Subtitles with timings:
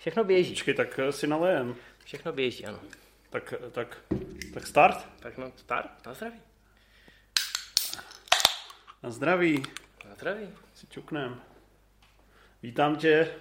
[0.00, 0.50] Všechno běží.
[0.50, 1.76] Počkej, tak eh, si nalejem.
[2.04, 2.80] Všechno běží, ano.
[3.30, 3.98] Tak, tak,
[4.54, 5.06] tak start.
[5.20, 6.40] Tak no, start, na zdraví.
[9.02, 9.62] Na zdraví.
[10.08, 10.48] Na zdraví.
[10.74, 11.40] Si čuknem.
[12.62, 13.34] Vítám tě.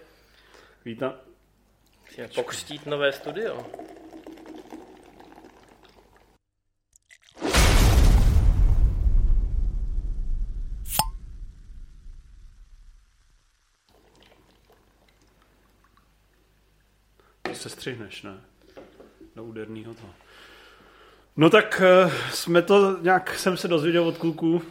[0.86, 1.14] Vítám.
[2.02, 3.66] Musíme pokřtít nové studio.
[17.60, 18.38] To se střihneš, ne?
[19.36, 20.14] Do úderného toho.
[21.38, 24.62] No tak eh, jsme to, nějak jsem se dozvěděl od kluků,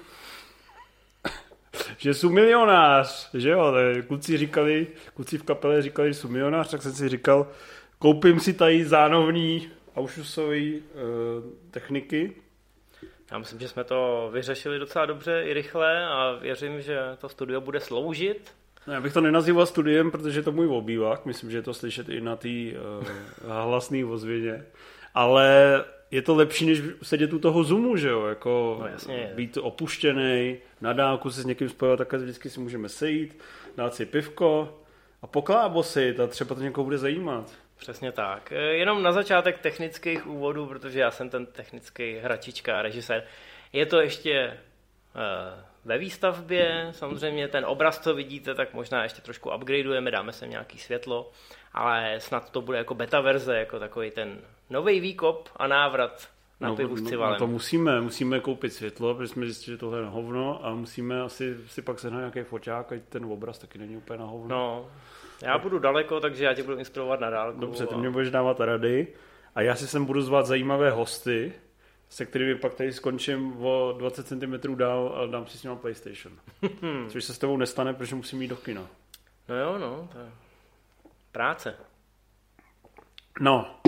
[1.98, 3.74] že jsou milionář, že jo,
[4.06, 7.52] kluci říkali, kluci v kapele říkali, že jsou milionář, tak jsem si říkal,
[7.98, 10.80] koupím si tady zánovní aušusové uh,
[11.70, 12.34] techniky.
[13.30, 17.60] Já myslím, že jsme to vyřešili docela dobře i rychle a věřím, že to studio
[17.60, 18.55] bude sloužit.
[18.88, 21.74] No, já bych to nenazýval studiem, protože je to můj obývák, myslím, že je to
[21.74, 23.05] slyšet i na té uh,
[23.48, 24.64] hlasné ozvěně,
[25.14, 29.33] ale je to lepší, než sedět u toho Zoomu, že jo, jako No, jasně.
[29.34, 33.39] být opuštěný, na dálku se s někým spojovat, tak vždycky si můžeme sejít,
[33.77, 34.78] dát si pivko
[35.23, 37.52] a poklábosit a třeba to někoho bude zajímat.
[37.78, 38.52] Přesně tak.
[38.52, 43.25] E, Jenom na začátek technických úvodů, protože já jsem ten technický hračička a režisér.
[43.73, 44.56] Je to ještě e,
[45.89, 50.78] ve výstavbě, samozřejmě ten obraz, co vidíte, tak možná ještě trošku upgradeujeme, dáme sem nějaký
[50.78, 51.30] světlo,
[51.72, 54.39] ale snad to bude jako beta verze, jako takový ten
[54.70, 56.28] nový výkop a návrat
[56.61, 57.33] na pivu s no, civalem.
[57.33, 60.75] no, to musíme, musíme koupit světlo, protože jsme zjistili, že tohle je na hovno a
[60.75, 64.48] musíme asi si pak sehnat nějaký foťák, ať ten obraz taky není úplně na hovno.
[64.48, 64.91] No,
[65.42, 67.61] já budu daleko, takže já tě budu instruovat na dálku.
[67.61, 69.06] Dobře, ty a- mě budeš dávat rady
[69.55, 71.52] a já si sem budu zvát zajímavé hosty,
[72.09, 76.34] se kterými pak tady skončím o 20 cm dál a dám si s nimi PlayStation.
[77.09, 78.87] Což se s tebou nestane, protože musím jít do kina.
[79.48, 80.31] No jo, no, to je
[81.33, 81.75] práce.
[83.41, 83.81] No,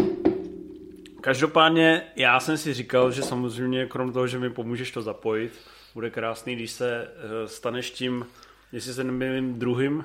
[1.21, 5.53] každopádně já jsem si říkal, že samozřejmě krom toho, že mi pomůžeš to zapojit,
[5.95, 8.27] bude krásný, když se eh, staneš tím,
[8.73, 10.05] jestli se nemýlím, druhým,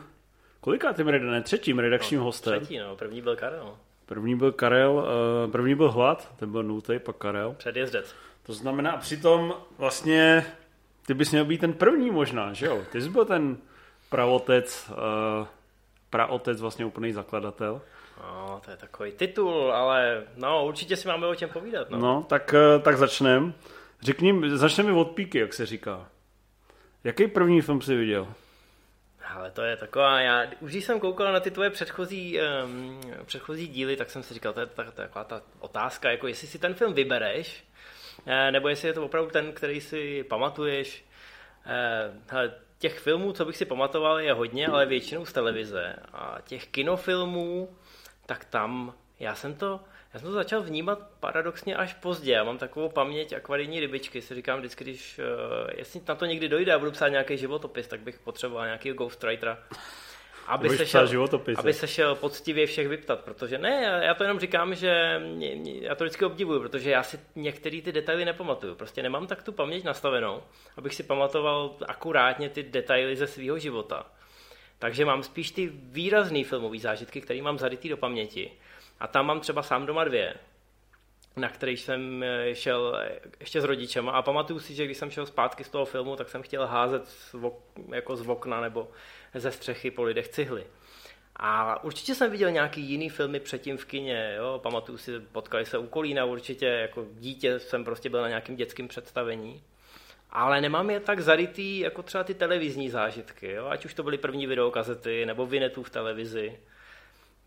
[0.62, 2.60] kolikátým, ne, třetím redakčním hostem.
[2.60, 3.78] Třetí, no, první byl Karel.
[4.06, 7.54] První byl Karel, eh, první byl Hlad, ten byl nultý, pak Karel.
[7.58, 8.16] Předjezdec.
[8.44, 10.46] To znamená, a přitom vlastně
[11.06, 12.82] ty bys měl být ten první možná, že jo?
[12.92, 13.58] Ty jsi byl ten
[14.10, 15.48] praotec, uh,
[16.10, 17.82] praotec vlastně úplný zakladatel.
[18.22, 21.90] No, to je takový titul, ale no, určitě si máme o čem povídat.
[21.90, 21.98] No.
[21.98, 23.54] No, tak, uh, tak začnem.
[24.02, 26.08] Řekni, začneme od píky, jak se říká.
[27.04, 28.28] Jaký první film jsi viděl?
[29.34, 33.68] Ale to je taková, já už když jsem koukal na ty tvoje předchozí, um, předchozí
[33.68, 36.74] díly, tak jsem si říkal, to je ta- taková ta otázka, jako jestli si ten
[36.74, 37.66] film vybereš,
[38.26, 41.06] eh, nebo jestli je to opravdu ten, který si pamatuješ.
[41.66, 45.96] Eh, hele, těch filmů, co bych si pamatoval, je hodně, ale většinou z televize.
[46.14, 47.76] A těch kinofilmů,
[48.26, 49.80] tak tam, já jsem to,
[50.16, 52.32] já jsem to začal vnímat paradoxně až pozdě.
[52.32, 56.50] Já mám takovou paměť akvarijní rybičky, si říkám vždycky, když, eh, jestli na to někdy
[56.50, 59.58] dojde a budu psát nějaký životopis, tak bych potřeboval nějakého ghostwritera,
[60.48, 61.58] aby se, šel, životopisy.
[61.58, 65.56] aby se šel poctivě všech vyptat, protože ne, já- já to jenom říkám, že mě,
[65.56, 68.76] mě, já to vždycky obdivuju, protože já si některé ty detaily nepamatuju.
[68.76, 70.44] Prostě nemám tak tu paměť nastavenou,
[70.78, 74.06] abych si pamatoval akurátně ty detaily ze svého života.
[74.80, 78.52] Takže mám spíš ty výrazné filmové zážitky, které mám zarytý do paměti.
[79.00, 80.34] A tam mám třeba sám doma dvě,
[81.36, 85.12] na který jsem eh, šel eh, ještě s rodičem a pamatuju si, že když jsem
[85.12, 88.88] šel zpátky z toho filmu, tak jsem chtěl házet z, ok, jako z okna nebo
[89.34, 90.66] ze střechy po lidech cihly.
[91.36, 94.60] A určitě jsem viděl nějaký jiný filmy předtím v kině, jo?
[94.64, 98.88] pamatuju si, potkali se u Kolína určitě, jako dítě jsem prostě byl na nějakém dětském
[98.88, 99.64] představení.
[100.30, 103.68] Ale nemám je tak zarytý jako třeba ty televizní zážitky, jo?
[103.68, 106.60] ať už to byly první videokazety nebo Vinetu v televizi.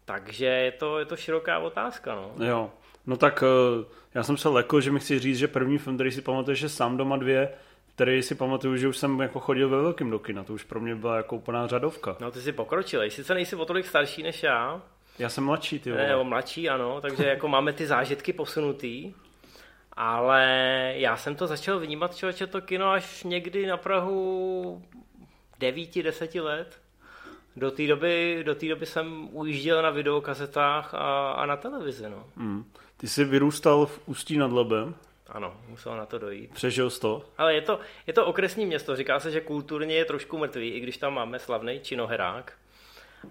[0.09, 2.15] Takže je to, je to široká otázka.
[2.15, 2.47] No.
[2.47, 2.71] Jo.
[3.07, 6.13] No tak eh, já jsem se lekl, že mi chci říct, že první film, který
[6.13, 7.49] si pamatuješ, je sám doma dvě,
[7.95, 10.45] který si pamatuju, že už jsem jako chodil ve velkým do kina.
[10.45, 12.17] To už pro mě byla jako úplná řadovka.
[12.21, 14.83] no ty jsi pokročilej, sice nejsi o tolik starší než já,
[15.19, 16.09] Já jsem mladší, ty ne, vole.
[16.09, 19.15] nebo mladší, ano, takže jako máme ty zážitky posunutý,
[19.93, 20.45] ale
[20.97, 24.83] já jsem to začal vnímat, člověče, to kino až někdy na Prahu
[25.61, 26.81] 9-10 let.
[27.59, 32.25] Do té doby, do té doby jsem ujížděl na videokazetách a, a na televizi, no.
[32.37, 32.65] Mm.
[32.97, 34.95] Ty jsi vyrůstal v Ústí nad Labem,
[35.29, 36.51] Ano, musel na to dojít.
[36.55, 37.23] přežil jsi to.
[37.39, 40.81] Ale je to, je to okresní město, říká se, že kulturně je trošku mrtvý, i
[40.81, 42.53] když tam máme slavný činoherák.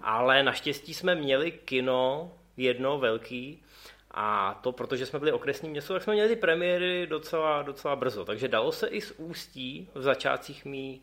[0.02, 3.62] Ale naštěstí jsme měli kino, jedno velký,
[4.10, 8.24] a to protože jsme byli okresní město, tak jsme měli ty premiéry docela, docela brzo.
[8.24, 11.00] Takže dalo se i z Ústí v začátcích mý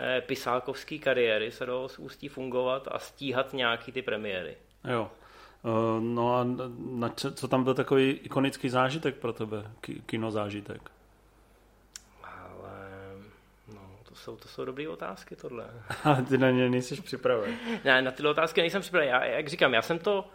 [0.00, 4.56] eh, pisálkovské kariéry se dalo z Ústí fungovat a stíhat nějaký ty premiéry.
[4.84, 5.10] Jo.
[5.62, 6.46] Uh, no a
[6.78, 9.70] na, co tam byl takový ikonický zážitek pro tebe,
[10.06, 10.90] kino zážitek?
[12.22, 12.80] Ale
[13.74, 15.66] no, to jsou, to jsou dobré otázky tohle.
[16.04, 17.56] Ale ty na ně nejsi připraven.
[17.84, 19.08] ne, na tyhle otázky nejsem připraven.
[19.08, 20.28] Já, jak říkám, já jsem to,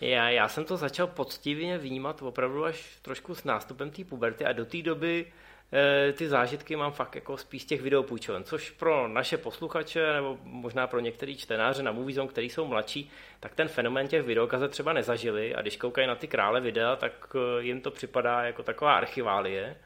[0.00, 4.52] já, já jsem to začal poctivě vnímat opravdu až trošku s nástupem té puberty a
[4.52, 5.32] do té doby Eh,
[6.12, 11.00] ty zážitky mám fakt jako spíš těch videopůjčoven, což pro naše posluchače nebo možná pro
[11.00, 13.10] některý čtenáře na Moviezone, který jsou mladší,
[13.40, 17.12] tak ten fenomén těch videokazet třeba nezažili a když koukají na ty krále videa, tak
[17.34, 19.76] eh, jim to připadá jako taková archiválie,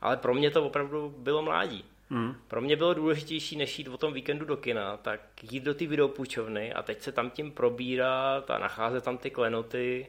[0.00, 1.84] ale pro mě to opravdu bylo mládí.
[2.10, 2.34] Mm.
[2.48, 5.86] Pro mě bylo důležitější, než jít o tom víkendu do kina, tak jít do ty
[5.86, 10.06] videopůjčovny a teď se tam tím probírat a nacházet tam ty klenoty,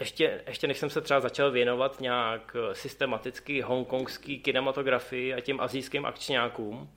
[0.00, 6.06] ještě, ještě než jsem se třeba začal věnovat nějak systematicky hongkongský kinematografii a těm azijským
[6.06, 6.90] akčňákům,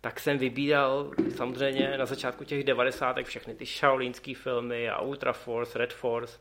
[0.00, 3.16] tak jsem vybíral samozřejmě na začátku těch 90.
[3.22, 6.40] všechny ty Shaolinský filmy a Ultra Force, Red Force.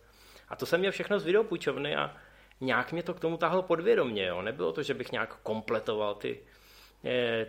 [0.50, 2.18] A to jsem měl všechno z videopůjčovny a
[2.62, 4.26] nějak mě to k tomu tahlo podvědomě.
[4.26, 4.42] Jo.
[4.42, 6.59] Nebylo to, že bych nějak kompletoval ty, Eh,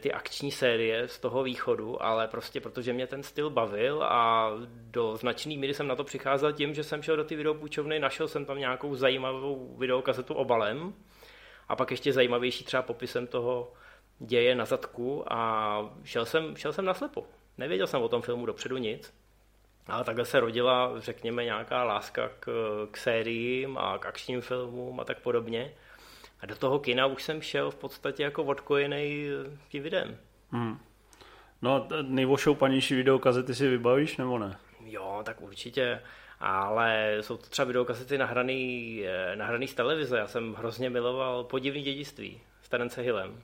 [0.01, 5.17] ty akční série z toho východu, ale prostě protože mě ten styl bavil a do
[5.17, 8.45] značné míry jsem na to přicházel tím, že jsem šel do ty videopůjčovny, našel jsem
[8.45, 10.95] tam nějakou zajímavou videokazetu obalem
[11.69, 13.73] a pak ještě zajímavější třeba popisem toho
[14.19, 17.27] děje na zadku a šel jsem, šel jsem naslepo.
[17.59, 19.15] Nevěděl jsem o tom filmu dopředu nic,
[19.87, 22.49] ale takhle se rodila, řekněme, nějaká láska k,
[22.91, 25.75] k sériím a k akčním filmům a tak podobně.
[26.43, 29.27] A do toho kina už jsem šel v podstatě jako odkojený
[29.69, 30.19] tím videem.
[30.51, 30.79] Hmm.
[31.63, 34.59] No nejvošoupanější videokazety si vybavíš, nebo ne?
[34.85, 36.01] Jo, tak určitě.
[36.41, 40.19] Ale jsou to třeba videokazety nahraný, eh, nahraný z televize.
[40.19, 43.43] Já jsem hrozně miloval Podivný dědictví s Terence Hillem.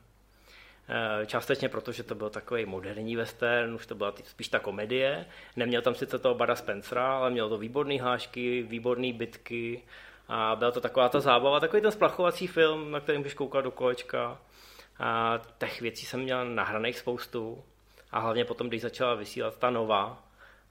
[0.89, 5.27] Eh, částečně proto, že to byl takový moderní western, už to byla spíš ta komedie.
[5.57, 9.83] Neměl tam sice toho Bada Spencera, ale měl to výborné hášky, výborné bitky
[10.29, 13.71] a byla to taková ta zábava, takový ten splachovací film, na který můžeš koukat do
[13.71, 14.39] kolečka.
[14.99, 17.65] A těch věcí jsem měl nahraných spoustu.
[18.11, 20.23] A hlavně potom, když začala vysílat ta nová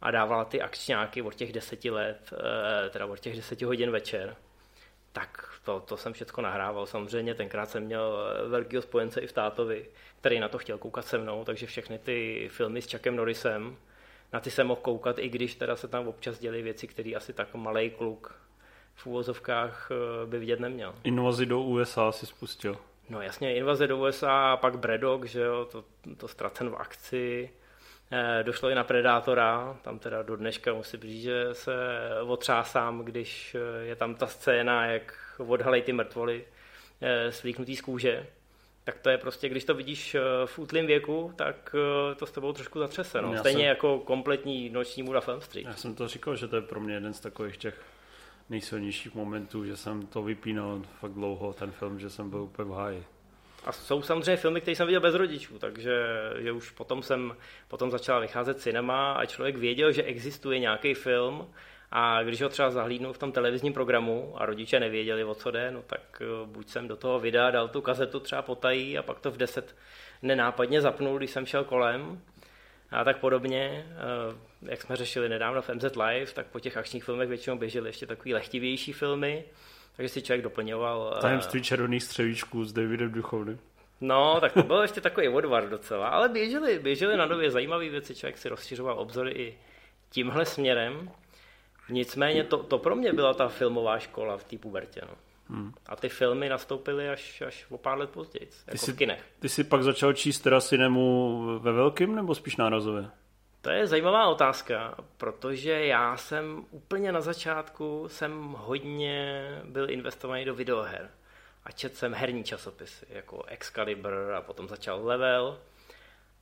[0.01, 4.35] a dávala ty akčňáky od těch deseti let, eh, teda od těch deseti hodin večer,
[5.11, 6.85] tak to, to jsem všechno nahrával.
[6.85, 8.17] Samozřejmě tenkrát jsem měl
[8.47, 9.85] velkého spojence i v tátovi,
[10.19, 13.77] který na to chtěl koukat se mnou, takže všechny ty filmy s Chuckem Norrisem,
[14.33, 17.33] na ty jsem mohl koukat, i když teda se tam občas děly věci, které asi
[17.33, 18.35] tak malý kluk
[18.95, 20.95] v úvozovkách eh, by vidět neměl.
[21.03, 22.77] Invazi do USA si spustil.
[23.09, 25.83] No jasně, invaze do USA a pak Bredok, že jo, to,
[26.17, 27.49] to ztracen v akci.
[28.11, 31.73] E, došlo i na Predátora, tam teda do dneška musím říct, že se
[32.27, 36.45] otřásám, když eh, je tam ta scéna, jak odhalej ty mrtvoly
[37.01, 38.27] e, slíknutý z kůže.
[38.83, 40.15] Tak to je prostě, když to vidíš
[40.45, 41.75] v útlém věku, tak
[42.15, 43.21] to s tebou trošku zatřese.
[43.21, 43.37] No.
[43.37, 45.67] Stejně jsem, jako kompletní noční můra Film Street.
[45.67, 47.81] Já jsem to říkal, že to je pro mě jeden z takových těch
[48.49, 52.73] nejsilnějších momentů, že jsem to vypínal fakt dlouho, ten film, že jsem byl úplně v
[52.73, 53.03] háji.
[53.65, 56.05] A jsou samozřejmě filmy, které jsem viděl bez rodičů, takže
[56.39, 57.35] že už potom jsem
[57.67, 61.47] potom začala vycházet cinema a člověk věděl, že existuje nějaký film
[61.91, 65.71] a když ho třeba zahlídnul v tom televizním programu a rodiče nevěděli, o co jde,
[65.71, 69.19] no tak eh, buď jsem do toho videa dal tu kazetu třeba potají a pak
[69.19, 69.75] to v 10
[70.21, 72.21] nenápadně zapnul, když jsem šel kolem
[72.91, 73.85] a tak podobně.
[73.89, 77.89] Eh, jak jsme řešili nedávno v MZ Live, tak po těch akčních filmech většinou běžely
[77.89, 79.43] ještě takový lehtivější filmy,
[79.95, 81.13] takže si člověk doplňoval.
[81.17, 83.59] Eh, Tajemství červených střevíčků s Davidem Duchovným.
[84.01, 88.15] No, tak to byl ještě takový odvar docela, ale běžely, běžely na nově zajímavé věci,
[88.15, 89.57] člověk si rozšiřoval obzory i
[90.09, 91.11] tímhle směrem.
[91.89, 95.01] Nicméně to, to pro mě byla ta filmová škola v té pubertě.
[95.09, 95.15] No.
[95.49, 95.73] Hmm.
[95.85, 99.23] A ty filmy nastoupily až, až o pár let později, jako jsi, v kinech.
[99.39, 103.09] Ty jsi pak začal číst teda cinemu ve velkým nebo spíš nárazově?
[103.61, 110.55] To je zajímavá otázka, protože já jsem úplně na začátku jsem hodně byl investovaný do
[110.55, 111.09] videoher.
[111.63, 115.59] A četl jsem herní časopisy, jako Excalibur a potom začal Level.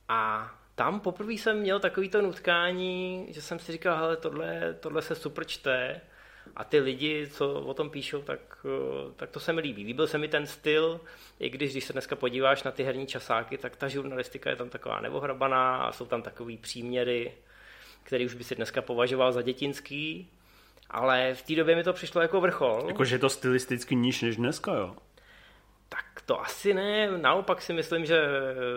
[0.08, 5.14] A tam poprvé jsem měl takovýto nutkání, že jsem si říkal, hele, tohle, tohle se
[5.14, 6.00] super čte
[6.56, 9.84] a ty lidi, co o tom píšou, tak, eh, tak to se mi líbí.
[9.84, 11.00] Líbil se mi ten styl,
[11.40, 14.68] i když, když se dneska podíváš na ty herní časáky, tak ta žurnalistika je tam
[14.68, 17.32] taková nevohrabaná a jsou tam takový příměry,
[18.02, 20.28] který už by si dneska považoval za dětinský,
[20.90, 22.84] ale v té době mi to přišlo jako vrchol.
[22.88, 24.96] Jakože je to stylisticky níž než dneska, jo?
[26.26, 27.18] To asi ne.
[27.18, 28.22] Naopak si myslím, že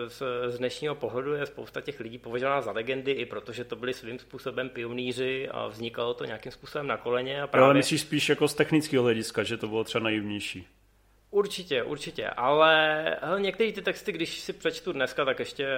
[0.08, 3.94] z, z dnešního pohledu je spousta těch lidí považována za legendy, i protože to byli
[3.94, 7.42] svým způsobem pionýři a vznikalo to nějakým způsobem na koleně.
[7.42, 7.64] A právě...
[7.64, 10.66] Ale myslíš spíš jako z technického hlediska, že to bylo třeba naivnější?
[11.30, 15.68] Určitě, určitě, ale hele, některé ty texty, když si přečtu dneska, tak ještě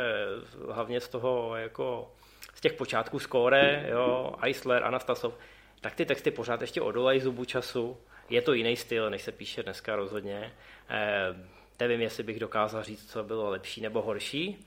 [0.70, 2.12] hlavně z toho jako
[2.54, 5.38] z těch počátků skóre, jo, Eisler, Anastasov,
[5.80, 7.96] tak ty texty pořád ještě odolají zubu času.
[8.30, 10.52] Je to jiný styl, než se píše dneska rozhodně.
[10.90, 11.34] Eh,
[11.80, 14.66] nevím, jestli bych dokázal říct, co bylo lepší nebo horší,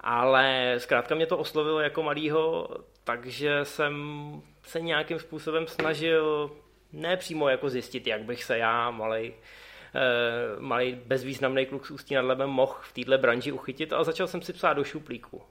[0.00, 2.68] ale zkrátka mě to oslovilo jako malýho,
[3.04, 3.94] takže jsem
[4.62, 6.50] se nějakým způsobem snažil
[6.92, 9.34] ne přímo jako zjistit, jak bych se já, malej,
[9.94, 14.26] eh, malý bezvýznamný kluk s ústí nad lebem mohl v této branži uchytit, ale začal
[14.26, 15.42] jsem si psát do šuplíku.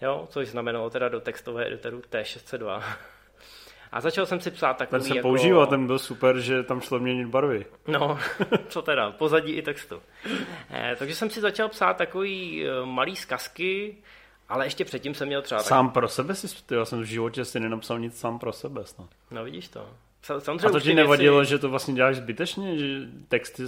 [0.00, 2.82] Jo, což znamenalo teda do textové editoru T602.
[3.92, 5.28] A začal jsem si psát takový Ten jsem jako...
[5.28, 7.66] používal, ten byl super, že tam šlo měnit barvy.
[7.86, 8.18] No,
[8.68, 10.02] co teda, pozadí i textu.
[10.70, 13.96] Eh, takže jsem si začal psát takový eh, malý zkazky,
[14.48, 15.62] ale ještě předtím jsem měl třeba...
[15.62, 19.08] Sám pro sebe si, já jsem v životě si nenapsal nic sám pro sebe snad.
[19.30, 19.88] No vidíš to.
[20.22, 21.50] Samozřejmě A to ti nevadilo, věci...
[21.50, 22.86] že to vlastně děláš zbytečně, že
[23.28, 23.62] texty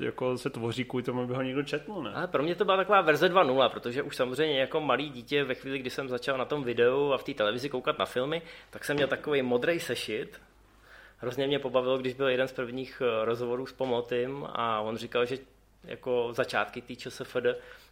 [0.00, 2.12] jako se tvoří kvůli tomu, aby ho někdo četl, ne?
[2.14, 5.54] Ale pro mě to byla taková verze 2.0, protože už samozřejmě jako malý dítě ve
[5.54, 8.84] chvíli, kdy jsem začal na tom videu a v té televizi koukat na filmy, tak
[8.84, 10.40] jsem měl takový modrý sešit.
[11.16, 15.26] Hrozně mě pobavilo, když byl jeden z prvních eh, rozhovorů s Pomotym a on říkal,
[15.26, 15.38] že
[15.84, 17.46] jako začátky té ČSFD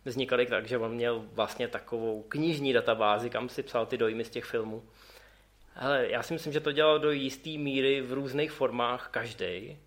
[0.04, 4.30] vznikaly tak, že on měl vlastně takovou knižní databázi, kam si psal ty dojmy z
[4.30, 4.82] těch filmů.
[5.75, 9.79] Hele, já si myslím, že to dělal do jisté míry v různých formách každý,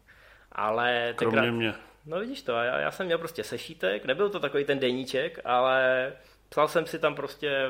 [0.51, 1.73] ale Kromě tenkrát, mě.
[2.05, 6.13] No vidíš to, já, já jsem měl prostě sešítek, nebyl to takový ten deníček, ale
[6.49, 7.69] psal jsem si tam prostě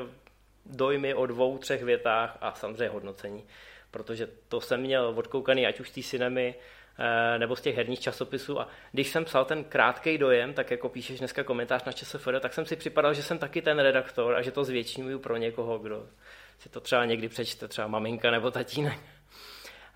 [0.66, 3.44] dojmy o dvou, třech větách a samozřejmě hodnocení,
[3.90, 6.54] protože to jsem měl odkoukaný ať už z té cinemy,
[6.98, 10.88] eh, nebo z těch herních časopisů a když jsem psal ten krátký dojem, tak jako
[10.88, 14.42] píšeš dneska komentář na ČSFD, tak jsem si připadal, že jsem taky ten redaktor a
[14.42, 16.06] že to zvětšňuju pro někoho, kdo
[16.58, 18.98] si to třeba někdy přečte, třeba maminka nebo tatínek.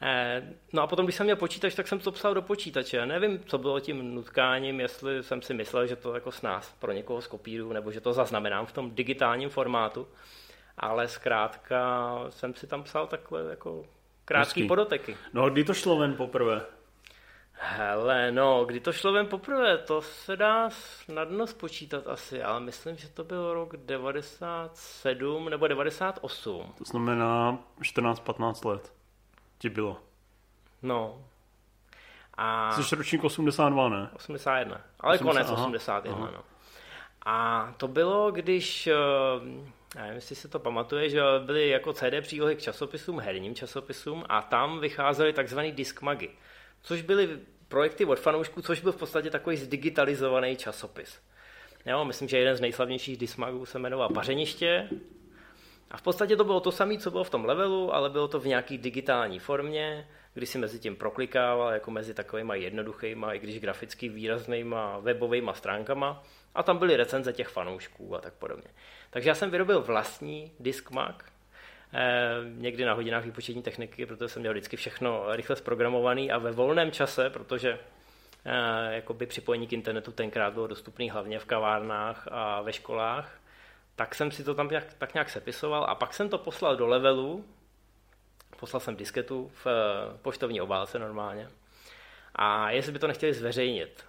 [0.03, 3.07] Eh, No a potom, když jsem měl počítač, tak jsem to psal do počítače.
[3.07, 6.93] Nevím, co bylo tím nutkáním, jestli jsem si myslel, že to jako s nás pro
[6.93, 10.09] někoho skopíru, nebo že to zaznamenám v tom digitálním formátu.
[10.79, 13.85] Ale zkrátka jsem si tam psal takové jako
[14.25, 14.69] krátký Hezký.
[14.69, 15.17] podoteky.
[15.33, 16.61] No a kdy to šlo ven poprvé?
[17.63, 22.97] Hele, no, kdy to šlo ven poprvé, to se dá snadno spočítat asi, ale myslím,
[22.97, 26.75] že to byl rok 97 nebo 98.
[26.79, 28.93] To znamená 14-15 let.
[29.59, 29.97] Ti bylo.
[30.83, 31.25] No.
[32.35, 32.73] A...
[32.83, 34.11] Jsi ročník 82, ne?
[34.15, 36.13] 81, ale 80, konec aha, 81.
[36.13, 36.31] aha.
[36.35, 36.45] No.
[37.27, 38.93] A to bylo, když, eh,
[39.97, 44.25] já nevím, jestli si to pamatuje, že byly jako CD přílohy k časopisům, herním časopisům
[44.29, 46.31] a tam vycházely takzvaný diskmagy,
[46.83, 51.21] což byly projekty od fanoušků, což byl v podstatě takový zdigitalizovaný časopis.
[51.87, 54.89] Jo, myslím, že jeden z nejslavnějších diskmagů se jmenoval Pařeniště
[55.91, 58.41] a v podstatě to bylo to samé, co bylo v tom levelu, ale bylo to
[58.41, 63.61] v nějaký digitální formě, kdy si mezi tím proklikával, jako mezi takovýma jednoduchýma, i když
[63.61, 66.23] graficky výraznýma webovými stránkama.
[66.55, 68.71] A tam byly recenze těch fanoušků a tak podobně.
[69.11, 71.40] Takže já jsem vyrobil vlastní diskmag, eh,
[72.55, 76.93] někdy na hodinách výpočetní techniky, protože jsem měl vždycky všechno rychle zprogramovaný a ve volném
[76.93, 77.79] čase, protože
[78.45, 83.41] eh, jakoby připojení k internetu tenkrát bylo dostupné hlavně v kavárnách a ve školách,
[83.97, 86.87] tak jsem si to tam nějak, tak nějak sepisoval a pak jsem to poslal do
[86.87, 87.45] levelu,
[88.61, 91.49] poslal jsem disketu v eh, poštovní obálce normálně.
[92.35, 94.05] A jestli by to nechtěli zveřejnit.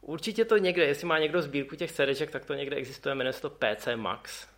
[0.00, 3.42] Určitě to někde, jestli má někdo sbírku těch CDček, tak to někde existuje, jmenuje se
[3.42, 4.48] to PC Max.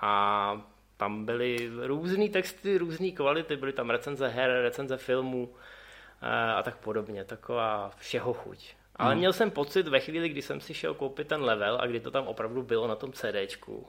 [0.00, 5.54] A tam byly různé texty, různé kvality, byly tam recenze her, recenze filmů
[6.22, 8.74] eh, a tak podobně, taková všeho chuť.
[8.96, 9.18] Ale Hmm.
[9.18, 12.10] měl jsem pocit ve chvíli, kdy jsem si šel koupit ten level a kdy to
[12.10, 13.86] tam opravdu bylo na tom CDčku,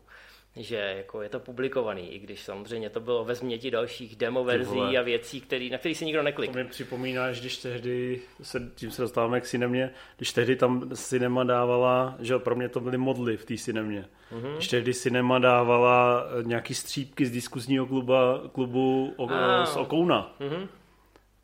[0.56, 4.98] že jako je to publikovaný, i když samozřejmě to bylo ve změti dalších demo verzí
[4.98, 6.54] a věcí, který, na který si nikdo To neklikl.
[6.54, 12.16] mi připomínáš, když tehdy, se, tím se dostáváme k Cinemě, když tehdy tam Cinema dávala,
[12.20, 14.06] že pro mě to byly modly v té Cinemě.
[14.32, 14.54] Mm-hmm.
[14.54, 19.66] Když tehdy Cinema dávala eh, nějaký střípky z diskuzního kluba, klubu o, Ah.
[19.66, 20.68] z Okouna, Mhm.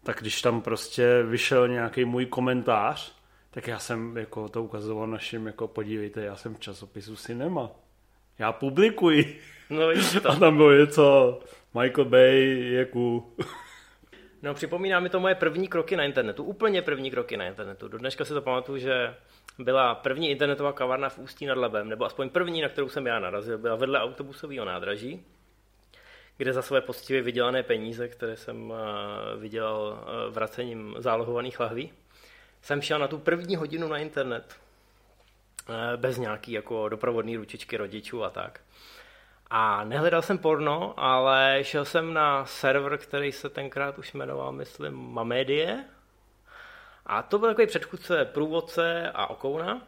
[0.03, 3.15] tak když tam prostě vyšel nějaký můj komentář,
[3.51, 7.71] tak já jsem jako to ukazoval našim, jako podívejte, já jsem v časopisu Cinema.
[8.41, 9.39] Já publikuji.
[9.71, 9.87] No,
[10.21, 10.29] to.
[10.29, 11.39] A tam bylo něco,
[11.79, 13.23] Michael Bay je cool.
[14.41, 17.87] No, připomíná mi to moje první kroky na internetu, úplně první kroky na internetu.
[17.87, 19.15] Do dneška si to pamatuju, že
[19.59, 23.19] byla první internetová kavárna v Ústí nad Labem, nebo aspoň první, na kterou jsem já
[23.19, 25.25] narazil, byla vedle autobusového nádraží,
[26.37, 31.91] kde za své poctivě vydělané peníze, které jsem eh, vydělal eh, vracením zálohovaných lahví,
[32.61, 34.55] jsem šel na tu první hodinu na internet
[35.95, 38.59] bez nějaký jako doprovodný ručičky rodičů a tak.
[39.49, 44.93] A nehledal jsem porno, ale šel jsem na server, který se tenkrát už jmenoval, myslím,
[44.93, 45.85] Mamedie.
[47.05, 49.81] A to byl takový předchůdce průvodce a okouna.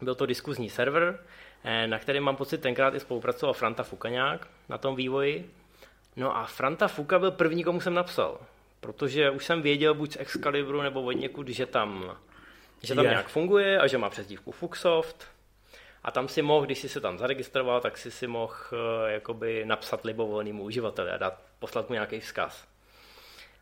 [0.00, 1.18] Byl to diskuzní server,
[1.64, 5.50] eh, na kterém mám pocit tenkrát i spolupracoval Franta Fukaňák na tom vývoji.
[6.16, 8.38] No a Franta Fuka byl první, komu jsem napsal.
[8.80, 12.16] Protože už jsem věděl buď z Excalibru nebo od někud, že tam,
[12.82, 13.10] že tam Je.
[13.10, 15.26] nějak funguje a že má přezdívku Fuxsoft.
[16.04, 19.64] A tam si mohl, když jsi se tam zaregistroval, tak si si mohl eh, jakoby
[19.66, 22.64] napsat libovolnému uživateli a dát, poslat mu nějaký vzkaz.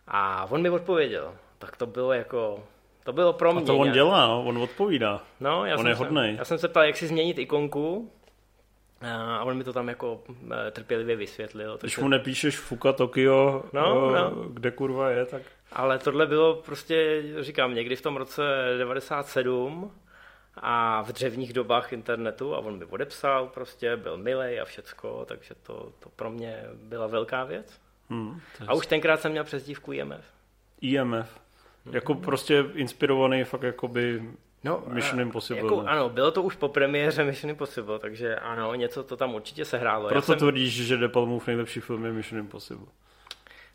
[0.09, 1.35] A on mi odpověděl.
[1.59, 2.65] Tak to bylo jako,
[3.05, 3.63] to bylo pro mě.
[3.63, 5.23] A to on nějak- dělá, no, on odpovídá.
[5.41, 6.37] No, já On jsem je se, hodnej.
[6.37, 8.13] Já jsem se ptal, jak si změnit ikonku
[9.15, 10.21] a on mi to tam jako
[10.67, 11.79] eh, trpělivě vysvětlil.
[11.81, 14.31] Když mu nepíšeš Fuka Tokio, No, eh, no.
[14.49, 18.43] kde kurva je, tak Ale tohle bylo prostě, říkám, někdy v tom roce
[18.79, 19.93] 97
[20.57, 25.55] a v dřevních dobách internetu a on mi odepsal prostě, byl milej a všecko, takže
[25.63, 27.81] to, to pro mě byla velká věc.
[28.11, 30.25] hm, je A už tenkrát jsem měl přezdívku IMF.
[30.81, 31.41] IMF.
[31.91, 34.31] Jako prostě inspirovaný fakt jakoby
[34.65, 39.05] No, Mission Impossible, Jako, ano, bylo to už po premiéře Mission Impossible, takže ano, něco
[39.05, 40.05] to tam určitě sehrálo.
[40.05, 42.87] Já Proto jsem- tvrdíš, že De Palmův nejlepší film je Mission Impossible.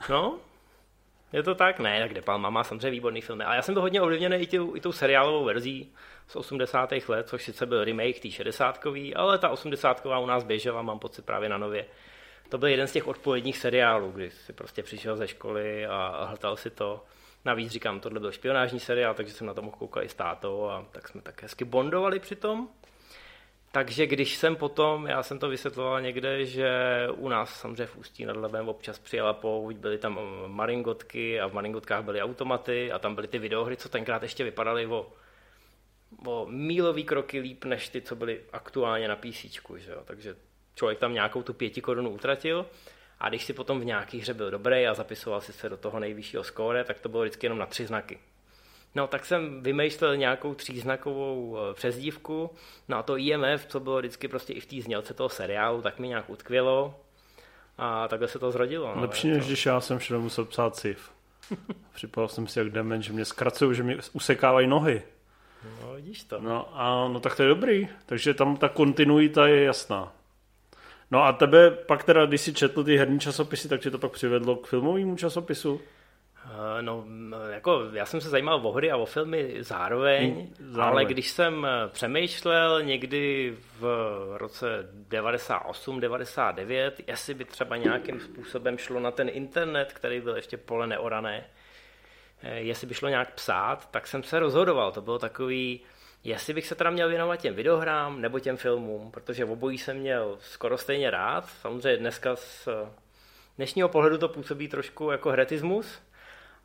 [0.10, 0.38] No,
[1.36, 1.80] je to tak?
[1.80, 3.44] Ne, tak De Palma má samozřejmě výborný filmy.
[3.44, 5.94] Ale já jsem to hodně ovlivněný i, i tou seriálovou verzí
[6.28, 6.94] z 80.
[7.08, 8.84] let, což sice byl remake té 60
[9.16, 11.86] ale ta 80 u nás běžela, mám pocit právě na nově.
[12.50, 16.26] To byl jeden z těch odpoledních seriálů, kdy si prostě přišel ze školy a, a
[16.26, 17.04] hltal si to.
[17.46, 20.66] Navíc říkám, tohle byl špionážní seriál, takže jsem na to mohl koukat i s tátou
[20.66, 22.70] a tak jsme tak hezky bondovali při tom.
[23.76, 26.70] Takže když jsem potom, já jsem to vysvětloval někde, že
[27.16, 31.48] u nás samozřejmě v Ústí nad Labem občas přijela pouť, byly tam mm, maringotky a
[31.48, 35.14] v maringotkách byly automaty a tam byly ty videohry, co tenkrát ještě vypadaly o,
[36.26, 39.46] o mílový kroky líp než ty, co byly aktuálně na PC,
[39.78, 40.02] že jo?
[40.06, 40.36] takže
[40.76, 42.66] člověk tam nějakou tu pěti korunu utratil
[43.20, 46.00] a když si potom v nějaký hře byl dobrý a zapisoval si se do toho
[46.00, 48.20] nejvyššího skóre, tak to bylo vždycky jenom na tři znaky.
[48.96, 52.50] No, tak jsem vymýšlel nějakou tříznakovou eh, přezdívku,
[52.88, 56.00] no a to IMF, co bylo vždycky prostě i v té znělce toho seriálu, tak
[56.00, 57.00] mi nějak utkvělo
[57.78, 58.96] a takhle se to zrodilo.
[58.96, 59.48] No, Lepší je než to...
[59.48, 61.12] když já jsem všude musel psát SIF.
[61.94, 65.02] Připadal jsem si jak demen, že mě zkracují, že mě usekávají nohy.
[65.82, 66.42] No, vidíš to.
[66.42, 70.14] No a no tak to je dobrý, takže tam ta kontinuita je jasná.
[71.12, 74.12] No a tebe pak teda, když jsi četl ty herní časopisy, tak tě to pak
[74.12, 75.82] přivedlo k filmovému časopisu?
[76.46, 80.54] Eh, No, m, jako já jsem se zajímal o hry a o filmy zároveň, Mm,
[80.60, 80.92] zároveň.
[80.92, 83.84] ale když jsem eh, přemýšlel někdy v
[84.38, 90.88] roce 98-99, jestli by třeba nějakým způsobem šlo na ten internet, který byl ještě pole
[90.88, 91.44] neorané,
[92.44, 94.92] eh, jestli by šlo nějak psát, tak jsem se rozhodoval.
[94.92, 95.82] To bylo takový,
[96.24, 100.38] jestli bych se teda měl věnovat těm videohrám nebo těm filmům, protože obojí jsem měl
[100.40, 101.46] skoro stejně rád.
[101.50, 102.68] Samozřejmě dneska z
[103.58, 106.00] dnešního pohledu to působí trošku jako heretismus,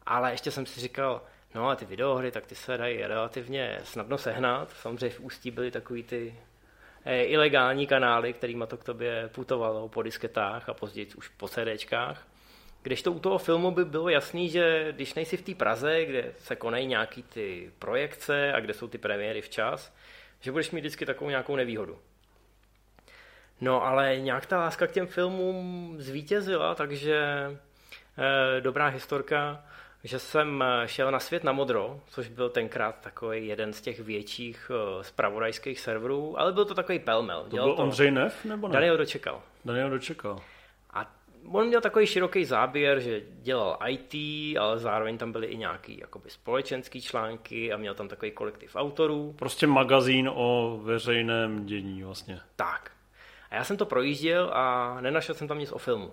[0.06, 1.22] ale ještě jsem si říkal,
[1.54, 4.70] no a ty videohry, tak ty se dají relativně snadno sehnat.
[4.70, 6.34] Samozřejmě v Ústí byly takový ty
[7.04, 12.26] eh, ilegální kanály, kterými to k tobě putovalo po disketách a později už po CDčkách.
[12.82, 16.32] Když to u toho filmu by bylo jasný, že když nejsi v té Praze, kde
[16.38, 19.94] se konají nějaký ty projekce a kde jsou ty premiéry včas,
[20.40, 21.98] že budeš mít vždycky takovou nějakou nevýhodu.
[23.60, 27.20] No ale nějak ta láska k těm filmům zvítězila, takže
[28.18, 29.64] eh, dobrá historka,
[30.04, 34.00] že jsem eh, šel na svět na modro, což byl tenkrát takový jeden z těch
[34.00, 37.42] větších eh, spravodajských serverů, ale byl to takový pelmel.
[37.42, 38.72] To byl Ondřej Neff, nebo ne?
[38.72, 39.42] Daniel dočekal.
[39.64, 40.40] Daniel dočekal.
[40.90, 41.14] A
[41.52, 44.14] on měl takový široký záběr, že dělal IT,
[44.58, 49.34] ale zároveň tam byly i nějaký jakoby společenský články a měl tam takový kolektiv autorů.
[49.38, 52.40] Prostě magazín o veřejném dění vlastně.
[52.56, 52.90] Tak.
[53.50, 56.12] A já jsem to projížděl a nenašel jsem tam nic o filmu.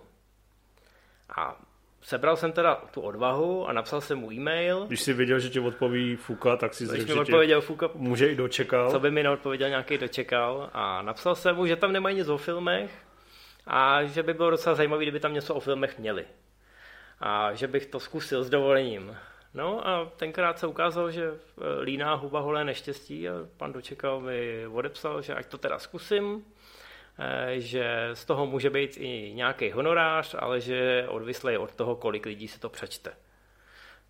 [1.37, 1.61] A
[2.07, 5.59] sebral jsem teda tu odvahu a napsal jsem mu e-mail, Když jsi viděl, že ti
[5.59, 8.91] odpoví Fuka, tak si když řekl, mi že odpověděl Fuka, může i dočekal.
[8.91, 12.37] co by mi neodpověděl nějaký dočekal a napsal jsem mu, že tam nemají nic o
[12.37, 12.91] filmech
[13.67, 16.25] a že by bylo docela zajímavé, kdyby tam něco o filmech měli.
[17.19, 19.17] A že bych to zkusil s dovolením.
[19.53, 24.67] No a tenkrát se ukázalo, že eh, líná huba holé neštěstí a pan dočekal mi
[24.67, 26.45] odepsal, že ať to teda zkusím,
[27.55, 32.47] že z toho může být i nějaký honorář, ale že odvislej od toho, kolik lidí
[32.47, 33.11] si to přečte.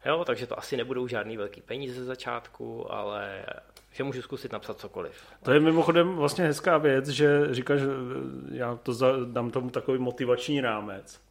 [0.06, 3.46] Jo, takže to asi nebudou žádný velký peníze ze začátku, ale
[3.94, 5.14] že můžu zkusit napsat cokoliv.
[5.44, 7.82] To je mimochodem vlastně hezká věc, že říkáš,
[8.52, 11.22] já to za, dám tomu takový motivační rámec,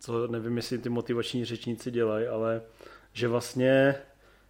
[0.00, 2.62] co nevím, jestli ty motivační řečníci dělají, ale
[3.12, 3.94] že vlastně,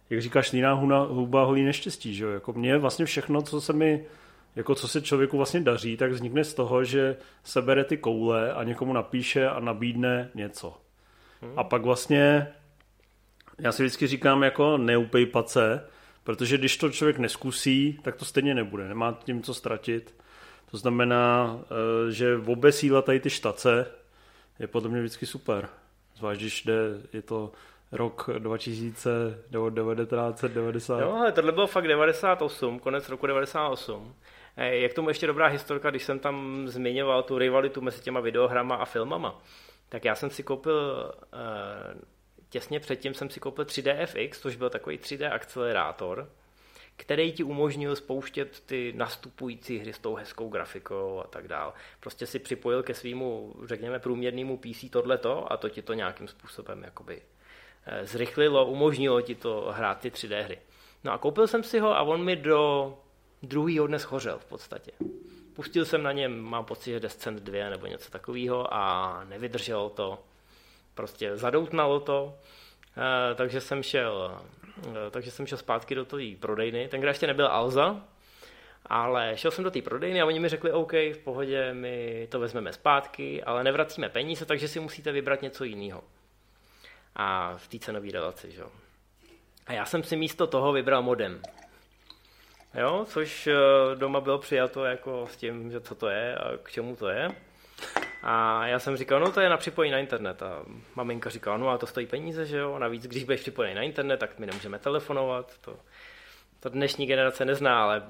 [0.09, 2.31] jak říkáš, líná huba holí neštěstí, že jo?
[2.31, 4.05] Jako mě vlastně všechno, co se mi,
[4.55, 8.63] jako co se člověku vlastně daří, tak vznikne z toho, že sebere ty koule a
[8.63, 10.77] někomu napíše a nabídne něco.
[11.55, 12.47] A pak vlastně,
[13.59, 15.87] já si vždycky říkám jako neupejpat se,
[16.25, 18.87] Protože když to člověk neskusí, tak to stejně nebude.
[18.87, 20.15] Nemá tím co ztratit.
[20.71, 23.87] To znamená, eh, že obesílat tady ty štace,
[24.59, 25.69] je podle mě vždycky super.
[26.15, 26.73] Zvlášť, když jde,
[27.13, 27.51] je to
[27.91, 29.09] rok 2000,
[29.51, 30.99] nebo 1990.
[30.99, 34.15] No, ale tohle bylo fakt 98, konec roku 98.
[34.57, 38.19] Eh, je k tomu ještě dobrá historka, když jsem tam zmiňoval tu rivalitu mezi těma
[38.19, 39.41] videohrama a filmama.
[39.89, 41.95] Tak já jsem si koupil, eh,
[42.49, 46.29] těsně předtím jsem si koupil 3DFX, což byl takový 3D akcelerátor,
[46.95, 51.73] který ti umožnil spouštět ty nastupující hry s tou hezkou grafikou a tak dál.
[51.99, 56.83] Prostě si připojil ke svýmu, řekněme, průměrnému PC tohleto a to ti to nějakým způsobem
[56.83, 57.21] jakoby
[57.85, 60.59] eh, zrychlilo, umožnilo ti to hrát ty 3D hry.
[61.03, 62.97] No a koupil jsem si ho a on mi do
[63.47, 64.91] druhýho dne schořel v podstatě.
[65.53, 70.19] Pustil jsem na něm, mám pocit, že Descent 2 nebo něco takového a nevydrželo to.
[70.93, 72.37] Prostě zadoutnalo to,
[72.97, 74.41] eh, takže jsem šel,
[74.87, 76.87] eh, takže jsem šel zpátky do té prodejny.
[76.87, 78.01] Tenkrát ještě nebyl Alza,
[78.85, 82.39] ale šel jsem do té prodejny a oni mi řekli, OK, v pohodě, my to
[82.39, 86.03] vezmeme zpátky, ale nevracíme peníze, takže si musíte vybrat něco jiného.
[87.15, 88.63] A v té cenové relaci, že
[89.67, 91.41] A já jsem si místo toho vybral modem.
[92.75, 93.55] Jo, což eh,
[93.95, 97.29] doma bylo přijato jako s tím, že co to je a k čemu to je.
[98.23, 100.43] A já jsem říkal, no to je na připojení na internet.
[100.43, 100.63] A
[100.95, 102.79] maminka říkala, no a to stojí peníze, že jo.
[102.79, 105.57] Navíc, když budeš připojený na internet, tak my nemůžeme telefonovat.
[105.61, 105.75] To,
[106.59, 108.03] to dnešní generace nezná, ale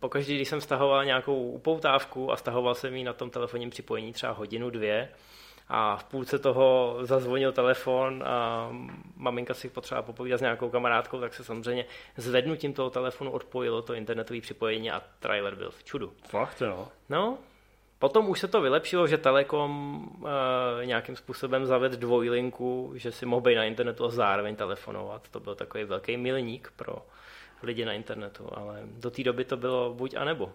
[0.00, 4.32] pokaždé, když jsem stahoval nějakou upoutávku a stahoval jsem ji na tom telefonním připojení třeba
[4.32, 5.08] hodinu, dvě,
[5.68, 8.68] a v půlce toho zazvonil telefon a
[9.16, 11.84] maminka si potřeba popovídat s nějakou kamarádkou, tak se samozřejmě
[12.16, 16.12] zvednutím toho telefonu odpojilo to internetové připojení a trailer byl v čudu.
[16.28, 16.88] Fakt, jo?
[17.08, 17.38] No,
[17.98, 20.02] Potom už se to vylepšilo, že Telekom
[20.82, 25.28] e, nějakým způsobem zaved dvojlinku, že si mohl být na internetu a zároveň telefonovat.
[25.28, 27.06] To byl takový velký milník pro
[27.62, 30.52] lidi na internetu, ale do té doby to bylo buď a nebo.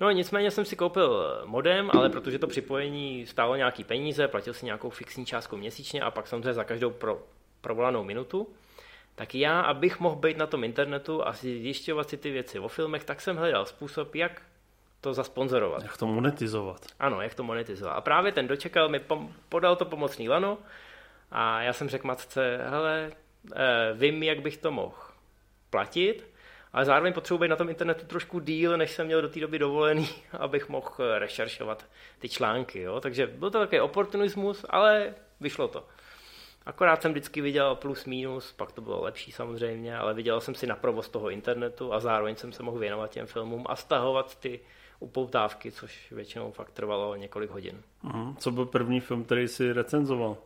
[0.00, 4.64] No nicméně jsem si koupil modem, ale protože to připojení stálo nějaký peníze, platil si
[4.64, 7.22] nějakou fixní částku měsíčně a pak samozřejmě za každou pro,
[7.60, 8.48] provolanou minutu,
[9.14, 13.04] tak já, abych mohl být na tom internetu a zjišťovat si ty věci o filmech,
[13.04, 14.42] tak jsem hledal způsob, jak
[15.00, 15.82] to zasponzorovat.
[15.82, 16.86] Jak to monetizovat.
[16.98, 17.96] Ano, jak to monetizovat.
[17.96, 20.58] A právě ten dočekal mi, pom- podal to pomocný lano
[21.30, 23.12] a já jsem řekl matce, hele,
[23.54, 24.96] eh, vím, jak bych to mohl
[25.70, 26.35] platit,
[26.72, 29.58] ale zároveň potřebuji být na tom internetu trošku díl, než jsem měl do té doby
[29.58, 31.86] dovolený, abych mohl eh, rešeršovat
[32.18, 32.80] ty články.
[32.80, 33.00] Jo?
[33.00, 35.84] Takže byl to takový oportunismus, ale vyšlo to.
[36.66, 40.66] Akorát jsem vždycky viděl plus minus, pak to bylo lepší samozřejmě, ale viděl jsem si
[40.66, 44.60] na provoz toho internetu a zároveň jsem se mohl věnovat těm filmům a stahovat ty
[45.00, 47.82] upoutávky, což většinou fakt trvalo několik hodin.
[48.04, 48.36] Uh-huh.
[48.36, 50.36] Co byl první film, který si recenzoval?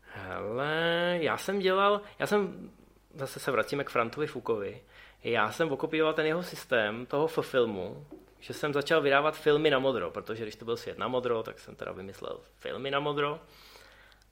[0.00, 2.70] Hele, já jsem dělal, já jsem,
[3.14, 4.80] zase se vracíme k Frantovi Fukovi,
[5.24, 8.06] já jsem okopíroval ten jeho systém toho filmu,
[8.40, 11.58] že jsem začal vydávat filmy na modro, protože když to byl svět na modro, tak
[11.58, 13.40] jsem teda vymyslel filmy na modro.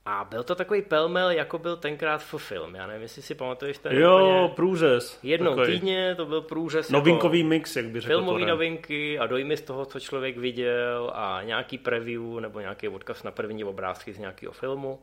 [0.04, 2.74] A byl to takový pelmel, jako byl tenkrát v film.
[2.74, 5.18] Já nevím, jestli si pamatuješ ten Jo, průřez.
[5.22, 5.72] Jednou takový.
[5.72, 6.90] týdně to byl průřez.
[6.90, 11.10] Novinkový jako mix, jak by řekl Filmový novinky a dojmy z toho, co člověk viděl
[11.14, 14.98] a nějaký preview nebo nějaký odkaz na první obrázky z nějakého filmu.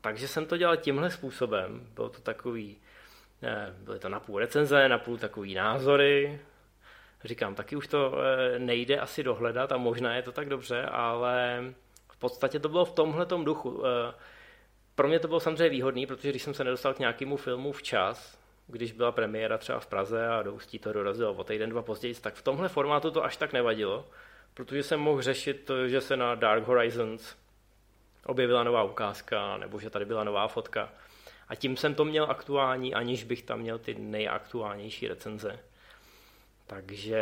[0.00, 1.86] Takže jsem to dělal tímhle způsobem.
[1.94, 2.76] Bylo to takový
[3.78, 6.40] byly to napůl recenze, napůl takový názory.
[7.24, 11.64] Říkám, taky už to eh, nejde asi dohledat a možná je to tak dobře, ale
[12.12, 13.82] v podstatě to bylo v tomhle duchu.
[13.86, 14.14] Eh,
[14.94, 18.38] pro mě to bylo samozřejmě výhodný, protože když jsem se nedostal k nějakému filmu včas,
[18.66, 22.14] když byla premiéra třeba v Praze a do Ústí to dorazilo o týden, dva později,
[22.14, 24.06] tak v tomhle formátu to až tak nevadilo,
[24.54, 27.36] protože jsem mohl řešit že se na Dark Horizons
[28.26, 30.88] objevila nová ukázka, nebo že tady byla nová fotka.
[31.48, 35.58] A tím jsem to měl aktuální, aniž bych tam měl ty nejaktuálnější recenze.
[36.66, 37.16] Takže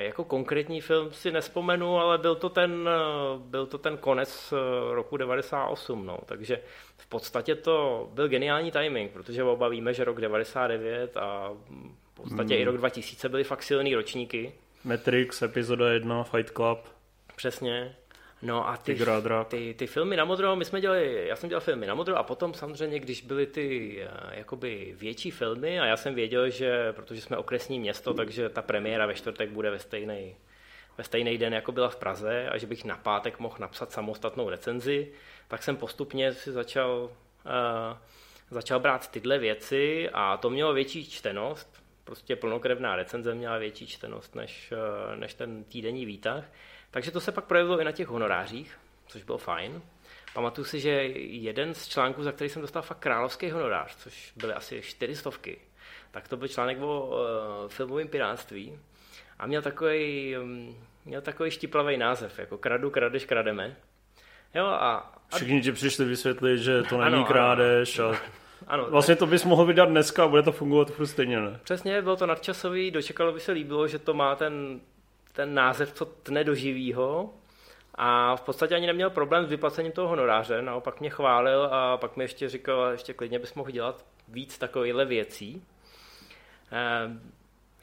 [0.00, 2.88] jako konkrétní film si nespomenu, ale byl to ten,
[3.36, 6.18] byl to ten konec eh, roku 98, no.
[6.26, 6.60] takže
[6.96, 11.50] v podstatě to byl geniální timing, protože oba víme, že rok 99 a
[12.12, 12.62] v podstatě hmm.
[12.62, 14.52] i rok 2000 byly fakt silný ročníky.
[14.84, 16.78] Matrix, epizoda 1, Fight Club.
[17.36, 17.96] Přesně.
[18.42, 18.98] No a ty,
[19.48, 22.22] ty, ty filmy na modro, my jsme dělali, já jsem dělal filmy na modro a
[22.22, 27.20] potom samozřejmě, když byly ty eh, jakoby větší filmy a já jsem věděl, že protože
[27.20, 30.36] jsme okresní město, takže ta premiéra ve čtvrtek bude ve stejný,
[30.98, 34.48] ve stejný den, jako byla v Praze a že bych na pátek mohl napsat samostatnou
[34.48, 35.12] recenzi,
[35.48, 37.10] tak jsem postupně si začal,
[37.44, 37.98] uh,
[38.50, 44.34] začal brát tyhle věci a to mělo větší čtenost, prostě plnokrevná recenze měla větší čtenost
[44.34, 46.44] než, uh, než ten týdenní výtah.
[46.90, 49.82] Takže to se pak projevilo i na těch honorářích, což bylo fajn.
[50.34, 54.52] Pamatuju si, že jeden z článků, za který jsem dostal fakt královský honorář, což byly
[54.52, 55.58] asi čtyřistovky,
[56.10, 58.78] tak to byl článek o uh, filmovém pirátství
[59.38, 63.76] a měl takový, um, měl takový štiplavý název, jako kradu, kradeš, krademe.
[64.54, 64.92] Jo, a,
[65.30, 65.36] a...
[65.36, 68.12] Všichni ti přišli vysvětlit, že to není ano, krádež a
[68.66, 71.60] ano, vlastně to bys mohl vydat dneska a bude to fungovat furt stejně, ne?
[71.62, 74.80] Přesně, bylo to nadčasový, dočekalo by se líbilo, že to má ten,
[75.40, 77.34] ten název, co tne do živýho,
[77.94, 82.16] a v podstatě ani neměl problém s vyplacením toho honoráře, naopak mě chválil a pak
[82.16, 85.64] mi ještě říkal, ještě klidně bys mohl dělat víc takovýchhle věcí.
[86.72, 87.10] E,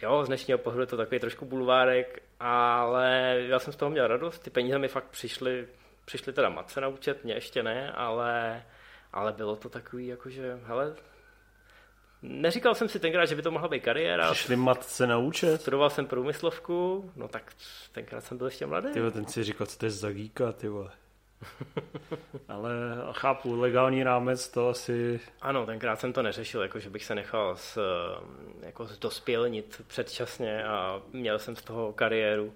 [0.02, 4.08] jo, z dnešního pohledu je to takový trošku bulvárek, ale já jsem z toho měl
[4.08, 5.68] radost, ty peníze mi fakt přišly,
[6.06, 8.64] přišly teda matce na účet, mě ještě ne, ale,
[9.14, 10.96] ale bylo to takový, jakože, hele,
[12.22, 14.32] Neříkal jsem si tenkrát, že by to mohla být kariéra.
[14.32, 15.62] Přišli matce na účet?
[15.62, 17.54] Studoval jsem průmyslovku, no tak
[17.92, 18.94] tenkrát jsem byl ještě mladý.
[18.94, 20.92] Ty ten si říkal, co to je za gíka, ty vole.
[22.48, 22.72] Ale
[23.12, 25.20] chápu, legální rámec to asi...
[25.42, 27.78] Ano, tenkrát jsem to neřešil, jako že bych se nechal z,
[28.62, 32.54] jako dospělnit předčasně a měl jsem z toho kariéru.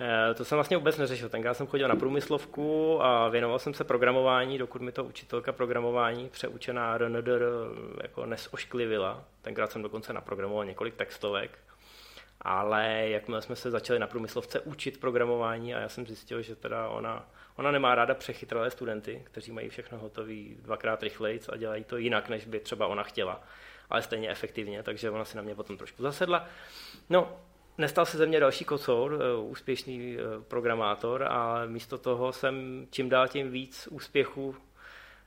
[0.00, 1.28] Eh, to jsem vlastně vůbec neřešil.
[1.28, 6.28] Tenkrát jsem chodil na průmyslovku a věnoval jsem se programování, dokud mi to učitelka programování
[6.28, 7.42] přeučená RNDR
[8.02, 9.24] jako nesošklivila.
[9.42, 11.58] Tenkrát jsem dokonce naprogramoval několik textovek.
[12.40, 16.88] Ale jakmile jsme se začali na průmyslovce učit programování a já jsem zjistil, že teda
[16.88, 21.96] ona, ona nemá ráda přechytralé studenty, kteří mají všechno hotové dvakrát rychleji a dělají to
[21.96, 23.40] jinak, než by třeba ona chtěla,
[23.90, 26.46] ale stejně efektivně, takže ona si na mě potom trošku zasedla.
[27.10, 27.40] No,
[27.78, 33.08] nestal se ze mě další kocour, eh, úspěšný eh, programátor, a místo toho jsem čím
[33.08, 34.56] dál tím víc úspěchů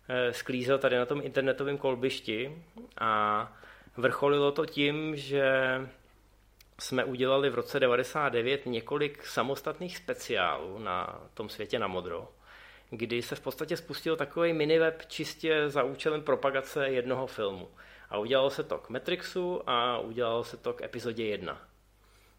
[0.09, 2.63] eh, sklízel tady na tom internetovém kolbišti
[2.97, 3.53] a
[3.97, 5.81] vrcholilo to tím, že
[6.79, 12.31] jsme udělali v roce 99 několik samostatných speciálů na tom světě na modro,
[12.89, 17.69] kdy se v podstatě spustil takový miniweb čistě za účelem propagace jednoho filmu.
[18.09, 21.70] A udělalo se to k Matrixu a udělalo se to k epizodě 1.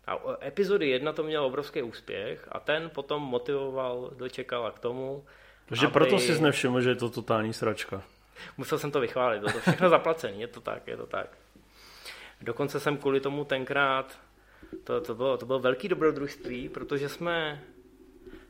[0.07, 5.25] A epizody 1 to měl obrovský úspěch a ten potom motivoval dočekala k tomu,
[5.67, 5.93] Takže aby...
[5.93, 8.03] proto si nevšiml, že je to totální sračka.
[8.57, 11.39] Musel jsem to vychválit, bylo to všechno zaplacené, je to tak, je to tak.
[12.41, 14.19] Dokonce jsem kvůli tomu tenkrát,
[14.85, 17.63] to, to, bylo, to bylo velký dobrodružství, protože jsme,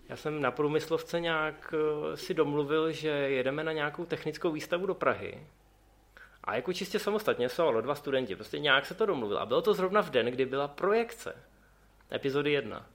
[0.08, 4.94] já jsem na průmyslovce nějak eh, si domluvil, že jedeme na nějakou technickou výstavu do
[4.94, 5.46] Prahy
[6.44, 9.38] a jako čistě samostatně jsou dva studenti, prostě nějak se to domluvil.
[9.38, 11.36] A bylo to zrovna v den, kdy byla projekce
[12.12, 12.86] epizody 1.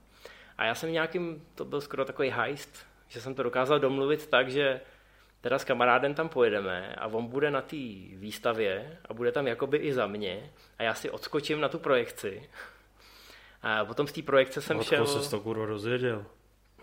[0.58, 4.50] A já jsem nějakým, to byl skoro takový heist, že jsem to dokázal domluvit tak,
[4.50, 4.82] že
[5.42, 7.76] teda s kamarádem tam pojedeme a on bude na té
[8.14, 12.50] výstavě a bude tam jakoby i za mě a já si odskočím na tu projekci.
[13.62, 15.08] A potom z té projekce jsem Odkud šel...
[15.08, 16.26] se to kurva rozvěděl?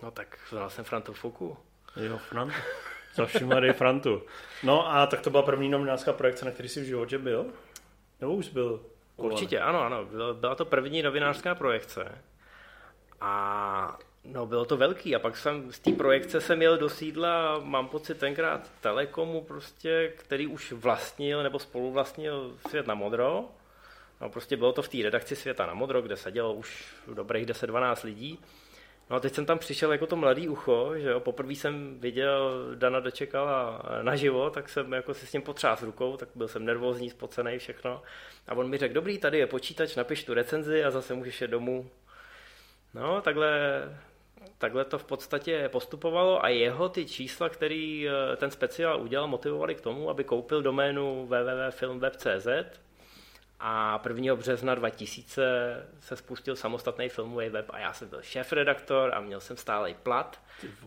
[0.02, 1.56] No tak vzal jsem Frantu Foku.
[1.96, 2.54] Jo, Frantu.
[3.14, 4.22] Zavšimli Frantu.
[4.62, 7.46] No a tak to byla první novinářská projekce, na který jsi v životě byl?
[8.20, 8.80] Nebo už byl?
[9.16, 10.06] Určitě, ano, ano.
[10.32, 12.18] Byla to první novinářská projekce.
[13.20, 15.16] A no, bylo to velký.
[15.16, 20.12] A pak jsem z té projekce jsem jel do sídla, mám pocit tenkrát Telekomu, prostě,
[20.16, 23.44] který už vlastnil nebo spoluvlastnil Svět na modro.
[24.20, 28.04] No, prostě bylo to v té redakci Světa na modro, kde sedělo už dobrých 10-12
[28.04, 28.38] lidí.
[29.14, 32.70] No a teď jsem tam přišel jako to mladý ucho, že jo, poprvé jsem viděl
[32.74, 37.10] Dana Dočekala naživo, tak jsem jako si s ním potřás rukou, tak byl jsem nervózní,
[37.10, 38.02] spocený, všechno.
[38.48, 41.48] A on mi řekl, dobrý, tady je počítač, napiš tu recenzi a zase můžeš je
[41.48, 41.90] domů.
[42.94, 43.82] No, takhle,
[44.58, 49.74] takhle to v podstatě postupovalo a jeho ty čísla, který eh, ten speciál udělal, motivovali
[49.74, 52.46] k tomu, aby koupil doménu www.filmweb.cz
[53.66, 54.36] a 1.
[54.36, 59.56] března 2000 se spustil samostatný filmový web a já jsem byl šéf-redaktor a měl jsem
[59.56, 60.40] stálej plat,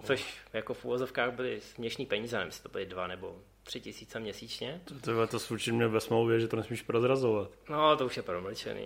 [0.03, 4.19] což jako v úvozovkách byly směšný peníze, nevím, jestli to byly dva nebo tři tisíce
[4.19, 4.81] měsíčně.
[4.85, 7.49] To, to, to slučí mě ve smlouvě, že to nesmíš prozrazovat.
[7.69, 8.85] No, to už je promlčený.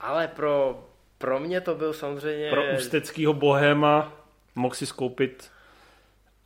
[0.00, 0.84] Ale pro,
[1.18, 2.50] pro mě to byl samozřejmě...
[2.50, 4.12] Pro ústeckýho bohéma
[4.54, 5.50] mohl si skoupit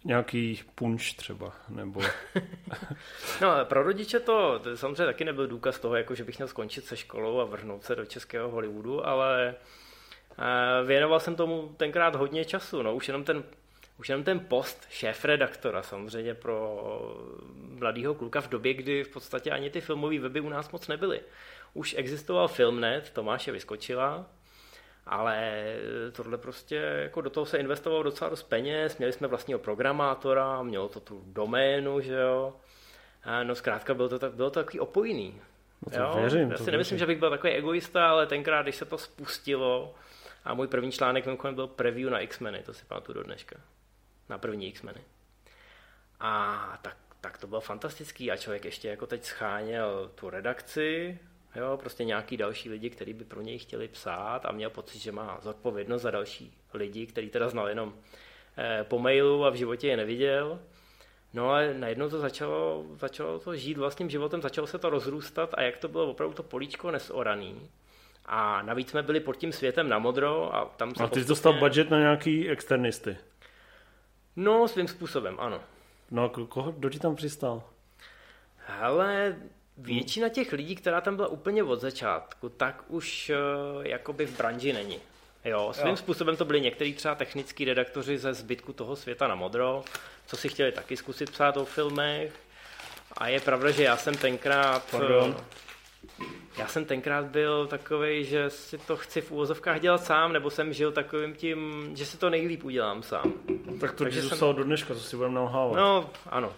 [0.04, 2.00] nějaký punč třeba, nebo...
[3.40, 6.84] no, pro rodiče to, to samozřejmě taky nebyl důkaz toho, jako že bych měl skončit
[6.84, 9.54] se školou a vrhnout se do českého Hollywoodu, ale
[10.38, 13.44] eh, věnoval jsem tomu tenkrát hodně času, no, už jenom ten
[13.98, 16.82] už jenom ten post šéf-redaktora samozřejmě pro
[17.56, 21.20] mladého kluka v době, kdy v podstatě ani ty filmové weby u nás moc nebyly.
[21.74, 24.26] Už existoval Filmnet, Tomáše vyskočila,
[25.06, 25.64] ale
[26.12, 30.88] tohle prostě, jako do toho se investovalo docela dost peněz, měli jsme vlastního programátora, mělo
[30.88, 32.56] to tu doménu, že jo.
[33.42, 35.40] No zkrátka bylo to, tak, bylo to takový opojný.
[35.86, 36.14] No to jo?
[36.20, 39.94] Věřím, Já si nemyslím, že bych byl takový egoista, ale tenkrát, když se to spustilo,
[40.44, 43.56] a můj první článek mimochodem byl preview na X-meny, to si pamatuju do dneška.
[44.28, 45.00] Na první X-meny.
[46.20, 51.18] A tak, tak to bylo fantastický a člověk ještě jako teď scháněl tu redakci,
[51.56, 55.12] Jo, prostě nějaký další lidi, kteří by pro něj chtěli psát a měl pocit, že
[55.12, 57.94] má zodpovědnost za další lidi, který teda znal jenom
[58.58, 60.60] eh, po mailu a v životě je neviděl.
[61.34, 65.62] No ale najednou to začalo, začalo to žít vlastním životem, začalo se to rozrůstat a
[65.62, 67.70] jak to bylo opravdu to políčko nesoraný.
[68.26, 71.28] A navíc jsme byli pod tím světem na modro a tam se A ty jsi
[71.28, 73.16] dostal budget na nějaký externisty.
[74.36, 75.60] No, svým způsobem, ano.
[76.10, 77.62] No a koho, kdo ti tam přistal?
[78.80, 79.36] Ale
[79.76, 83.30] většina těch lidí, která tam byla úplně od začátku, tak už
[83.76, 84.98] uh, jakoby v branži není.
[85.44, 85.96] Jo, svým jo.
[85.96, 89.84] způsobem to byli někteří třeba technický redaktoři ze zbytku toho světa na modro,
[90.26, 92.32] co si chtěli taky zkusit psát o filmech.
[93.16, 94.90] A je pravda, že já jsem tenkrát...
[94.90, 95.36] Pardon.
[96.58, 100.72] Já jsem tenkrát byl takový, že si to chci v úvozovkách dělat sám, nebo jsem
[100.72, 103.32] žil takovým tím, že si to nejlíp udělám sám.
[103.80, 104.38] Tak to Takže jsem...
[104.38, 105.76] do dneška, co si budeme nalhávat.
[105.76, 106.52] No, ano.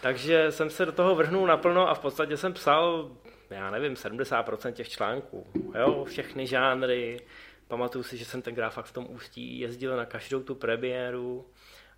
[0.00, 3.10] Takže jsem se do toho vrhnul naplno a v podstatě jsem psal,
[3.50, 5.46] já nevím, 70% těch článků.
[5.78, 7.20] Jo, všechny žánry.
[7.68, 11.46] Pamatuju si, že jsem tenkrát fakt v tom ústí jezdil na každou tu premiéru.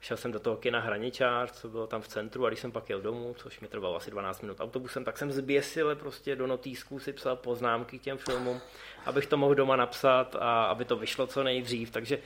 [0.01, 2.91] Šel jsem do toho kina Hraničář, co bylo tam v centru, a když jsem pak
[2.91, 6.99] jel domů, což mi trvalo asi 12 minut autobusem, tak jsem zběsil prostě do notýsků
[6.99, 8.61] si psal poznámky k těm filmům,
[9.07, 11.91] abych to mohl doma napsat a aby to vyšlo co nejdřív.
[11.91, 12.19] Takže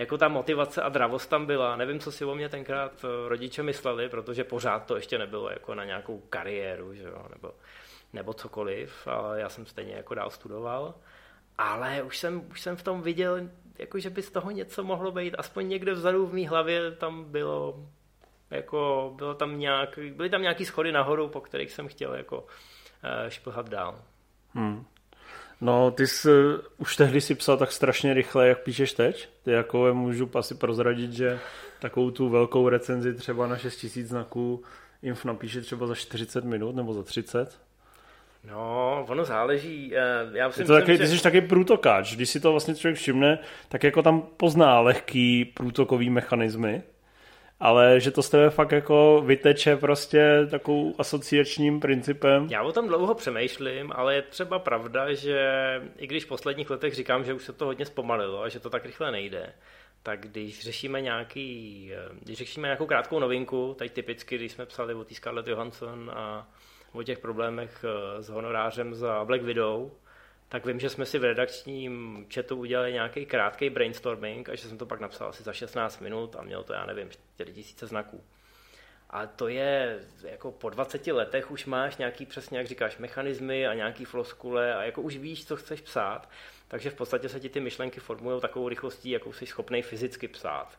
[0.00, 1.76] jako ta motivace a dravost tam byla.
[1.76, 5.74] Nevím, co si o mě tenkrát eh, rodiče mysleli, protože pořád to ještě nebylo jako
[5.74, 7.54] na nějakou kariéru, že jo, nebo,
[8.12, 10.94] nebo cokoliv, ale já jsem stejně jako dál studoval.
[11.58, 13.40] Ale už jsem, už jsem v tom viděl,
[13.78, 17.24] jako že by z toho něco mohlo být, aspoň někde vzadu v mý hlavě tam
[17.24, 17.86] bylo,
[18.50, 22.48] jako bylo tam nějak, byly tam nějaký schody nahoru, po kterých jsem chtěl jako uh,
[23.28, 24.02] šplhat dál.
[24.54, 24.84] Hmm.
[25.60, 26.28] No, ty jsi,
[26.78, 29.28] už tehdy si psal tak strašně rychle, jak píšeš teď.
[29.44, 31.38] Ty jako můžu asi prozradit, že
[31.80, 34.62] takovou tu velkou recenzi třeba na 6000 znaků
[35.02, 37.60] Inf napíše třeba za 40 minut nebo za 30.
[38.50, 39.92] No, ono záleží.
[39.96, 40.98] Eh, já si je to myslím, taky, že...
[40.98, 42.14] Ty jsi taky průtokáč.
[42.14, 46.82] Když si to vlastně člověk všimne, tak jako tam pozná lehký průtokový mechanismy
[47.60, 52.46] ale že to z tebe fakt jako vyteče prostě takovou asociačním principem.
[52.50, 55.40] Já o tom dlouho přemýšlím, ale je třeba pravda, že
[55.96, 58.70] i když v posledních letech říkám, že už se to hodně zpomalilo a že to
[58.70, 59.52] tak rychle nejde,
[60.02, 61.92] tak když řešíme nějaký,
[62.22, 66.48] když řešíme nějakou krátkou novinku, teď typicky, když jsme psali o té Scarlett Johansson a
[66.92, 69.90] o těch problémech eh, s honorářem za Black Widow,
[70.50, 74.78] tak vím, že jsme si v redakčním chatu udělali nějaký krátký brainstorming a že jsem
[74.78, 78.24] to pak napsal asi za 16 minut a mělo to, já nevím, 4000 znaků.
[79.10, 83.74] A to je, jako po 20 letech už máš nějaký, přesně jak říkáš, mechanismy a
[83.74, 86.30] nějaký floskule a jako už víš, co chceš psát,
[86.68, 90.78] takže v podstatě se ti ty myšlenky formují takovou rychlostí, jakou jsi schopný fyzicky psát.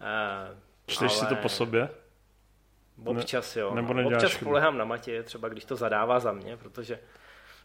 [0.00, 1.20] Uh, Čteš ale...
[1.20, 1.88] si to po sobě?
[3.04, 3.74] Občas jo.
[3.74, 6.98] Nebo Občas spolehám na Matě, třeba když to zadává za mě, protože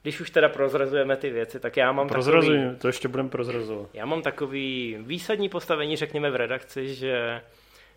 [0.01, 2.75] když už teda prozrazujeme ty věci, tak já mám Prozrazuj, takový...
[2.75, 3.89] to ještě budeme prozrazovat.
[3.93, 7.41] Já mám takový výsadní postavení, řekněme v redakci, že,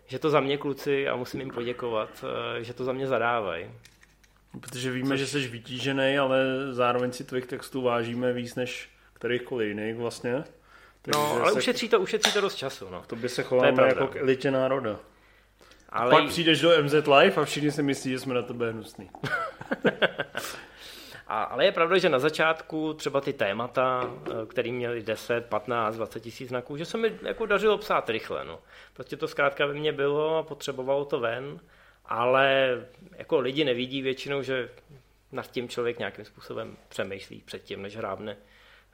[0.07, 2.25] že to za mě kluci, a musím jim poděkovat,
[2.59, 3.65] eh, že to za mě zadávají.
[4.59, 5.19] Protože víme, Což...
[5.19, 10.33] že jsi vytížený, ale zároveň si tvých textů vážíme víc než kterýchkoliv jiných vlastně.
[10.33, 10.43] No,
[11.01, 11.57] Takže no, ale se...
[11.57, 12.89] ušetří, to, ušetří to dost času.
[12.89, 13.03] No.
[13.07, 14.99] To by se chováme jako k elitě národa.
[15.89, 16.11] Ale...
[16.11, 19.09] A pak přijdeš do MZ Live a všichni si myslí, že jsme na tebe hnusný.
[21.33, 24.11] A, ale je pravda, že na začátku třeba ty témata,
[24.49, 28.45] které měly 10, 15, 20 tisíc znaků, že se mi jako dařilo psát rychle.
[28.45, 28.59] No.
[28.93, 31.59] Prostě to zkrátka ve mně bylo a potřebovalo to ven,
[32.05, 32.77] ale
[33.15, 34.69] jako lidi nevidí většinou, že
[35.31, 38.37] nad tím člověk nějakým způsobem přemýšlí předtím, než hrábne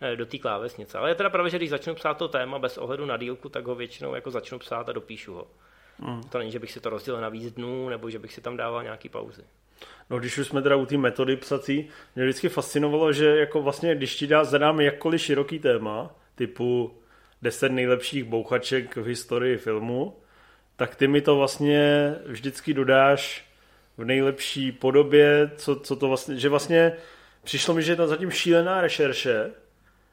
[0.02, 0.97] eh, do té klávesnice.
[0.97, 3.65] Ale je teda pravda, že když začnu psát to téma bez ohledu na dílku, tak
[3.65, 5.47] ho většinou jako začnu psát a dopíšu ho.
[5.97, 6.23] Mm.
[6.23, 8.58] To není, že bych si to rozdělil na víc dnů, nebo že bych si tam
[8.58, 9.43] dával nějaký pauzy.
[10.10, 13.95] No když už jsme teda u té metody psací, mě vždycky fascinovalo, že jako vlastně,
[13.95, 16.93] když ti dá, zadám jakkoliv široký téma, typu
[17.41, 20.15] 10 nejlepších bouchaček v historii filmu,
[20.76, 23.45] tak ty mi to vlastně vždycky dodáš
[23.98, 26.93] v nejlepší podobě, co, co to vlastně, že vlastně
[27.43, 29.52] přišlo mi, že je to zatím šílená rešerše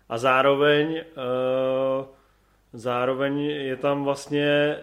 [0.08, 2.06] a zároveň uh,
[2.72, 4.76] zároveň je tam vlastně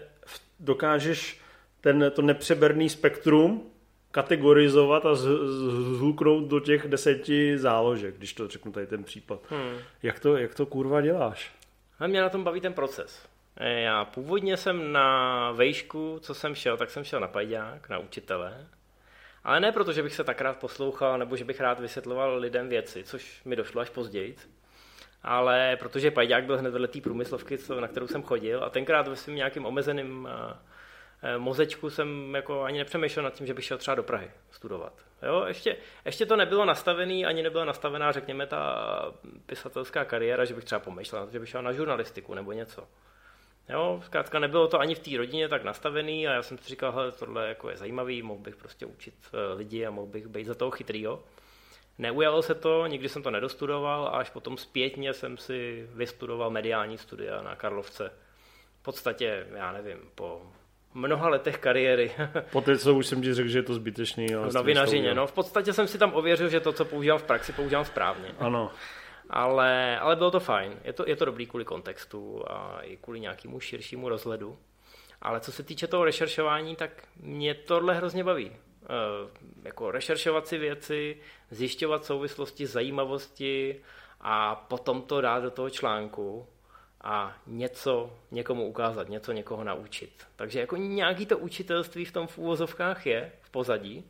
[0.60, 1.40] dokážeš
[1.82, 3.73] ten, to nepřeberný spektrum
[4.14, 9.40] kategorizovat a zhluknout do těch deseti záložek, když to řeknu tady ten případ.
[9.50, 9.78] Hmm.
[10.04, 11.52] Jak, to, jak to kurva děláš?
[12.00, 13.26] A mě na tom baví ten proces.
[13.58, 17.98] E, já původně jsem na vejšku, co jsem šel, tak jsem šel na pajďák, na
[17.98, 18.68] učitele.
[19.44, 22.70] Ale ne proto, že bych se tak rád poslouchal, nebo že bych rád vysvětloval lidem
[22.70, 24.36] věci, což mi došlo až později.
[25.24, 29.16] Ale protože pajďák byl hned vedle té průmyslovky, na kterou jsem chodil, a tenkrát ve
[29.16, 30.28] svým nějakým omezeným
[31.38, 34.94] mozečku jsem jako ani nepřemýšlel nad tím, že bych šel třeba do Prahy studovat.
[35.24, 38.86] Jo, ještě, ještě to nebylo nastavený, ani nebyla nastavená, řekněme, ta
[39.46, 42.88] pisatelská kariéra, že bych třeba pomýšlel, že bych šel na žurnalistiku nebo něco.
[43.70, 46.92] Jo, zkrátka nebylo to ani v té rodině tak nastavený a já jsem si říkal,
[46.92, 50.46] hele, tohle jako je zajímavý, mohl bych prostě učit eh, lidi a mohl bych být
[50.46, 51.24] za toho chytrýho.
[51.98, 56.98] Neujalo se to, nikdy jsem to nedostudoval a až potom zpětně jsem si vystudoval mediální
[56.98, 58.12] studia na Karlovce.
[58.80, 60.42] V podstatě, já nevím, po
[60.94, 62.12] mnoha letech kariéry.
[62.52, 64.28] Po té, co už jsem ti řekl, že je to zbytečný.
[64.28, 65.28] V novinařině, no.
[65.28, 68.36] V podstatě jsem si tam ověřil, že to, co používám v praxi, používám správně.
[68.40, 68.72] Ano.
[69.30, 70.80] Ale, ale bylo to fajn.
[70.84, 74.58] Je to, je to dobrý kvůli kontextu a i kvůli nějakému širšímu rozhledu.
[75.22, 78.48] Ale co se týče toho rešeršování, tak mě tohle hrozně baví.
[78.50, 78.56] E,
[79.64, 81.18] jako rešeršovat si věci,
[81.52, 83.82] zjišťovat souvislosti, zajímavosti
[84.22, 86.48] a potom to dát do toho článku
[87.04, 90.12] a něco někomu ukázat, něco někoho naučit.
[90.36, 94.04] Takže jako nějaký to učitelství v tom v úvozovkách je v pozadí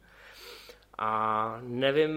[0.98, 2.14] a nevím,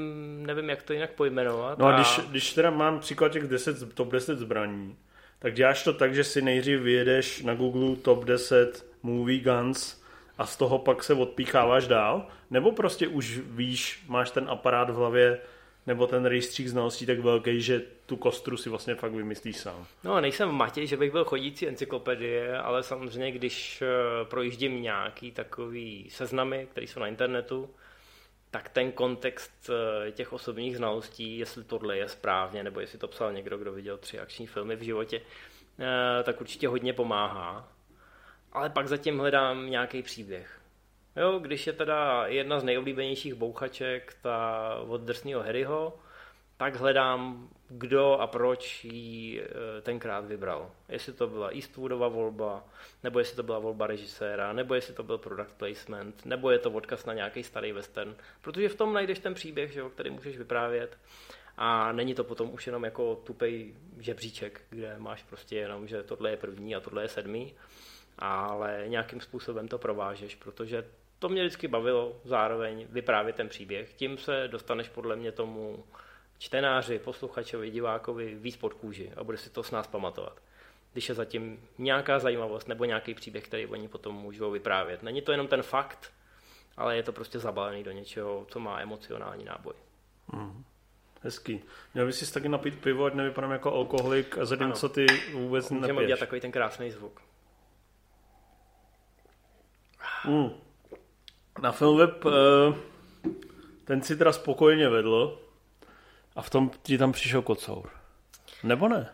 [0.46, 1.78] nevím jak to jinak pojmenovat.
[1.78, 1.96] No a, a...
[1.96, 4.96] Když, když teda mám příklad těch 10, top 10 zbraní,
[5.38, 10.02] tak děláš to tak, že si nejdřív vyjedeš na Google top 10 movie guns
[10.38, 12.26] a z toho pak se odpícháváš dál?
[12.50, 15.38] Nebo prostě už víš, máš ten aparát v hlavě,
[15.86, 19.86] nebo ten rejstřík znalostí tak velký, že tu kostru si vlastně fakt vymyslíš sám.
[20.04, 23.86] No, nejsem v matě, že bych byl chodící encyklopedie, ale samozřejmě, když eh,
[24.24, 27.70] projíždím nějaký takový seznamy, které jsou na internetu,
[28.50, 33.32] tak ten kontext eh, těch osobních znalostí, jestli tohle je správně, nebo jestli to psal
[33.32, 35.20] někdo, kdo viděl tři akční filmy v životě,
[35.78, 37.68] eh, tak určitě hodně pomáhá.
[38.52, 40.60] Ale pak zatím hledám nějaký příběh.
[41.16, 45.98] Jo, když je teda jedna z nejoblíbenějších bouchaček ta od drsného Harryho,
[46.56, 50.70] tak hledám, kdo a proč ji e, tenkrát vybral.
[50.88, 52.64] Jestli to byla Eastwoodova volba,
[53.02, 56.70] nebo jestli to byla volba režiséra, nebo jestli to byl product placement, nebo je to
[56.70, 58.16] odkaz na nějaký starý western.
[58.40, 60.98] Protože v tom najdeš ten příběh, že který můžeš vyprávět.
[61.56, 66.30] A není to potom už jenom jako tupej žebříček, kde máš prostě jenom, že tohle
[66.30, 67.54] je první a tohle je sedmý,
[68.18, 70.84] ale nějakým způsobem to provážeš, protože
[71.18, 73.92] to mě vždycky bavilo zároveň vyprávět ten příběh.
[73.92, 75.84] Tím se dostaneš podle mě tomu
[76.38, 80.42] čtenáři, posluchačovi, divákovi víc pod kůži a bude si to s nás pamatovat.
[80.92, 85.02] Když je zatím nějaká zajímavost nebo nějaký příběh, který oni potom můžou vyprávět.
[85.02, 86.12] Není to jenom ten fakt,
[86.76, 89.74] ale je to prostě zabalený do něčeho, co má emocionální náboj.
[90.32, 90.64] Mm.
[91.22, 91.62] Hezký.
[91.94, 95.82] Měl bys si taky napít pivo, ať nevypadám jako alkoholik a zatímco ty vůbec nepiješ.
[95.82, 97.20] Můžeme udělat takový ten krásný zvuk.
[100.24, 100.50] Mm.
[101.62, 102.74] Na Filmweb eh,
[103.84, 105.45] ten si teda spokojeně vedl
[106.36, 107.90] a v tom ti tam přišel kocour.
[108.62, 109.08] Nebo ne?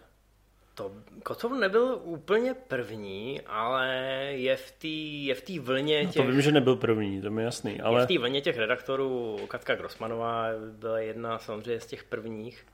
[0.75, 0.93] To
[1.23, 3.89] Kocour nebyl úplně první, ale
[4.31, 6.17] je v té je v vlně těch...
[6.17, 8.01] No to vím, že nebyl první, to mi jasný, ale...
[8.01, 12.67] Je v té vlně těch redaktorů, Katka Grossmanová byla jedna samozřejmě z těch prvních,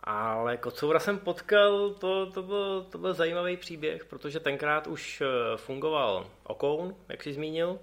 [0.00, 5.56] ale Kocoura jsem potkal, to, to, byl, to byl zajímavý příběh, protože tenkrát už eh,
[5.56, 7.78] fungoval Okoun, jak jsi zmínil,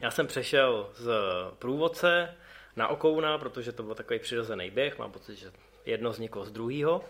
[0.00, 1.10] já jsem přešel z
[1.58, 2.34] průvodce
[2.76, 5.50] na Okouna, protože to byl takový přirozený běh, mám pocit, že
[5.86, 7.04] jedno vzniklo z druhého.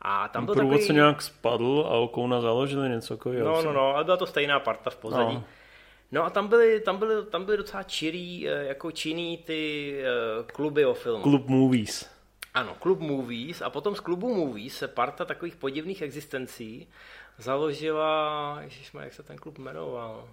[0.00, 0.96] A tam byl Průvodce takový...
[0.96, 3.48] nějak spadl a Okouna založili něco takového.
[3.48, 5.34] No, no, no, ale byla to stejná parta v pozadí.
[5.34, 5.44] No.
[6.12, 9.92] No a tam byly, tam byly, tam byly docela čirý, eh, jako činný ty
[10.38, 11.22] uh, kluby o filmu.
[11.22, 12.10] Klub Movies.
[12.54, 16.88] Ano, klub Movies a potom z klubu Movies se parta takových podivných existencí
[17.38, 20.28] založila, ježišma, jak se ten klub jmenoval?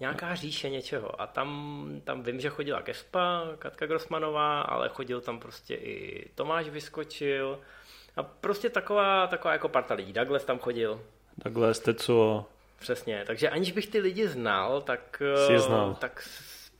[0.00, 1.20] Nějaká říše něčeho.
[1.20, 6.68] A tam, tam vím, že chodila Kespa, Katka Grossmanová, ale chodil tam prostě i Tomáš
[6.68, 7.60] Vyskočil.
[8.16, 10.12] A prostě taková, taková jako parta lidí.
[10.12, 11.00] Douglas tam chodil.
[11.44, 12.46] Douglas, co?
[12.78, 15.94] Přesně, takže aniž bych ty lidi znal, tak, Jsi znal.
[16.00, 16.28] tak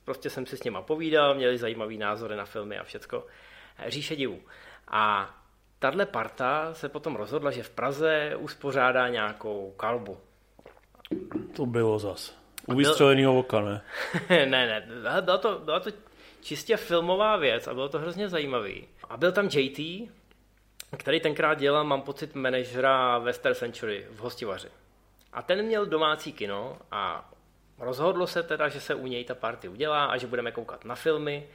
[0.05, 3.25] prostě jsem si s nima povídal, měli zajímavý názory na filmy a všecko.
[3.87, 4.39] Říše divů.
[4.87, 5.35] A
[5.79, 10.17] tahle parta se potom rozhodla, že v Praze uspořádá nějakou kalbu.
[11.55, 12.44] To bylo zas.
[12.67, 13.81] U vystřeleného oka, ne?
[14.29, 14.87] ne, ne,
[15.21, 15.89] byla to, byla to
[16.41, 18.87] čistě filmová věc a bylo to hrozně zajímavý.
[19.09, 20.09] A byl tam JT,
[20.97, 24.69] který tenkrát dělal, mám pocit, manažera Western Century v Hostivaři.
[25.33, 27.31] A ten měl domácí kino a
[27.79, 30.95] rozhodlo se teda, že se u něj ta party udělá a že budeme koukat na
[30.95, 31.47] filmy,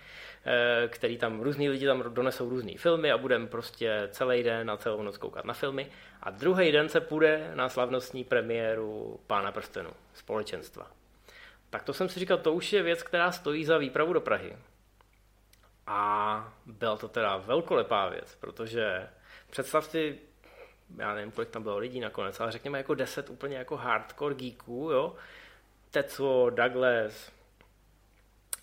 [0.44, 4.76] eh, který tam různí lidi tam donesou různé filmy a budeme prostě celý den a
[4.76, 5.90] celou noc koukat na filmy.
[6.22, 10.99] A druhý den se půjde na slavnostní premiéru Pána prstenu, společenstva.
[11.70, 14.56] Tak to jsem si říkal, to už je věc, která stojí za výpravu do Prahy.
[15.86, 19.08] A byla to teda velkolepá věc, protože
[19.50, 20.18] představ si,
[20.96, 24.90] já nevím, kolik tam bylo lidí nakonec, ale řekněme jako deset úplně jako hardcore geeků,
[24.92, 25.14] jo,
[25.90, 27.32] Teco, Douglas,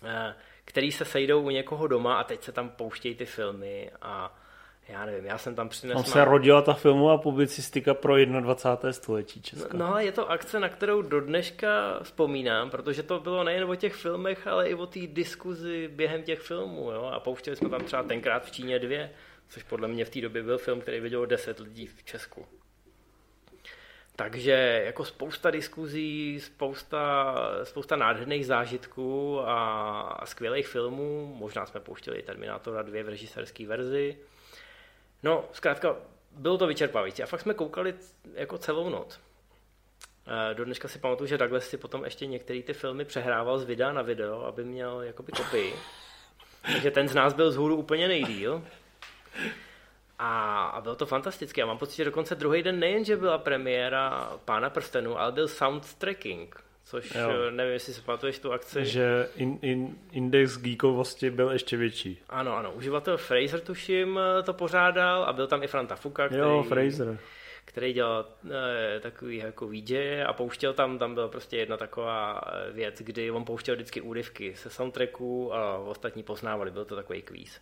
[0.04, 0.34] eh,
[0.64, 4.38] který se sejdou u někoho doma a teď se tam pouštějí ty filmy a
[4.88, 6.02] já nevím, já jsem tam přinesl...
[6.02, 8.92] Tam se rodila ta filmová publicistika pro 21.
[8.92, 9.76] století Česka.
[9.76, 13.74] No, no je to akce, na kterou do dneška vzpomínám, protože to bylo nejen o
[13.74, 16.90] těch filmech, ale i o té diskuzi během těch filmů.
[16.90, 17.04] Jo?
[17.04, 19.10] A pouštěli jsme tam třeba tenkrát v Číně dvě,
[19.48, 22.46] což podle mě v té době byl film, který vidělo 10 lidí v Česku.
[24.16, 27.34] Takže jako spousta diskuzí, spousta,
[27.64, 31.34] spousta nádherných zážitků a, a skvělých filmů.
[31.38, 34.16] Možná jsme pouštěli Terminátora 2 v režiserské verzi.
[35.22, 35.96] No, zkrátka,
[36.30, 37.22] bylo to vyčerpávající.
[37.22, 37.94] A fakt jsme koukali
[38.34, 39.20] jako celou noc.
[40.54, 43.92] Do dneška si pamatuju, že Douglas si potom ještě některé ty filmy přehrával z videa
[43.92, 45.74] na video, aby měl jakoby kopii.
[46.72, 48.64] Takže ten z nás byl z hůru úplně nejdíl.
[50.18, 51.60] A, a bylo to fantastické.
[51.60, 55.48] Já mám pocit, že dokonce druhý den nejen, že byla premiéra Pána prstenů, ale byl
[55.48, 57.30] soundtracking, což jo.
[57.30, 58.84] Eh, nevím, jestli si pamatuješ tu akci.
[58.84, 62.18] Že in, in, index geekovosti byl ještě větší.
[62.28, 62.72] Ano, ano.
[62.72, 67.18] Uživatel Fraser, tuším, eh, to pořádal a byl tam i Franta Fuka, který, jo, Fraser.
[67.64, 68.26] který dělal
[68.96, 72.40] e, takový jako VJ a pouštěl tam, tam byla prostě jedna taková
[72.72, 76.70] věc, kdy on pouštěl vždycky úryvky se soundtracku a ostatní poznávali.
[76.70, 77.60] Byl to takový kvíz.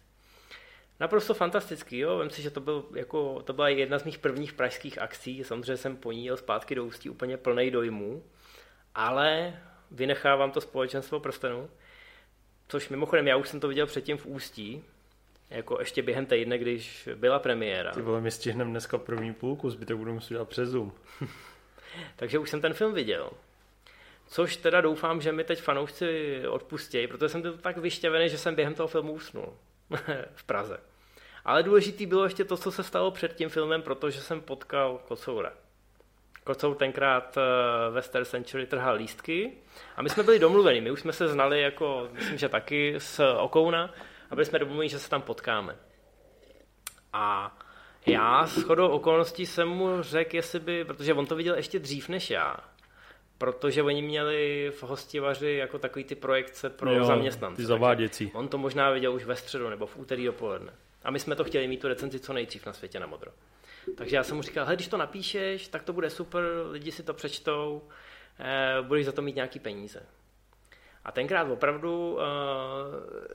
[1.00, 2.18] Naprosto fantastický, jo.
[2.18, 5.44] Vím si, že to, byl jako, to byla jedna z mých prvních pražských akcí.
[5.44, 8.22] Samozřejmě jsem po ní jel zpátky do Ústí úplně plný dojmů,
[8.96, 11.70] ale vynechávám to společenstvo prstenů,
[12.68, 14.84] což mimochodem já už jsem to viděl předtím v Ústí,
[15.50, 17.92] jako ještě během týdne, když byla premiéra.
[17.92, 20.92] Ty vole, my stihneme dneska první půlku, zbytek budu muset dělat přes Zoom.
[22.16, 23.30] Takže už jsem ten film viděl.
[24.26, 28.54] Což teda doufám, že mi teď fanoušci odpustí, protože jsem to tak vyšťavený, že jsem
[28.54, 29.56] během toho filmu usnul.
[30.34, 30.80] v Praze.
[31.44, 35.52] Ale důležitý bylo ještě to, co se stalo před tím filmem, protože jsem potkal Kocoura.
[36.46, 39.52] Kocour tenkrát eh, ve Star Century trhal lístky
[39.96, 43.20] a my jsme byli domluveni, my už jsme se znali jako, myslím, že taky z
[43.38, 43.94] Okouna
[44.30, 45.76] a byli jsme domluveni, že se tam potkáme.
[47.12, 47.58] A
[48.06, 52.08] já s chodou okolností jsem mu řekl, jestli by, protože on to viděl ještě dřív
[52.08, 52.56] než já,
[53.38, 57.62] protože oni měli v hostivaři jako takový ty projekce pro jo, zaměstnance.
[57.62, 58.30] Ty zaváděcí.
[58.34, 60.72] On to možná viděl už ve středu nebo v úterý dopoledne.
[61.04, 63.30] A my jsme to chtěli mít tu recenzi co nejdřív na světě na modro.
[63.94, 67.14] Takže já jsem mu říkal, když to napíšeš, tak to bude super, lidi si to
[67.14, 67.88] přečtou,
[68.38, 70.02] eh, budeš za to mít nějaký peníze.
[71.04, 73.34] A tenkrát opravdu eh,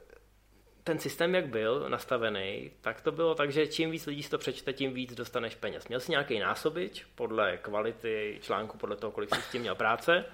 [0.83, 4.37] ten systém, jak byl nastavený, tak to bylo tak, že čím víc lidí si to
[4.37, 5.87] přečte, tím víc dostaneš peněz.
[5.87, 10.25] Měl jsi nějaký násobič podle kvality článku, podle toho, kolik jsi s tím měl práce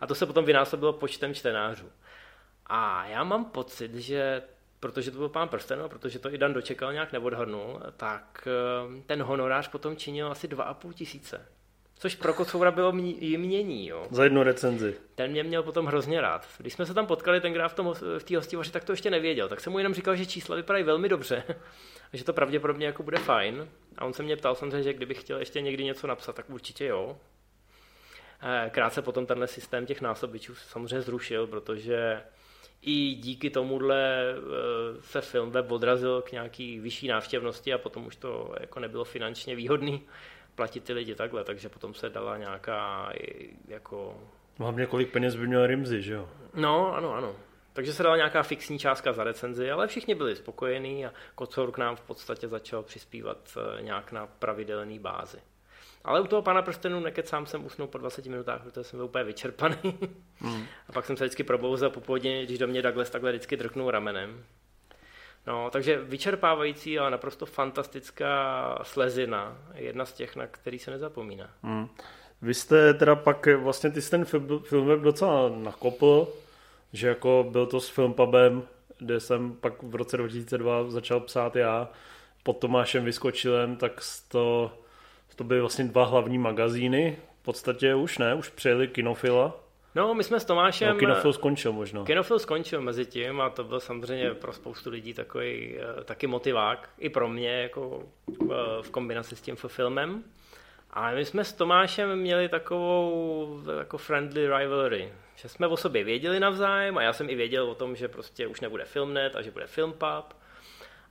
[0.00, 1.92] a to se potom vynásobilo počtem čtenářů.
[2.66, 4.42] A já mám pocit, že
[4.82, 9.22] protože to byl pán prstenů, protože to i Dan dočekal nějak neodhodnul, tak eh, ten
[9.22, 11.46] honorář potom činil asi 2,5 tisíce.
[11.94, 13.88] Což pro Kocoura bylo jmění.
[13.88, 14.06] Jo.
[14.10, 14.96] Za jednu recenzi.
[15.14, 16.48] Ten mě měl potom hrozně rád.
[16.58, 19.48] Když jsme se tam potkali tenkrát v, tom, v té hostivaři, tak to ještě nevěděl.
[19.48, 21.42] Tak jsem mu jenom říkal, že čísla vypadají velmi dobře.
[22.12, 23.68] a že to pravděpodobně jako bude fajn.
[23.98, 26.86] A on se mě ptal samozřejmě, že kdybych chtěl ještě někdy něco napsat, tak určitě
[26.86, 27.18] jo.
[28.42, 32.22] Eh, krátce potom tenhle systém těch násobičů samozřejmě zrušil, protože
[32.82, 34.36] i díky tomuhle eh,
[35.00, 39.56] se film web odrazil k nějaký vyšší návštěvnosti a potom už to jako nebylo finančně
[39.56, 40.02] výhodný
[40.54, 43.12] platit ty lidi takhle, takže potom se dala nějaká
[43.68, 44.20] jako...
[44.58, 46.28] Hlavně kolik peněz by měl Rimzy, že jo?
[46.54, 47.36] No, ano, ano.
[47.72, 51.78] Takže se dala nějaká fixní částka za recenzi, ale všichni byli spokojení a Kocour k
[51.78, 55.38] nám v podstatě začal přispívat eh, nějak na pravidelné bázi.
[56.04, 59.24] Ale u toho pana prstenu nekecám jsem usnul po 20 minutách, protože jsem byl úplně
[59.24, 59.98] vyčerpaný.
[60.40, 60.64] Mm.
[60.88, 64.44] A pak jsem se vždycky probouzel popoledně, když do mě Douglas takhle vždycky drknul ramenem.
[65.46, 69.58] No, takže vyčerpávající, ale naprosto fantastická slezina.
[69.74, 71.50] Jedna z těch, na který se nezapomíná.
[71.62, 71.88] Hmm.
[72.42, 76.28] Vy jste teda pak, vlastně ty jsi ten film, film docela nakopl,
[76.92, 78.62] že jako byl to s Filmpubem,
[78.98, 81.88] kde jsem pak v roce 2002 začal psát já,
[82.42, 84.72] pod Tomášem Vyskočilem, tak to,
[85.34, 89.62] to byly vlastně dva hlavní magazíny, v podstatě už ne, už přijeli Kinofila.
[89.94, 90.88] No, my jsme s Tomášem...
[90.88, 92.04] No, kinofil skončil možná.
[92.04, 96.90] Kinofil skončil mezi tím a to byl samozřejmě pro spoustu lidí takový eh, taky motivák.
[96.98, 98.46] I pro mě jako eh,
[98.82, 100.24] v kombinaci s tím filmem.
[100.90, 105.12] A my jsme s Tomášem měli takovou jako friendly rivalry.
[105.36, 108.46] Že jsme o sobě věděli navzájem a já jsem i věděl o tom, že prostě
[108.46, 110.34] už nebude Filmnet a že bude Filmpub.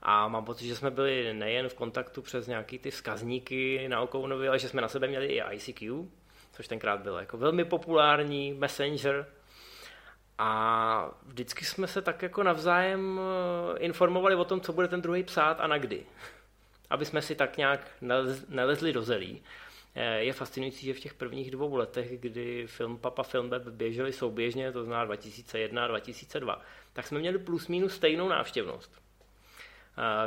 [0.02, 4.48] A mám pocit, že jsme byli nejen v kontaktu přes nějaký ty vzkazníky na Okounovi,
[4.48, 6.08] ale že jsme na sebe měli i ICQ,
[6.52, 9.26] což tenkrát byl jako velmi populární messenger.
[10.38, 15.22] A vždycky jsme se tak jako navzájem eh, informovali o tom, co bude ten druhý
[15.22, 16.06] psát a na kdy.
[16.90, 17.90] Aby jsme si tak nějak
[18.48, 19.42] nalezli do zelí.
[19.94, 24.12] Eh, je fascinující, že v těch prvních dvou letech, kdy film Papa Film Web běželi
[24.12, 29.01] souběžně, to znamená 2001 a 2002, tak jsme měli plus minus stejnou návštěvnost.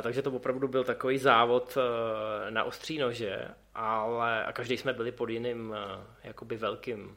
[0.02, 1.78] Takže to opravdu byl takový závod
[2.50, 5.74] na ostří nože, ale a každý jsme byli pod jiným
[6.24, 7.16] jakoby velkým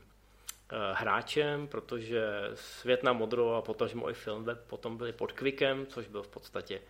[0.94, 2.24] hráčem, protože
[2.54, 6.82] Svět na modro a potažmo i Filmweb potom byli pod Quickem, což byl v podstatě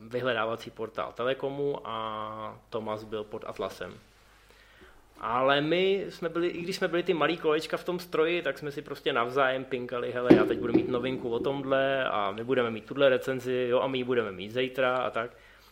[0.00, 3.98] vyhledávací portál Telekomu a Tomas byl pod Atlasem.
[5.20, 8.58] Ale my jsme byli, i když jsme byli ty malý kolečka v tom stroji, tak
[8.58, 12.44] jsme si prostě navzájem pinkali, hele, já teď budu mít novinku o tomhle a my
[12.44, 15.30] budeme mít tuhle recenzi, jo, a my ji budeme mít zítra a tak.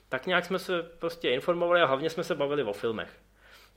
[0.09, 3.11] Tak nějak jsme se prostě informovali a hlavně jsme se bavili o filmech.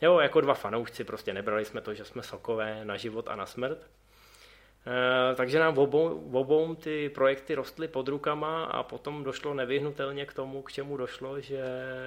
[0.01, 3.45] Jo, jako dva fanoušci, prostě nebrali jsme to, že jsme sokové na život a na
[3.45, 3.88] smrt.
[5.32, 10.34] E, takže nám obou, obou ty projekty rostly pod rukama a potom došlo nevyhnutelně k
[10.34, 11.63] tomu, k čemu došlo, že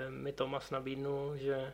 [0.09, 1.73] mi Tomas nabídnul, že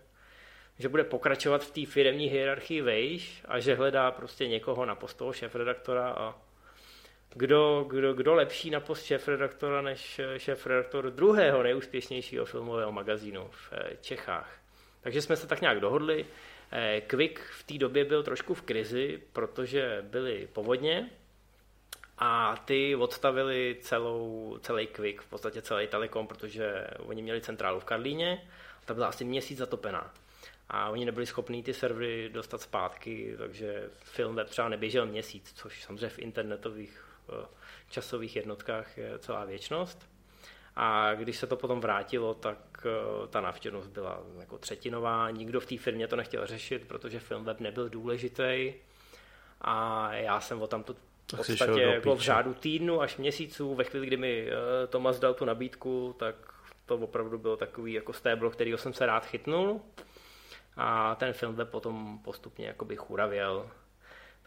[0.78, 5.14] že bude pokračovat v té firmní hierarchii vejš a že hledá prostě někoho na post
[5.14, 6.34] toho šéf-redaktora a
[7.34, 13.96] kdo, kdo, kdo lepší na post šéf-redaktora než šéf-redaktor druhého nejúspěšnějšího filmového magazínu v eh,
[14.00, 14.58] Čechách.
[15.00, 16.26] Takže jsme se tak nějak dohodli.
[16.72, 21.10] Eh, Quick v té době byl trošku v krizi, protože byly povodně
[22.18, 27.84] a ty odstavili celou, celý Quick, v podstatě celý Telekom, protože oni měli centrálu v
[27.84, 28.48] Karlíně,
[28.84, 30.14] ta byla asi měsíc zatopená
[30.68, 35.84] a oni nebyli schopní ty servery dostat zpátky, takže film web třeba neběžel měsíc, což
[35.84, 37.46] samozřejmě v internetových eh,
[37.90, 40.08] časových jednotkách je celá věčnost.
[40.76, 45.30] A když se to potom vrátilo, tak eh, ta návštěvnost byla jako třetinová.
[45.30, 48.74] Nikdo v té firmě to nechtěl řešit, protože film web nebyl důležitý.
[49.60, 54.06] A já jsem o tamto v podstatě jako v řádu týdnu až měsíců, ve chvíli,
[54.06, 56.34] kdy mi eh, Tomas dal tu nabídku, tak
[56.86, 59.80] to opravdu bylo takový jako stéblo, kterýho jsem se rád chytnul
[60.76, 63.70] a ten film by potom postupně jakoby churavěl.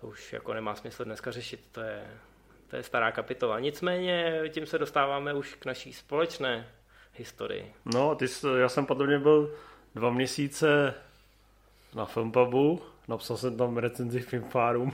[0.01, 2.07] To už jako nemá smysl dneska řešit, to je,
[2.67, 3.59] to je stará kapitola.
[3.59, 6.67] Nicméně tím se dostáváme už k naší společné
[7.13, 7.73] historii.
[7.85, 9.55] No, ty jsi, já jsem podobně byl
[9.95, 10.93] dva měsíce
[11.95, 14.93] na Filmpabu, napsal jsem tam recenzi Filmfárum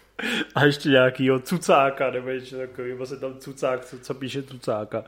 [0.54, 5.04] a ještě nějakýho cucáka, nebo ještě takový, se tam cucák, co, co píše cucáka.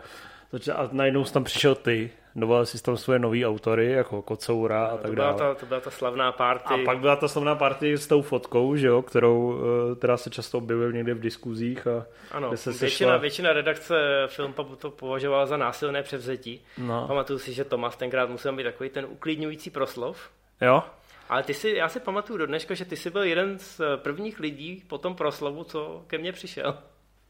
[0.75, 5.11] A najednou tam přišel ty, dovolil si tam svoje nový autory, jako Kocoura a tak
[5.11, 5.39] to dále.
[5.39, 6.75] Ta, to byla ta slavná party.
[6.75, 9.61] A pak byla ta slavná party s tou fotkou, že jo, kterou,
[9.93, 11.87] eh, která se často objevuje někde v diskuzích.
[11.87, 13.17] A ano, se většina, sešla...
[13.17, 13.95] většina redakce
[14.27, 16.65] Filmpabu to považovala za násilné převzetí.
[16.79, 17.07] No.
[17.09, 20.31] Pamatuju si, že Tomas tenkrát musel být takový ten uklidňující proslov.
[20.61, 20.83] Jo.
[21.29, 24.41] Ale ty si, já si pamatuju do dneška, že ty jsi byl jeden z prvních
[24.41, 26.79] lidí po tom proslovu, co ke mně přišel.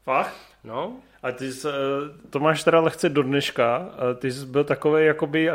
[0.05, 0.35] Fakt?
[0.63, 0.93] No.
[1.23, 3.89] A ty jsi, eh, to máš teda lehce do dneška,
[4.19, 5.49] ty jsi byl takový jakoby,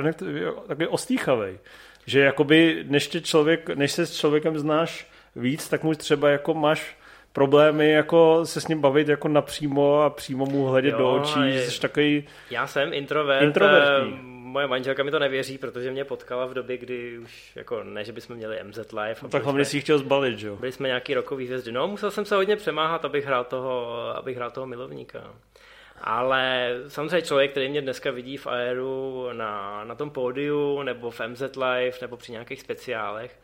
[0.66, 1.59] takový ostýchavý.
[2.07, 6.55] Že jakoby, než, tě člověk, než se s člověkem znáš víc, tak mu třeba jako
[6.55, 6.96] máš
[7.32, 11.40] problémy jako se s ním bavit jako napřímo a přímo mu hledět jo, do očí,
[11.40, 14.18] je, že jsi takový Já jsem introvert, introvertní.
[14.49, 18.12] Moje manželka mi to nevěří, protože mě potkala v době, kdy už jako ne, že
[18.12, 19.16] bychom měli MZ Live.
[19.22, 20.57] No, tak hlavně si chtěl zbalit, jo?
[20.57, 21.72] Byli jsme nějaký rokový hvězdy.
[21.72, 25.34] No, musel jsem se hodně přemáhat, abych hrál toho, abych hrál toho milovníka.
[26.01, 31.20] Ale samozřejmě člověk, který mě dneska vidí v Aeru na, na tom pódiu, nebo v
[31.26, 33.38] MZ Live, nebo při nějakých speciálech,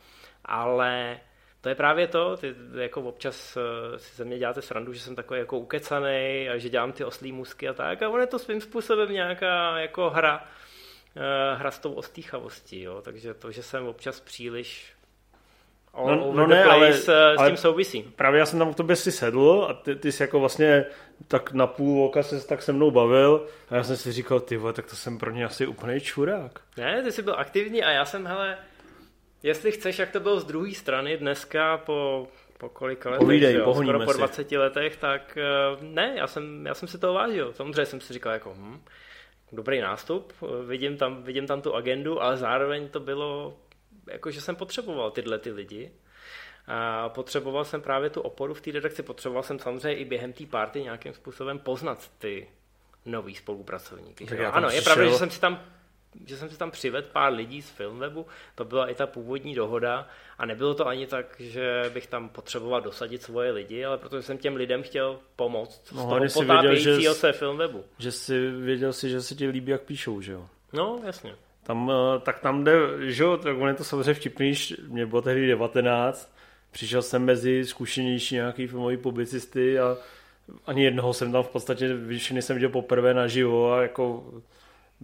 [0.44, 1.20] ale
[1.61, 5.14] to je právě to, ty jako občas eh, si ze mě děláte srandu, že jsem
[5.14, 8.38] takový jako ukecaný a že dělám ty oslý musky a tak a on je to
[8.38, 10.44] svým způsobem nějaká jako hra,
[11.57, 13.03] hra s tou ostýchavostí, jo?
[13.03, 14.93] takže to, že jsem občas příliš
[15.95, 18.03] all no, over no the ne, place, ale, s ale tím souvisí.
[18.03, 20.85] Právě já jsem tam k tobě si sedl a ty, ty jsi jako vlastně
[21.29, 24.57] tak na půl oka se tak se mnou bavil a já jsem si říkal, ty
[24.57, 26.61] vole, tak to jsem pro ně asi úplný čurák.
[26.77, 28.59] Ne, ty jsi byl aktivní a já jsem, hele,
[29.43, 33.75] jestli chceš, jak to bylo z druhé strany dneska po po kolika letech, Povídej, jo,
[33.75, 34.57] skoro po 20 si.
[34.57, 37.53] letech, tak eh, ne, já jsem, já jsem si to vážil.
[37.53, 38.81] Samozřejmě jsem si říkal jako, hm,
[39.55, 40.32] dobrý nástup,
[40.66, 43.57] vidím tam, vidím tam tu agendu, ale zároveň to bylo,
[44.11, 45.92] jako že jsem potřeboval tyhle ty lidi.
[46.66, 50.46] A potřeboval jsem právě tu oporu v té redakci, potřeboval jsem samozřejmě i během té
[50.46, 52.48] party nějakým způsobem poznat ty
[53.05, 54.26] nový spolupracovníky.
[54.52, 55.62] Ano, je pravda, že jsem si tam
[56.27, 60.09] že jsem si tam přivedl pár lidí z Filmwebu, to byla i ta původní dohoda
[60.39, 64.39] a nebylo to ani tak, že bych tam potřeboval dosadit svoje lidi, ale protože jsem
[64.39, 67.85] těm lidem chtěl pomoct no, z toho potápějícího se Filmwebu.
[67.99, 70.47] Že jsi věděl si, že se ti líbí, jak píšou, že jo?
[70.73, 71.35] No, jasně.
[71.62, 74.53] Tam, eh, tak tam jde, že jo, tak on je to samozřejmě vtipný,
[74.89, 76.35] mě bylo tehdy 19,
[76.71, 79.97] přišel jsem mezi zkušenější nějaký filmový publicisty a
[80.67, 84.25] ani jednoho jsem tam v podstatě, většiny jsem viděl poprvé naživo a jako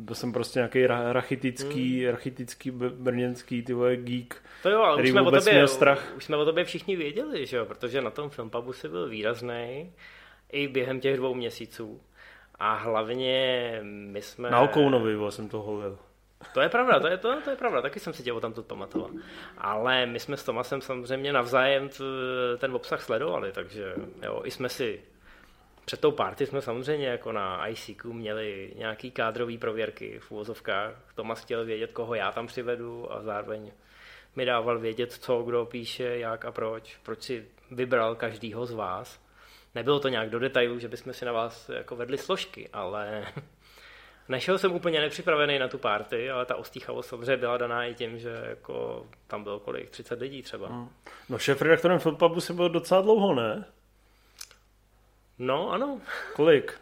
[0.01, 2.11] byl jsem prostě nějaký rachitický, hmm.
[2.11, 6.13] rachitický brněnský ty vole geek, to jo, ale už jsme, o tobě, strach.
[6.17, 9.93] už jsme o tobě všichni věděli, že jo, protože na tom filmpabu si byl výrazný
[10.53, 12.01] i během těch dvou měsíců.
[12.55, 14.51] A hlavně my jsme...
[14.51, 15.99] Na Okounovi jsem to holil.
[16.55, 18.53] To je pravda, to je, to, to je pravda, taky jsem si tě o tam
[18.53, 19.11] to pamatoval.
[19.59, 22.05] Ale my jsme s Tomasem samozřejmě navzájem t,
[22.59, 25.01] ten obsah sledovali, takže jo, i jsme si
[25.91, 30.95] před tou party jsme samozřejmě jako na ICQ měli nějaký kádrový prověrky v úvozovkách.
[31.15, 33.73] Tomas chtěl vědět, koho já tam přivedu a zároveň
[34.37, 39.21] mi dával vědět, co kdo píše, jak a proč, proč si vybral každýho z vás.
[39.75, 43.27] Nebylo to nějak do detailu, že bychom si na vás jako vedli složky, ale
[44.29, 48.19] nešel jsem úplně nepřipravený na tu party, ale ta ostýchavost samozřejmě byla daná i tím,
[48.19, 50.69] že jako tam bylo kolik, 30 lidí třeba.
[50.69, 50.89] Hmm.
[51.29, 53.65] No šéf redaktorem Filmpubu si byl docela dlouho, ne?
[55.43, 56.01] No, ano.
[56.35, 56.75] Kolik?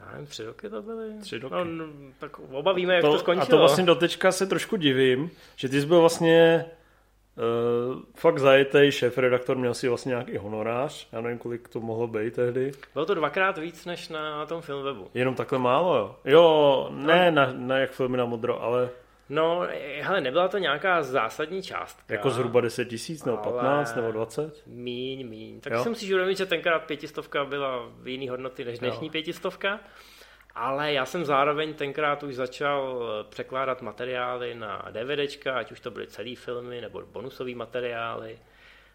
[0.00, 1.14] Já nevím, tři roky to byly.
[1.20, 1.54] Tři roky.
[1.54, 1.84] No, no,
[2.18, 3.46] tak oba víme, jak to, to skončilo.
[3.46, 6.64] A to vlastně dotečka se trošku divím, že ty jsi byl vlastně
[7.36, 12.34] uh, fakt zajetej šéf-redaktor, měl si vlastně nějaký honorář, já nevím, kolik to mohlo být
[12.34, 12.72] tehdy.
[12.94, 15.10] Bylo to dvakrát víc než na tom filmwebu.
[15.14, 16.16] Jenom takhle málo, jo?
[16.24, 17.36] Jo, ne no.
[17.36, 18.90] na, na jak filmy na modro, ale...
[19.28, 19.66] No,
[20.00, 22.14] hele, nebyla to nějaká zásadní částka.
[22.14, 24.62] Jako zhruba 10 tisíc, nebo 15, nebo 20?
[24.66, 25.60] Míň, míň.
[25.60, 25.82] Tak jo?
[25.82, 29.12] si musíš uvědomit, že tenkrát pětistovka byla v jiný hodnoty než dnešní jo.
[29.12, 29.80] pětistovka.
[30.54, 36.06] Ale já jsem zároveň tenkrát už začal překládat materiály na DVDčka, ať už to byly
[36.06, 38.38] celé filmy nebo bonusové materiály.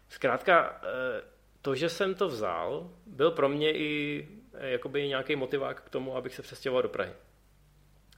[0.08, 1.22] Zkrátka, eh,
[1.62, 6.16] to, že jsem to vzal, byl pro mě i eh, jakoby nějaký motivák k tomu,
[6.16, 7.12] abych se přestěhoval do Prahy.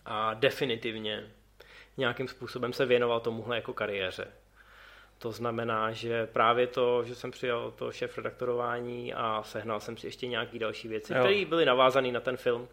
[0.05, 1.31] A definitivně
[1.97, 4.27] nějakým způsobem se věnoval tomuhle jako kariéře.
[5.19, 10.07] To znamená, že právě to, že jsem přijal to šéf redaktorování a sehnal jsem si
[10.07, 12.69] ještě nějaké další věci, které byly navázané na ten film,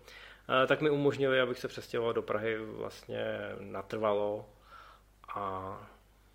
[0.63, 3.25] eh, tak mi umožnili, abych se přestěhoval do Prahy vlastně
[3.59, 4.45] natrvalo.
[5.35, 5.77] A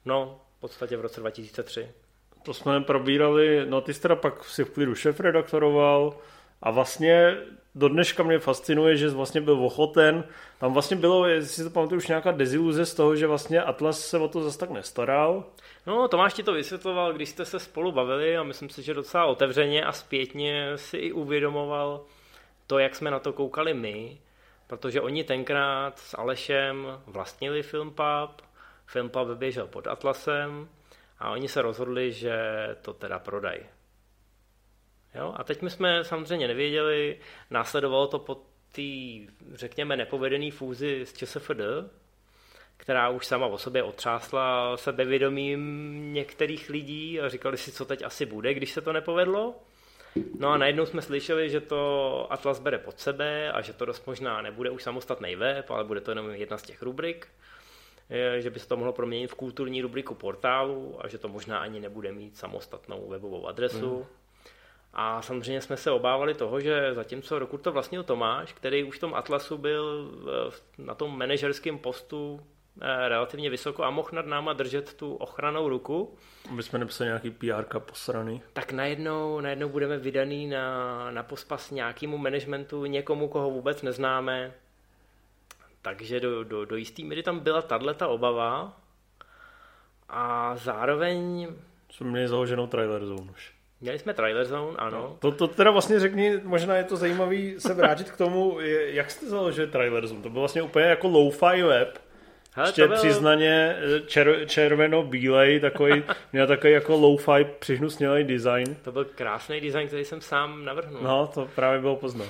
[0.04, 1.92] no, v podstatě v roce 2003.
[2.42, 6.18] To jsme probírali, no ty jsi teda pak si v klidu šéf redaktoroval,
[6.64, 7.36] a vlastně
[7.74, 10.24] do dneška mě fascinuje, že vlastně byl ochoten.
[10.58, 14.00] Tam vlastně bylo, jestli si to pamatuju, už nějaká deziluze z toho, že vlastně Atlas
[14.00, 15.44] se o to zase tak nestaral.
[15.86, 19.24] No, Tomáš ti to vysvětloval, když jste se spolu bavili a myslím si, že docela
[19.24, 22.04] otevřeně a zpětně si i uvědomoval
[22.66, 24.18] to, jak jsme na to koukali my,
[24.66, 28.42] protože oni tenkrát s Alešem vlastnili Filmpub,
[28.86, 30.68] Filmpub běžel pod Atlasem
[31.18, 32.36] a oni se rozhodli, že
[32.82, 33.60] to teda prodají.
[35.14, 35.34] Jo?
[35.36, 37.18] A teď my jsme samozřejmě nevěděli,
[37.50, 38.34] následovalo to po
[38.72, 38.82] té,
[39.54, 41.60] řekněme, nepovedené fúzi s ČSFD,
[42.76, 48.26] která už sama o sobě otřásla sebevědomím některých lidí a říkali si, co teď asi
[48.26, 49.54] bude, když se to nepovedlo.
[50.38, 54.06] No a najednou jsme slyšeli, že to Atlas bere pod sebe a že to dost
[54.06, 57.28] možná nebude už samostatný web, ale bude to jenom jedna z těch rubrik,
[58.38, 61.80] že by se to mohlo proměnit v kulturní rubriku portálu a že to možná ani
[61.80, 63.98] nebude mít samostatnou webovou adresu.
[63.98, 64.23] Mm.
[64.96, 69.00] A samozřejmě jsme se obávali toho, že zatímco roku to vlastnil Tomáš, který už v
[69.00, 70.10] tom Atlasu byl
[70.78, 72.40] na tom manažerském postu
[72.80, 76.18] eh, relativně vysoko a mohl nad náma držet tu ochranou ruku.
[76.50, 78.42] My jsme nepsali nějaký PR posraný.
[78.52, 84.52] Tak najednou, najednou budeme vydaný na, na pospas nějakému managementu, někomu, koho vůbec neznáme.
[85.82, 88.80] Takže do, do, do jistý míry tam byla tato obava
[90.08, 91.48] a zároveň...
[91.90, 93.54] Jsme měli založenou trailer zone už.
[93.84, 94.98] Měli jsme Trailer Zone, ano.
[94.98, 99.10] No, to, to teda vlastně řekni, možná je to zajímavý se vrátit k tomu, jak
[99.10, 100.22] jste založili Trailer Zone.
[100.22, 101.98] To byl vlastně úplně jako low-fi web.
[102.52, 102.96] Hele, Ještě byl...
[102.96, 103.76] přiznaně
[104.06, 108.76] čer, červeno-bílej, takový, měl takový jako low-fi přihnusnělý design.
[108.82, 111.02] To byl krásný design, který jsem sám navrhnul.
[111.02, 112.28] No, to právě bylo poznat.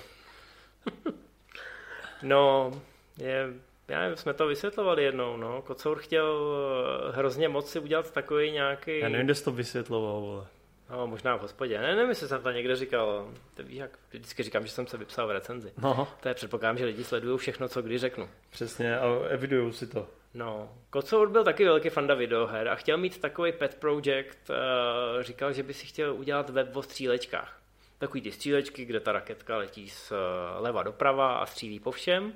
[2.23, 2.73] no,
[3.19, 3.47] je,
[3.89, 5.63] já nevím, jsme to vysvětlovali jednou, no.
[5.63, 6.57] Kocour chtěl
[7.09, 8.99] eh, hrozně moc si udělat takový nějaký...
[8.99, 10.47] Já nevím, kde jsi to vysvětloval, vole.
[10.91, 11.81] No, možná v hospodě.
[11.81, 13.31] Ne, nevím, jestli jsem to někde říkal.
[13.55, 15.73] To víš, jak vždycky říkám, že jsem se vypsal v recenzi.
[15.79, 16.09] No.
[16.21, 18.29] To je předpokládám, že lidi sledují všechno, co kdy řeknu.
[18.51, 20.07] Přesně, a evidují si to.
[20.35, 24.51] No, Kocour byl taky velký fanda videoher a chtěl mít takový pet project.
[24.51, 27.61] Uh, říkal, že by si chtěl udělat web o střílečkách.
[27.99, 30.19] Takový ty střílečky, kde ta raketka letí z uh,
[30.57, 32.33] leva doprava a střílí po všem.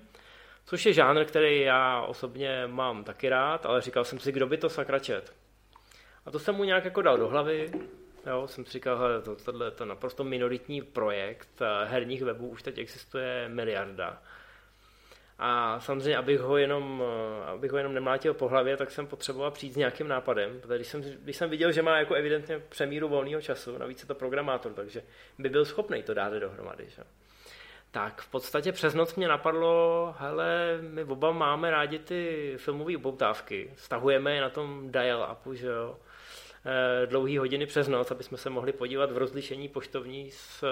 [0.65, 4.57] Což je žánr, který já osobně mám taky rád, ale říkal jsem si, kdo by
[4.57, 5.35] to sakra čet.
[6.27, 7.71] A to jsem mu nějak jako dal do hlavy,
[8.29, 11.49] Jo, jsem si říkal, hele, to, tohle je to naprosto minoritní projekt,
[11.85, 14.22] herních webů už teď existuje miliarda.
[15.39, 17.03] A samozřejmě, abych ho jenom,
[17.47, 20.89] abych ho jenom nemlátil po hlavě, tak jsem potřeboval přijít s nějakým nápadem, protože když
[20.89, 24.72] jsem, když jsem viděl, že má jako evidentně přemíru volného času, navíc je to programátor,
[24.72, 25.03] takže
[25.39, 26.89] by byl schopný to dát dohromady.
[26.89, 27.03] Že?
[27.91, 33.72] Tak v podstatě přes noc mě napadlo, hele, my oba máme rádi ty filmové upoutávky,
[33.76, 36.08] stahujeme je na tom dial-upu, že jo, Eh,
[37.07, 40.65] dlouhé hodiny přes noc, aby jsme se mohli podívat v rozlišení poštovní z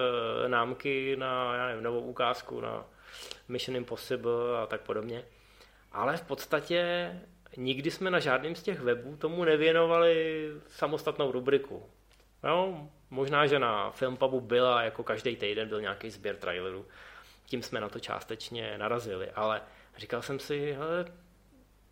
[0.44, 2.84] eh, námky na já nevím, novou ukázku na
[3.48, 5.24] Mission Impossible a tak podobně.
[5.92, 7.10] Ale v podstatě
[7.56, 11.82] nikdy jsme na žádném z těch webů tomu nevěnovali samostatnou rubriku.
[12.42, 16.86] No, možná, že na Filmpabu byla, jako každý týden byl nějaký sběr trailerů.
[17.46, 19.62] Tím jsme na to částečně narazili, ale
[19.96, 21.04] říkal jsem si, hele,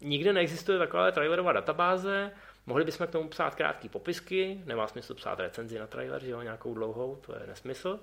[0.00, 2.32] nikde neexistuje taková trailerová databáze,
[2.66, 6.42] mohli bychom k tomu psát krátké popisky, nemá smysl psát recenzi na trailer, že jo,
[6.42, 8.00] nějakou dlouhou, to je nesmysl.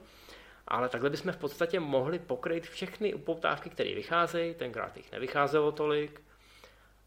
[0.68, 6.22] Ale takhle bychom v podstatě mohli pokryt všechny upoutávky, které vycházejí, tenkrát jich nevycházelo tolik.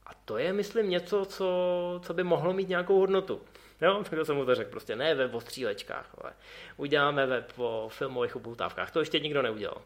[0.07, 3.42] A to je, myslím, něco, co, co by mohlo mít nějakou hodnotu.
[3.80, 6.32] Jo, tak jsem mu to řekl, prostě ne web o střílečkách, ale
[6.76, 8.90] uděláme web o filmových upoutávkách.
[8.90, 9.82] To ještě nikdo neudělal.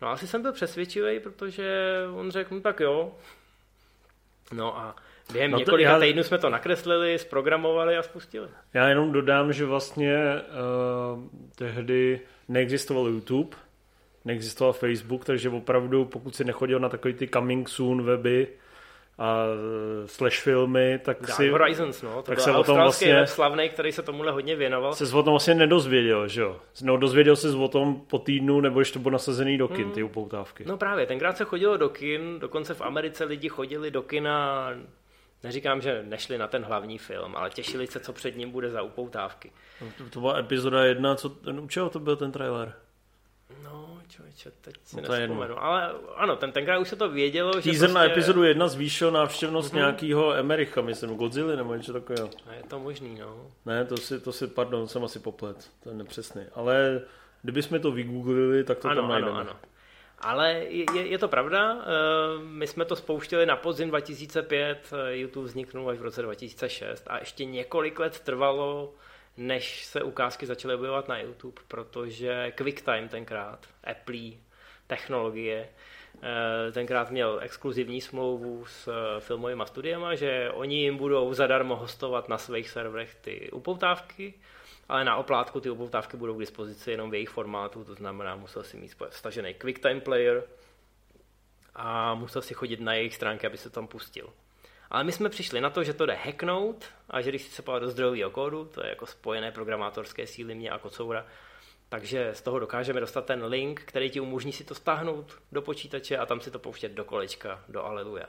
[0.00, 3.14] No asi jsem byl přesvědčivý, protože on řekl, no tak jo.
[4.52, 4.96] No a
[5.32, 6.00] během no to, několika já...
[6.00, 8.48] týdnů jsme to nakreslili, zprogramovali a spustili.
[8.74, 10.16] Já jenom dodám, že vlastně
[11.14, 11.22] uh,
[11.56, 13.56] tehdy neexistoval YouTube,
[14.24, 18.48] neexistoval Facebook, takže opravdu, pokud si nechodil na takový ty coming soon weby,
[19.18, 19.44] a
[20.04, 21.48] e, slash filmy, tak Dark si...
[21.48, 22.14] Horizons, no.
[22.16, 24.94] To tak se o tom vlastně, slavný, který se tomuhle hodně věnoval.
[24.94, 26.56] Se o tom vlastně nedozvěděl, že jo?
[26.82, 29.92] No, dozvěděl se o tom po týdnu, nebo ještě to bylo nasazený do kin, hmm.
[29.92, 30.64] ty upoutávky.
[30.66, 34.70] No právě, tenkrát se chodilo do kin, dokonce v Americe lidi chodili do kina,
[35.46, 38.82] neříkám, že nešli na ten hlavní film, ale těšili se, co před ním bude za
[38.82, 39.52] upoutávky.
[39.80, 41.28] No, to, to byla epizoda jedna, co,
[41.60, 42.74] u čeho to byl ten trailer?
[43.64, 45.62] No, člověče, teď si no nespomenu.
[45.62, 47.94] Ale ano, ten, tenkrát už se to vědělo, že Teaser prostě...
[47.94, 49.76] na epizodu jedna zvýšil návštěvnost mm-hmm.
[49.76, 52.30] nějakého Emericha, myslím, Godzilla nebo něco takového.
[52.46, 53.46] A je to možný, no.
[53.66, 56.42] Ne, to si, to si, pardon, jsem asi poplet, to je nepřesný.
[56.54, 57.00] Ale
[57.42, 59.32] kdybychom to vygooglili, tak to ano, tam najdeme.
[59.32, 59.56] Ano, ano.
[60.18, 61.84] Ale je, je to pravda, eh,
[62.42, 67.18] my jsme to spouštěli na podzim 2005, eh, YouTube vzniknul až v roce 2006 a
[67.18, 68.94] ještě několik let trvalo,
[69.36, 74.30] než se ukázky začaly objevovat na YouTube, protože QuickTime tenkrát, Apple,
[74.86, 75.68] technologie,
[76.22, 78.88] eh, tenkrát měl exkluzivní smlouvu s
[79.18, 84.34] filmovými studiama, že oni jim budou zadarmo hostovat na svých serverech ty upoutávky,
[84.88, 88.62] ale na oplátku ty upoutávky budou k dispozici jenom v jejich formátu, to znamená, musel
[88.62, 90.44] si mít stažený QuickTime player
[91.74, 94.32] a musel si chodit na jejich stránky, aby se tam pustil.
[94.90, 97.80] Ale my jsme přišli na to, že to jde hacknout a že když si sepal
[97.80, 101.26] do zdrojového kódu, to je jako spojené programátorské síly mě a kocoura,
[101.88, 106.16] takže z toho dokážeme dostat ten link, který ti umožní si to stáhnout do počítače
[106.16, 108.26] a tam si to pouštět do kolečka, do Aleluja.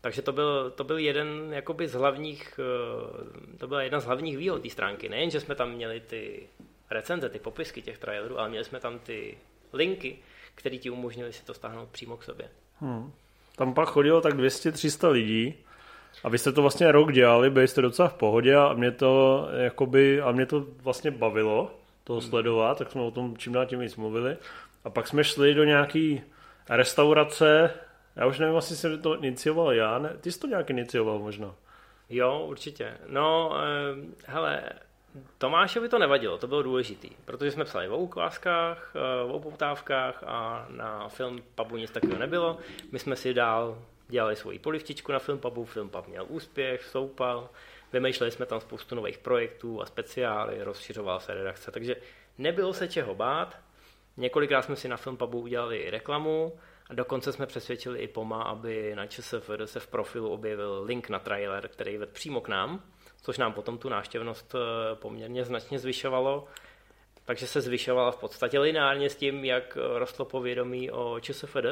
[0.00, 4.38] Takže to byl, to byl jeden jakoby z hlavních, eh, to byla jedna z hlavních
[4.38, 5.08] výhod té stránky.
[5.08, 6.48] Nejen, že jsme tam měli ty
[6.90, 9.38] recenze, ty popisky těch trailerů, ale měli jsme tam ty
[9.72, 10.18] linky,
[10.54, 12.48] které ti umožnili si to stáhnout přímo k sobě.
[12.80, 13.12] Hmm.
[13.56, 15.54] Tam pak chodilo tak 200-300 lidí
[16.24, 19.46] a vy jste to vlastně rok dělali, byli jste docela v pohodě a mě to,
[19.52, 21.70] jakoby, a mě to vlastně bavilo
[22.04, 22.30] toho hmm.
[22.30, 24.36] sledovat, tak jsme o tom čím dál tím víc mluvili.
[24.84, 26.22] A pak jsme šli do nějaký
[26.68, 27.70] restaurace,
[28.16, 30.16] já už nevím, jestli jsem to inicioval já, ne?
[30.20, 31.54] ty jsi to nějak inicioval možná.
[32.08, 32.98] Jo, určitě.
[33.06, 33.52] No,
[34.26, 34.62] hele,
[35.38, 40.66] Tomášovi to nevadilo, to bylo důležitý, protože jsme psali o ukázkách, eh, o poutávkách a
[40.68, 42.58] na film pubu nic takového nebylo.
[42.92, 47.48] My jsme si dál dělali svoji polivčičku na Filmpabu, Filmpub měl úspěch, soupal,
[47.92, 51.96] vymýšleli jsme tam spoustu nových projektů a speciály, rozšiřovala se redakce, takže
[52.38, 53.58] nebylo se čeho bát.
[54.16, 56.52] Několikrát jsme si na Filmpabu udělali i reklamu
[56.90, 61.18] a dokonce jsme přesvědčili i POMA, aby na ČSFD se v profilu objevil link na
[61.18, 62.82] trailer, který vedl přímo k nám,
[63.22, 66.46] což nám potom tu návštěvnost eh, poměrně značně zvyšovalo.
[67.24, 71.66] Takže se zvyšovala v podstatě lineárně s tím, jak rostlo povědomí o ČSFD.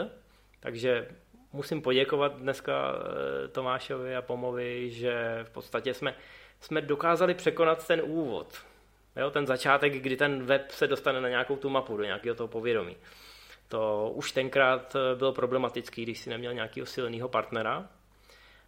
[0.60, 1.08] Takže
[1.52, 6.14] musím poděkovat dneska eh, Tomášovi a Pomovi, že v podstatě jsme,
[6.60, 8.58] jsme dokázali překonat ten úvod.
[9.16, 12.48] Jo, ten začátek, kdy ten web se dostane na nějakou tu mapu, do nějakého toho
[12.48, 12.96] povědomí.
[13.68, 17.88] To už tenkrát eh, bylo problematický, když si neměl nějakého silného partnera.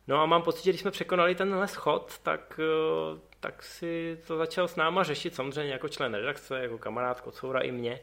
[0.09, 4.37] No a mám pocit, že když jsme překonali tenhle schod, tak, eh, tak si to
[4.37, 8.01] začal s náma řešit, samozřejmě jako člen redakce, jako kamarád Kocoura i mě.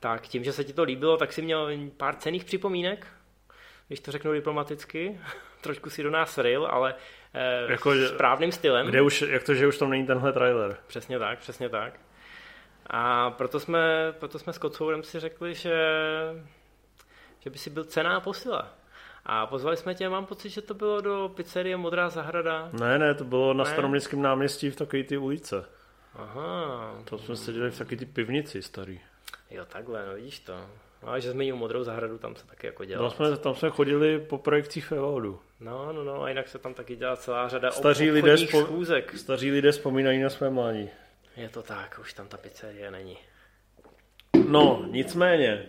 [0.00, 3.06] Tak tím, že se ti to líbilo, tak si měl pár cených připomínek
[3.88, 5.20] když to řeknu diplomaticky.
[5.60, 6.94] Trošku si do nás ryl, ale
[7.34, 8.86] eh, jako, správným stylem.
[8.86, 10.76] Kde už, jak to, že už tam není tenhle trailer.
[10.86, 12.00] Přesně tak, přesně tak.
[12.90, 15.76] A proto jsme, proto jsme s Kocourem si řekli, že,
[17.40, 18.68] že by si byl cená posila.
[19.26, 22.70] A pozvali jsme tě, mám pocit, že to bylo do pizzerie Modrá zahrada.
[22.80, 25.64] Ne, ne, to bylo na staroměstském náměstí v takové ty ulice.
[26.14, 26.94] Aha.
[27.04, 29.00] To jsme seděli v takové ty pivnici starý.
[29.50, 30.52] Jo, takhle, no vidíš to.
[31.02, 33.10] No a že zmiňuji modrou zahradu, tam se taky jako dělá.
[33.10, 35.40] Tam jsme, tam jsme chodili po projekcích v Evodu.
[35.60, 39.18] No, no, no, a jinak se tam taky dělá celá řada staří lidé spo, schůzek.
[39.18, 40.90] Staří lidé vzpomínají na své mládí.
[41.38, 43.16] Je to tak, už tam ta pizzerie není.
[44.48, 45.66] No, nicméně,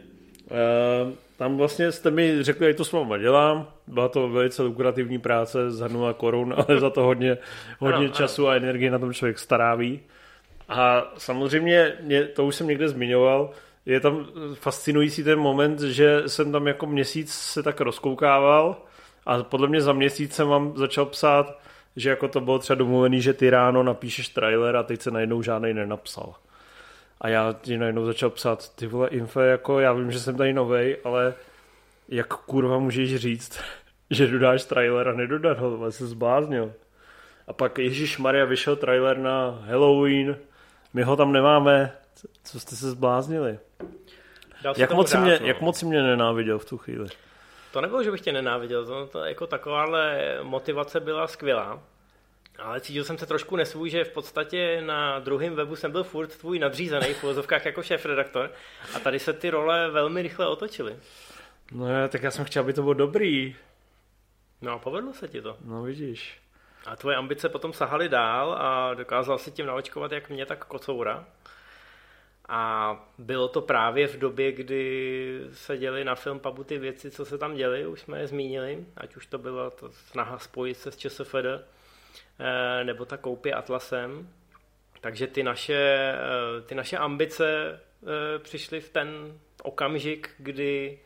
[0.51, 3.71] uh, tam vlastně jste mi řekli, jak to s váma dělám.
[3.87, 7.37] Byla to velice lukrativní práce za 0 korun, ale za to hodně,
[7.79, 8.53] hodně ano, času ano.
[8.53, 9.99] a energie na tom člověk staráví.
[10.69, 13.49] A samozřejmě, mě, to už jsem někde zmiňoval,
[13.85, 18.77] je tam fascinující ten moment, že jsem tam jako měsíc se tak rozkoukával
[19.25, 21.59] a podle mě za měsíc jsem vám začal psát,
[21.95, 25.41] že jako to bylo třeba domluvený, že ty ráno napíšeš trailer a teď se najednou
[25.41, 26.33] žádnej nenapsal.
[27.21, 30.53] A já ti najednou začal psát, ty vole info, jako já vím, že jsem tady
[30.53, 31.33] novej, ale
[32.09, 33.59] jak kurva můžeš říct,
[34.09, 36.73] že dodáš trailer a nedodat ho, ale se zbláznil.
[37.47, 40.37] A pak Ježíš Maria vyšel trailer na Halloween,
[40.93, 41.91] my ho tam nemáme,
[42.43, 43.59] co jste se zbláznili?
[44.77, 45.47] Jak moc, mě, no.
[45.47, 47.07] jak moc mě nenáviděl v tu chvíli?
[47.71, 51.83] To nebylo, že bych tě nenáviděl, to, to jako takováhle motivace byla skvělá.
[52.59, 56.27] Ale cítil jsem se trošku nesvůj, že v podstatě na druhém webu jsem byl furt
[56.37, 58.49] tvůj nadřízený v uvozovkách jako šéf-redaktor
[58.95, 60.95] a tady se ty role velmi rychle otočily.
[61.71, 63.55] No tak já jsem chtěl, aby to bylo dobrý.
[64.61, 65.57] No a povedlo se ti to.
[65.65, 66.39] No vidíš.
[66.85, 71.25] A tvoje ambice potom sahaly dál a dokázal si tím naočkovat jak mě, tak kocoura.
[72.51, 77.25] A bylo to právě v době, kdy se děli na film Pabu ty věci, co
[77.25, 80.91] se tam děli, už jsme je zmínili, ať už to byla ta snaha spojit se
[80.91, 81.35] s ČSFD,
[82.39, 84.29] eh, nebo ta koupě Atlasem.
[85.01, 90.99] Takže ty naše, eh, ty naše ambice eh, přišly v ten okamžik, kdy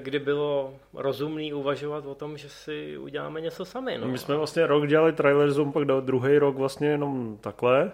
[0.00, 3.98] kdy bylo rozumný uvažovat o tom, že si uděláme něco sami.
[3.98, 4.06] No.
[4.06, 7.92] My jsme vlastně rok dělali trailer zoom, pak druhý rok vlastně jenom takhle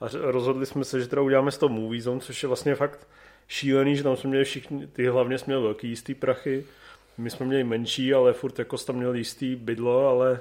[0.00, 3.08] a rozhodli jsme se, že teda uděláme z toho movie zone, což je vlastně fakt
[3.48, 6.66] šílený, že tam jsme měli všichni, ty hlavně jsme měli velký jistý prachy,
[7.18, 10.40] my jsme měli menší, ale furt jako tam měl jistý bydlo, ale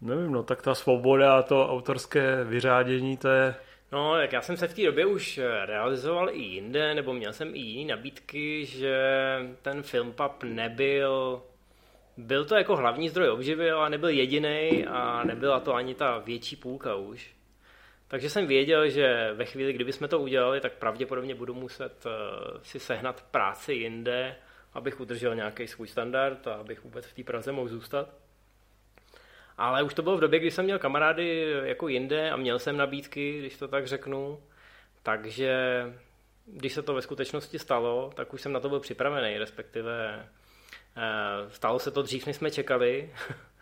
[0.00, 3.54] nevím, no tak ta svoboda a to autorské vyřádění, to je...
[3.92, 7.54] No, tak já jsem se v té době už realizoval i jinde, nebo měl jsem
[7.54, 8.98] i jiné nabídky, že
[9.62, 11.42] ten filmpub nebyl
[12.16, 16.56] byl to jako hlavní zdroj obživy, ale nebyl jediný a nebyla to ani ta větší
[16.56, 17.30] půlka už.
[18.08, 22.10] Takže jsem věděl, že ve chvíli, kdyby jsme to udělali, tak pravděpodobně budu muset eh,
[22.62, 24.36] si sehnat práci jinde,
[24.74, 28.08] abych udržel nějaký svůj standard a abych vůbec v té Praze mohl zůstat.
[29.58, 32.76] Ale už to bylo v době, kdy jsem měl kamarády jako jinde a měl jsem
[32.76, 34.42] nabídky, když to tak řeknu.
[35.02, 35.56] Takže
[36.46, 40.28] když se to ve skutečnosti stalo, tak už jsem na to byl připravený, respektive
[40.96, 43.12] eh, stalo se to dřív, než jsme čekali,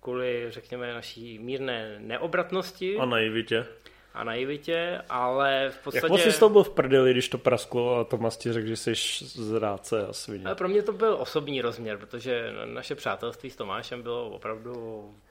[0.00, 2.96] kvůli, řekněme, naší mírné neobratnosti.
[2.96, 3.66] A naivitě.
[4.14, 6.06] A naivitě, ale v podstatě...
[6.06, 8.76] Jak moc jsi toho byl v prdeli, když to prasklo a Tomas ti řekl, že
[8.76, 8.94] jsi
[9.24, 10.44] zráce a svině?
[10.54, 14.74] pro mě to byl osobní rozměr, protože naše přátelství s Tomášem bylo opravdu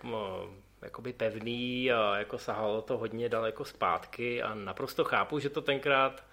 [0.04, 0.50] no,
[0.82, 6.24] jakoby pevný a jako sahalo to hodně daleko zpátky a naprosto chápu, že to tenkrát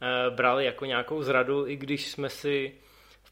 [0.00, 2.74] eh, brali jako nějakou zradu, i když jsme si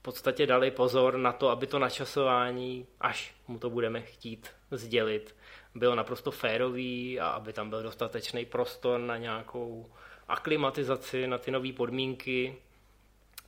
[0.05, 5.37] podstatě dali pozor na to, aby to načasování, až mu to budeme chtít sdělit,
[5.75, 9.93] bylo naprosto férový a aby tam byl dostatečný prostor na nějakou
[10.29, 12.57] aklimatizaci, na ty nové podmínky.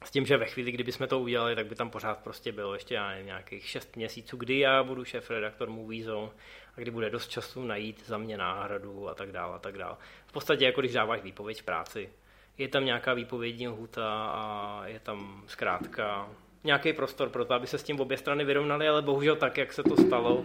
[0.04, 2.74] S tím, že ve chvíli, kdyby jsme to udělali, tak by tam pořád prostě bylo
[2.74, 6.32] ještě nějakých 6 měsíců, kdy já budu šéf redaktor Movie Zone
[6.76, 9.96] a kdy bude dost času najít za mě náhradu a tak dále a tak dále.
[10.26, 12.10] V podstatě jako když dáváš výpověď v práci.
[12.58, 16.28] Je tam nějaká výpovědní lhuta a je tam zkrátka
[16.66, 19.72] nějaký prostor pro to, aby se s tím obě strany vyrovnaly, ale bohužel tak, jak
[19.72, 20.44] se to stalo,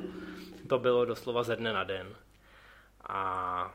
[0.69, 2.07] to bylo doslova ze dne na den.
[3.07, 3.73] A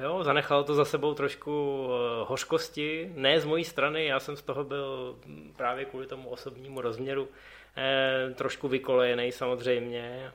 [0.00, 4.42] jo, zanechalo to za sebou trošku eh, hořkosti, ne z mojí strany, já jsem z
[4.42, 5.16] toho byl
[5.56, 7.28] právě kvůli tomu osobnímu rozměru
[7.76, 10.32] eh, trošku vykolejený samozřejmě.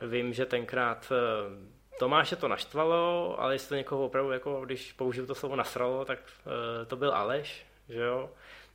[0.00, 5.26] Vím, že tenkrát eh, Tomáše to naštvalo, ale jestli to někoho opravdu, jako když použiju
[5.26, 6.18] to slovo nasralo, tak
[6.86, 8.30] to byl Aleš, že jo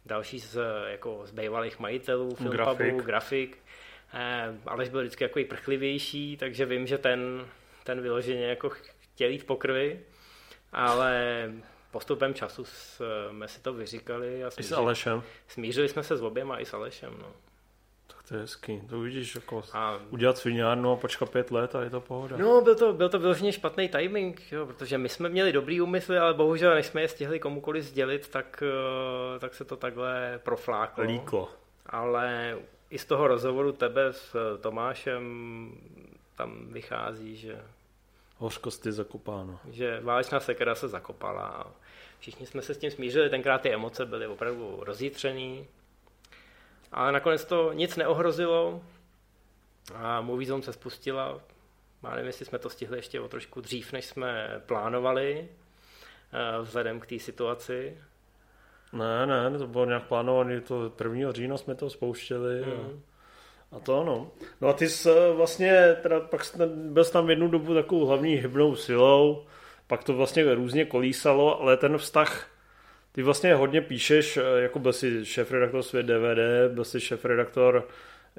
[0.05, 3.57] další z, jako z bývalých majitelů filmpabu, grafik, grafik
[4.13, 7.47] eh, Aleš byl vždycky jako prchlivější, takže vím, že ten,
[7.83, 8.69] ten vyloženě jako
[9.13, 9.99] chtěl jít po krvi,
[10.71, 11.51] ale
[11.91, 14.43] postupem času jsme si to vyříkali.
[14.43, 15.23] A smířili, I s Alešem.
[15.47, 17.13] Smířili jsme se s oběma i s Alešem.
[17.21, 17.33] No.
[18.27, 18.81] To je hezký.
[18.89, 19.99] To vidíš, jako a...
[20.09, 22.37] udělat sviňárnu a počkat pět let a je to pohoda.
[22.37, 26.17] No, byl to, byl to vyloženě špatný timing, jo, protože my jsme měli dobrý úmysly,
[26.17, 31.03] ale bohužel, než jsme je stihli komukoliv sdělit, tak, eh, tak se to takhle profláklo.
[31.03, 31.49] Líklo.
[31.85, 32.57] Ale
[32.89, 35.23] i z toho rozhovoru tebe s eh, Tomášem
[36.35, 37.61] tam vychází, že...
[38.37, 39.59] Hořkost je zakopáno.
[39.69, 41.71] Že válečná sekera se zakopala a
[42.19, 45.67] všichni jsme se s tím smířili, tenkrát ty emoce byly opravdu rozjitřený,
[46.95, 48.81] ale nakonec to nic neohrozilo
[49.95, 51.41] a Movie Zone se spustila.
[52.01, 55.47] Má nevím, jestli jsme to stihli ještě o trošku dřív, než jsme plánovali,
[56.33, 57.97] eh, vzhledem k té situaci.
[58.93, 61.31] Ne, ne, to bylo nějak plánované, to 1.
[61.31, 62.65] října jsme to spouštěli.
[62.65, 63.01] Mm.
[63.71, 64.31] A, to ano.
[64.61, 68.05] No a ty jsi eh, vlastně, teda pak jsi, byl jsi tam jednu dobu takovou
[68.05, 69.45] hlavní hybnou silou,
[69.87, 72.49] pak to vlastně různě kolísalo, ale ten vztah,
[73.15, 77.83] ty vlastně hodně píšeš, eh, jako byl jsi šéf-redaktor Svět DVD, byl jsi šéf-redaktor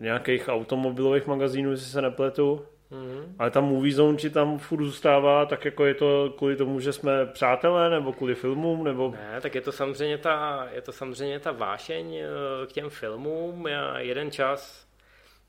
[0.01, 2.67] nějakých automobilových magazínů, jestli se nepletu.
[2.91, 3.35] Mm-hmm.
[3.39, 6.93] Ale tam Movie Zone ti tam furt zůstává, tak jako je to kvůli tomu, že
[6.93, 9.11] jsme přátelé, nebo kvůli filmům, nebo...
[9.11, 12.27] Ne, tak je to samozřejmě ta, je to samozřejmě ta vášeň eh,
[12.67, 13.67] k těm filmům.
[13.67, 14.87] Já jeden čas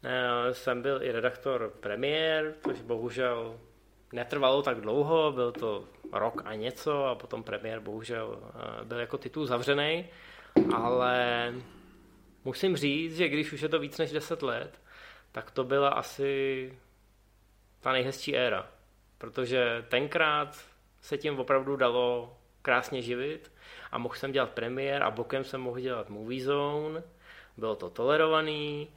[0.03, 3.59] eh, jsem byl i redaktor premiér, což bohužel
[4.13, 9.17] netrvalo tak dlouho, byl to rok a něco a potom premiér bohužel eh, byl jako
[9.17, 10.05] titul zavřený,
[10.75, 11.53] ale
[12.45, 14.81] musím říct, že když už je to víc než 10 let,
[15.31, 16.73] tak to byla asi
[17.79, 18.67] ta nejhezčí éra,
[19.17, 20.65] protože tenkrát
[21.01, 23.51] se tím opravdu dalo krásně živit
[23.91, 27.03] a mohl jsem dělat premiér a bokem jsem mohl dělat movie zone,
[27.57, 28.89] bylo to tolerovaný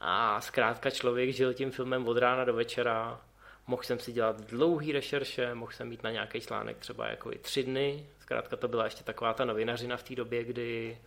[0.00, 3.20] a zkrátka člověk žil tím filmem od rána do večera,
[3.68, 7.38] mohl jsem si dělat dlouhý rešerše, mohl jsem mít na nějaký článek třeba jako i
[7.38, 10.98] tři dny, zkrátka to byla ještě taková ta novinařina v té době, kdy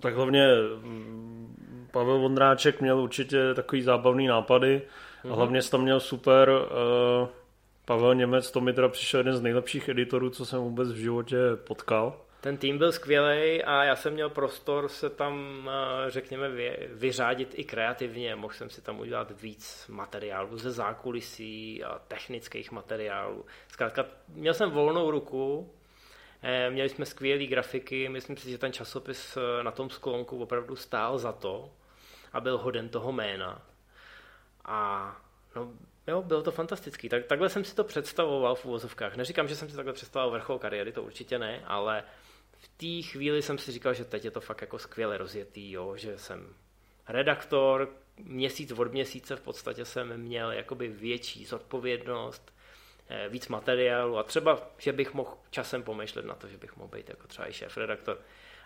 [0.00, 0.48] tak hlavně
[0.82, 4.82] mm, Pavel Vondráček měl určitě takový zábavný nápady
[5.24, 5.32] mm-hmm.
[5.32, 7.28] a hlavně tam měl super uh,
[7.84, 11.36] Pavel Němec, to mi teda přišel jeden z nejlepších editorů, co jsem vůbec v životě
[11.54, 12.20] potkal.
[12.40, 16.48] Ten tým byl skvělý a já jsem měl prostor se tam, eh, řekněme,
[16.88, 18.36] vyřádit i kreativně.
[18.36, 23.46] Mohl jsem si tam udělat víc materiálů ze zákulisí a technických materiálů.
[23.68, 25.70] Zkrátka, měl jsem volnou ruku
[26.42, 30.76] Eh, měli jsme skvělé grafiky, myslím si, že ten časopis eh, na tom sklonku opravdu
[30.76, 31.70] stál za to
[32.32, 33.62] a byl hoden toho jména.
[34.64, 35.16] A
[35.56, 35.72] no,
[36.06, 37.08] jo, bylo to fantastický.
[37.08, 39.16] Tak, takhle jsem si to představoval v úvozovkách.
[39.16, 42.04] Neříkám, že jsem si takhle představoval vrchol kariéry, to určitě ne, ale
[42.58, 45.96] v té chvíli jsem si říkal, že teď je to fakt jako skvěle rozjetý, jo,
[45.96, 46.54] že jsem
[47.08, 52.52] redaktor, měsíc od měsíce v podstatě jsem měl jakoby větší zodpovědnost,
[53.10, 56.88] Eh, víc materiálu a třeba, že bych mohl časem pomýšlet na to, že bych mohl
[56.88, 58.18] být jako třeba i šéf-redaktor.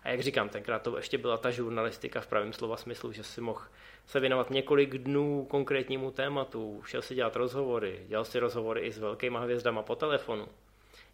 [0.02, 3.40] A jak říkám, tenkrát to ještě byla ta žurnalistika v pravém slova smyslu, že si
[3.40, 3.62] mohl
[4.06, 8.98] se věnovat několik dnů konkrétnímu tématu, šel si dělat rozhovory, dělal si rozhovory i s
[8.98, 10.48] velkýma hvězdama po telefonu.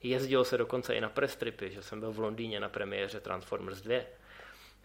[0.03, 3.97] Jezdil se dokonce i na prestripy, že jsem byl v Londýně na premiéře Transformers 2.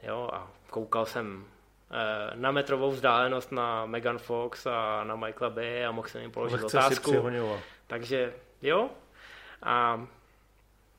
[0.04, 1.46] Jo, a koukal jsem
[1.92, 5.86] eh, na metrovou vzdálenost na Megan Fox a na Michaela B.
[5.86, 7.12] a mohl jsem jim položit Lehce otázku.
[7.88, 8.90] Takže jo.
[9.64, 10.08] A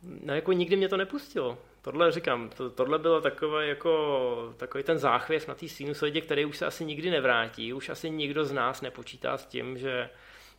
[0.03, 1.59] no, jako nikdy mě to nepustilo.
[1.83, 6.59] Tohle říkám, to, tohle bylo takové jako, takový ten záchvěv na té sinusoidě, který už
[6.59, 7.73] se asi nikdy nevrátí.
[7.73, 10.11] Už asi nikdo z nás nepočítá s tím, že,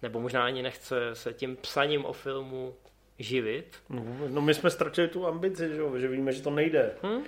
[0.02, 2.76] nebo možná ani nechce se tím psaním o filmu
[3.20, 3.78] živit.
[3.90, 6.92] No, no my jsme ztratili tu ambici, že, že víme, že to nejde.
[7.04, 7.18] Hmm?
[7.18, 7.24] Uh,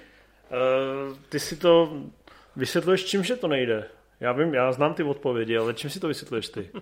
[1.30, 2.02] ty si to
[2.56, 3.88] vysvětluješ, čím, že to nejde?
[4.20, 6.70] Já vím, já znám ty odpovědi, ale čím si to vysvětluješ ty?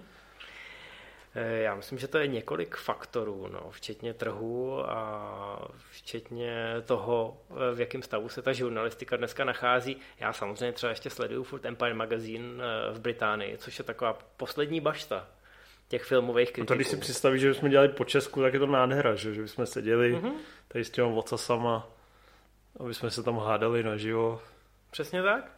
[1.38, 7.76] Eh, já myslím, že to je několik faktorů, no, včetně trhu a včetně toho, eh,
[7.76, 9.98] v jakém stavu se ta žurnalistika dneska nachází.
[10.20, 15.28] Já samozřejmě třeba ještě sleduju furt Empire Magazine v Británii, což je taková poslední bašta
[15.88, 16.62] těch filmových kritiků.
[16.62, 19.34] No to když si představíš, že jsme dělali po Česku, tak je to nádhera, že,
[19.34, 20.34] že jsme seděli mm-hmm.
[20.68, 21.88] tady s těma vocasama,
[22.80, 24.42] aby jsme se tam hádali naživo.
[24.92, 25.56] Přesně tak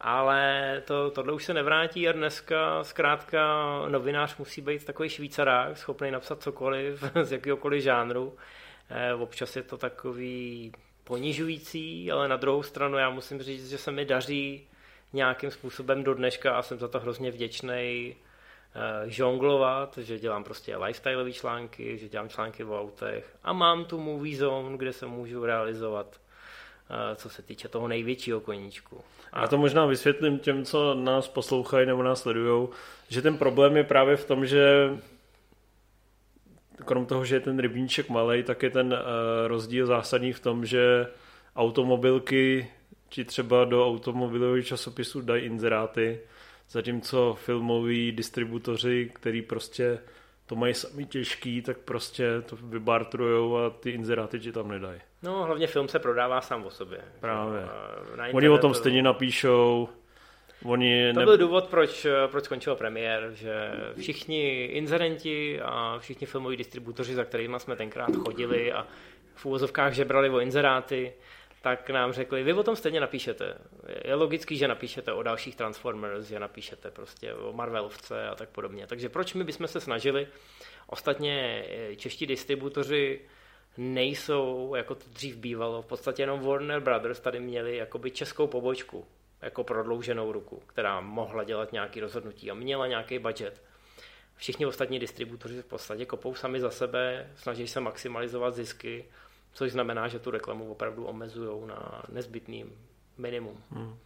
[0.00, 3.42] ale to, tohle už se nevrátí a dneska zkrátka
[3.88, 8.36] novinář musí být takový švýcarák, schopný napsat cokoliv z jakýkoliv žánru.
[8.90, 10.72] Eh, občas je to takový
[11.04, 14.66] ponižující, ale na druhou stranu já musím říct, že se mi daří
[15.12, 18.16] nějakým způsobem do dneška a jsem za to hrozně vděčný
[19.06, 24.36] žonglovat, že dělám prostě lifestyleové články, že dělám články o autech a mám tu movie
[24.36, 26.20] zone, kde se můžu realizovat
[26.90, 29.00] Eh, co se týče toho největšího koníčku.
[29.32, 32.68] A Já to možná vysvětlím těm, co nás poslouchají nebo nás sledují,
[33.08, 34.90] že ten problém je právě v tom, že
[36.84, 40.66] krom toho, že je ten rybníček malý, tak je ten eh, rozdíl zásadní v tom,
[40.66, 41.06] že
[41.56, 42.70] automobilky
[43.08, 46.20] ti třeba do automobilových časopisů dají inzeráty,
[46.70, 49.98] zatímco filmoví distributoři, který prostě
[50.46, 55.00] to mají sami těžký, tak prostě to vybartrujou a ty inzeráty ti tam nedají.
[55.22, 57.00] No, hlavně film se prodává sám o sobě.
[57.20, 57.60] Právě.
[58.16, 59.88] Na Oni o tom stejně napíšou.
[60.64, 61.26] Oni to ne...
[61.26, 63.70] byl důvod, proč, proč skončil premiér, že
[64.00, 68.86] všichni inzerenti a všichni filmoví distributoři, za kterými jsme tenkrát chodili a
[69.34, 71.12] v úvozovkách žebrali o inzeráty,
[71.64, 73.58] tak nám řekli, vy o tom stejně napíšete.
[74.04, 78.86] Je logický, že napíšete o dalších Transformers, že napíšete prostě o Marvelovce a tak podobně.
[78.86, 80.28] Takže proč my bychom se snažili?
[80.86, 81.64] Ostatně
[81.96, 83.20] čeští distributoři
[83.76, 85.82] nejsou, jako to dřív bývalo.
[85.82, 89.06] V podstatě jenom Warner Brothers tady měli jakoby českou pobočku,
[89.42, 93.62] jako prodlouženou ruku, která mohla dělat nějaký rozhodnutí a měla nějaký budget.
[94.36, 99.04] Všichni ostatní distributoři v podstatě kopou sami za sebe, snaží se maximalizovat zisky,
[99.54, 102.64] což znamená, že tu reklamu opravdu omezují na nezbytný
[103.18, 103.56] minimum.
[103.70, 103.96] Hmm.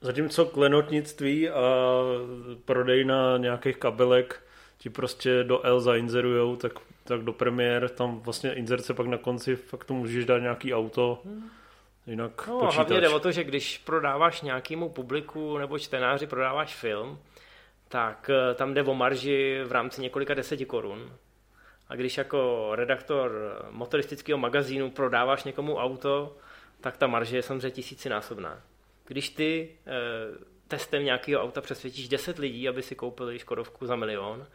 [0.00, 1.62] Zatímco klenotnictví a
[2.64, 4.42] prodej na nějakých kabelek
[4.78, 6.72] ti prostě do L zainzerujou, tak,
[7.04, 11.22] tak do premiér tam vlastně inzerce pak na konci fakt to můžeš dát nějaký auto,
[12.06, 12.76] jinak no, počítač.
[12.76, 17.18] hlavně jde o to, že když prodáváš nějakému publiku nebo čtenáři prodáváš film,
[17.88, 21.12] tak eh, tam jde o marži v rámci několika deseti korun.
[21.90, 23.32] A když jako redaktor
[23.70, 26.36] motoristického magazínu prodáváš někomu auto,
[26.80, 28.62] tak ta marže je samozřejmě tisícinásobná.
[29.06, 29.92] Když ty e,
[30.68, 34.46] testem nějakého auta přesvědčíš 10 lidí, aby si koupili Škodovku za milion,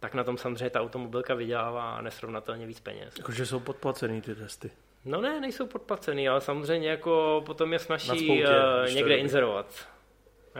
[0.00, 3.14] tak na tom samozřejmě ta automobilka vydělává nesrovnatelně víc peněz.
[3.18, 4.70] Jakože jsou podplacený ty testy.
[5.04, 8.48] No ne, nejsou podplacený, ale samozřejmě jako potom je snaží spoutě,
[8.94, 9.88] někde inzerovat.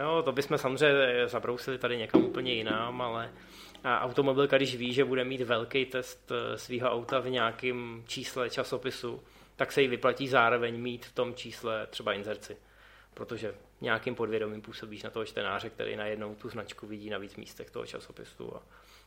[0.01, 3.31] Jo, to bychom samozřejmě zabrousili tady někam úplně jinam, ale
[3.85, 8.51] a automobilka, když ví, že bude mít velký test eh, svého auta v nějakém čísle
[8.51, 9.23] časopisu,
[9.57, 12.57] tak se jí vyplatí zároveň mít v tom čísle třeba inzerci.
[13.15, 17.71] Protože nějakým podvědomím působíš na toho čtenáře, který najednou tu značku vidí na víc místech
[17.71, 18.63] toho časopisu a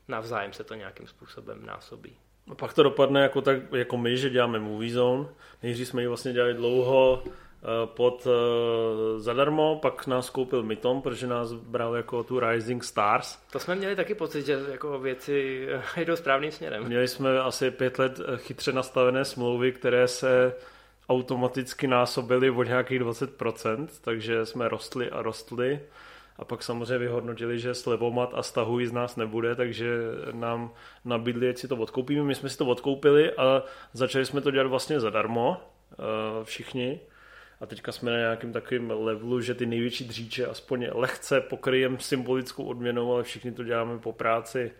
[0.08, 2.18] navzájem se to nějakým způsobem násobí.
[2.52, 5.30] A pak to dopadne jako, tak, jako my, že děláme Movie Zone.
[5.64, 7.24] Nejdřív jsme ji vlastně dělali dlouho
[7.86, 13.40] pod uh, zadarmo, pak nás koupil Myton, protože nás bral jako tu Rising Stars.
[13.52, 15.68] To jsme měli taky pocit, že jako věci
[15.98, 16.84] jdou správným směrem.
[16.84, 20.54] Měli jsme asi pět let eh, chytře nastavené smlouvy, které se
[21.10, 25.80] automaticky násobily o nějakých 20%, takže jsme rostli a rostli.
[26.38, 29.88] A pak samozřejmě vyhodnotili, že slevomat a stahují z nás nebude, takže
[30.32, 30.72] nám
[31.06, 32.24] nabídli, ať si to odkoupíme.
[32.24, 33.64] My jsme si to odkoupili a
[33.94, 35.58] začali jsme to dělat vlastně zadarmo,
[36.44, 37.00] všichni.
[37.66, 42.64] A teďka jsme na nějakém takovém levelu, že ty největší dříče aspoň lehce pokryjem symbolickou
[42.64, 44.72] odměnou, ale všichni to děláme po práci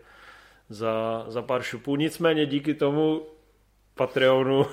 [0.68, 1.96] za, za pár šupů.
[1.96, 3.26] Nicméně díky tomu
[3.94, 4.66] Patreonu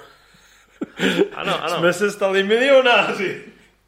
[1.35, 1.77] ano, ano.
[1.77, 3.41] jsme se stali milionáři.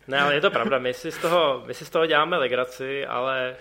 [0.08, 3.06] Ne, ale je to pravda, my si z toho, my si z toho děláme legraci,
[3.06, 3.56] ale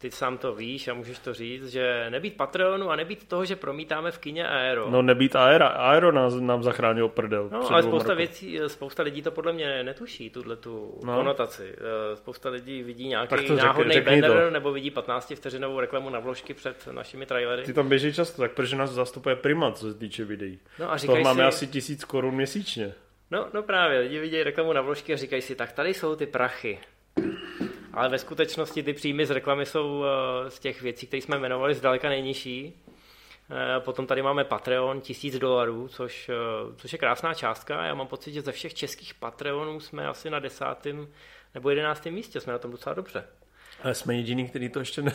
[0.00, 3.56] ty sám to víš a můžeš to říct, že nebýt Patreonu a nebýt toho, že
[3.56, 4.90] promítáme v kině Aero.
[4.90, 7.48] No nebýt Aero, Aero nás, nám zachránil prdel.
[7.52, 11.16] No, ale spousta věcí, spousta lidí to podle mě netuší, tuhle tu no.
[11.16, 11.74] konotaci.
[11.76, 14.50] Eh, spousta lidí vidí nějaký náhodný banner to.
[14.50, 17.62] nebo vidí 15 vteřinovou reklamu na vložky před našimi trailery.
[17.62, 20.58] Ty tam běží často, tak protože nás zastupuje Prima, co se týče videí.
[20.78, 21.46] No a říkají máme si...
[21.46, 22.94] asi tisíc korun měsíčně.
[23.30, 26.26] No, no právě, lidi vidí reklamu na vložky a říkají si, tak tady jsou ty
[26.26, 26.78] prachy
[27.92, 31.74] ale ve skutečnosti ty příjmy z reklamy jsou eh, z těch věcí, které jsme jmenovali,
[31.74, 32.82] zdaleka nejnižší.
[33.50, 36.34] Eh, potom tady máme Patreon, tisíc dolarů, což, eh,
[36.76, 37.84] což je krásná částka.
[37.84, 41.08] Já mám pocit, že ze všech českých Patreonů jsme asi na desátém
[41.54, 43.24] nebo jedenáctém místě, jsme na tom docela dobře.
[43.82, 45.12] Ale jsme jediný, který to ještě ne...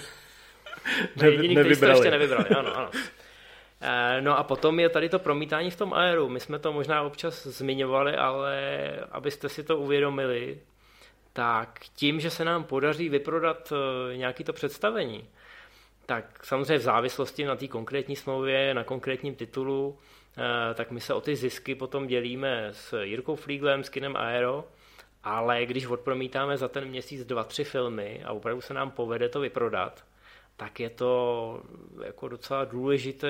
[1.15, 2.91] ne jediný, který to ještě nevybrali, ano, ano.
[4.19, 6.29] No a potom je tady to promítání v tom aeru.
[6.29, 8.59] My jsme to možná občas zmiňovali, ale
[9.11, 10.59] abyste si to uvědomili,
[11.35, 15.29] tak tím, že se nám podaří vyprodat eh, nějaký to představení,
[16.05, 19.99] tak samozřejmě v závislosti na té konkrétní smlouvě, na konkrétním titulu,
[20.37, 24.67] eh, tak my se o ty zisky potom dělíme s Jirkou Flíglem, s Kinem Aero,
[25.23, 29.39] ale když odpromítáme za ten měsíc dva, tři filmy a opravdu se nám povede to
[29.39, 30.03] vyprodat,
[30.57, 31.61] tak je to
[32.05, 33.27] jako docela důležitý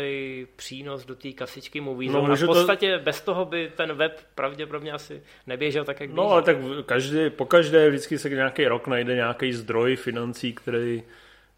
[0.55, 3.03] přínos do té kasičky Movie no, a v podstatě to...
[3.03, 7.45] bez toho by ten web pravděpodobně asi neběžel tak, jak No, ale tak každý, po
[7.45, 11.03] každé vždycky se nějaký rok najde nějaký zdroj financí, který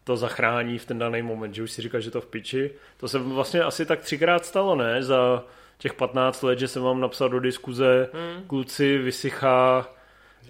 [0.04, 2.70] to zachrání v ten daný moment, že už si říkal, že to v piči.
[2.96, 5.02] To se vlastně asi tak třikrát stalo, ne?
[5.02, 5.44] Za
[5.78, 8.44] těch 15 let, že jsem vám napsal do diskuze, hmm.
[8.46, 9.88] kluci, vysychá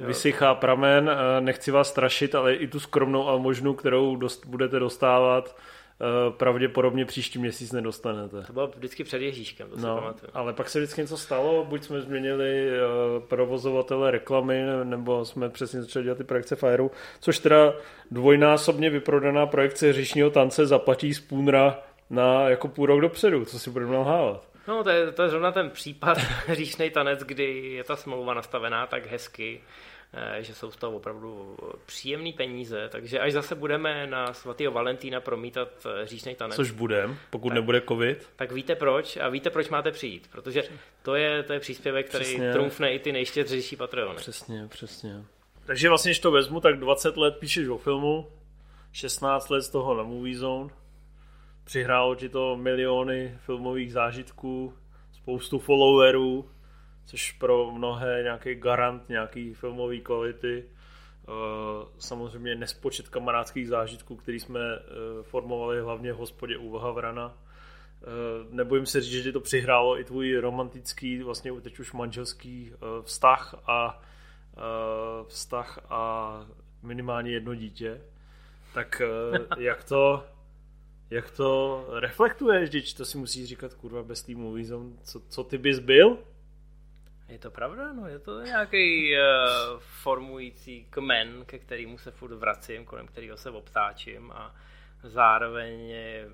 [0.01, 1.11] vysychá pramen,
[1.41, 7.05] nechci vás strašit, ale i tu skromnou a možnou, kterou dost, budete dostávat, eh, pravděpodobně
[7.05, 8.43] příští měsíc nedostanete.
[8.47, 10.31] To bylo vždycky před Ježíškem, to no, si pamatuju.
[10.35, 12.81] Ale pak se vždycky něco stalo, buď jsme změnili eh,
[13.29, 16.91] provozovatele reklamy, nebo jsme přesně začali dělat ty projekce Fireu,
[17.21, 17.75] což teda
[18.11, 21.79] dvojnásobně vyprodaná projekce Říšního tance zaplatí z půnra
[22.11, 24.48] na jako půl rok dopředu, co si budeme nalhávat.
[24.69, 26.19] No, to je, to je zrovna ten případ
[26.53, 29.61] říšnej tanec, kdy je ta smlouva nastavená tak hezky,
[30.13, 35.21] eh, že jsou z toho opravdu příjemné peníze, takže až zase budeme na svatého Valentína
[35.21, 36.57] promítat eh, říšnej tanec.
[36.57, 38.29] Což budeme, pokud tak, nebude covid.
[38.37, 40.63] Tak víte proč a víte, proč máte přijít, protože
[41.03, 42.53] to je, to je příspěvek, který přesně.
[42.53, 44.17] trumfne i ty nejštědřejší patrony.
[44.17, 45.25] Přesně, přesně.
[45.65, 48.29] Takže vlastně, když to vezmu, tak 20 let píšeš o filmu,
[48.93, 50.71] 16 let z toho na Movie Zone,
[51.69, 54.75] Přihrálo ti to miliony filmových zážitků,
[55.13, 56.51] spoustu followerů,
[57.07, 60.65] což pro mnohé nějaký garant nějaký filmové kvality.
[60.65, 61.31] Eh,
[61.99, 64.83] samozřejmě nespočet kamarádských zážitků, který jsme eh,
[65.23, 67.37] formovali hlavně v hospodě u Havrana.
[67.37, 68.07] Eh,
[68.51, 72.73] nebojím se říct, že to přihrálo i tvůj romantický, vlastně teď už manželský
[73.03, 74.03] vztah a
[75.27, 76.33] vztah a
[76.83, 78.01] minimálně jedno dítě.
[78.75, 79.03] Tak
[79.59, 80.25] jak to,
[81.11, 84.27] jak to reflektuješ, když to si musíš říkat, kurva, bez
[84.63, 86.19] zone, co, co ty bys byl?
[87.29, 89.21] Je to pravda, no, je to nějaký uh,
[89.79, 94.55] formující kmen, ke kterému se furt vracím, kolem kterého se obtáčím a
[95.03, 96.29] zároveň je,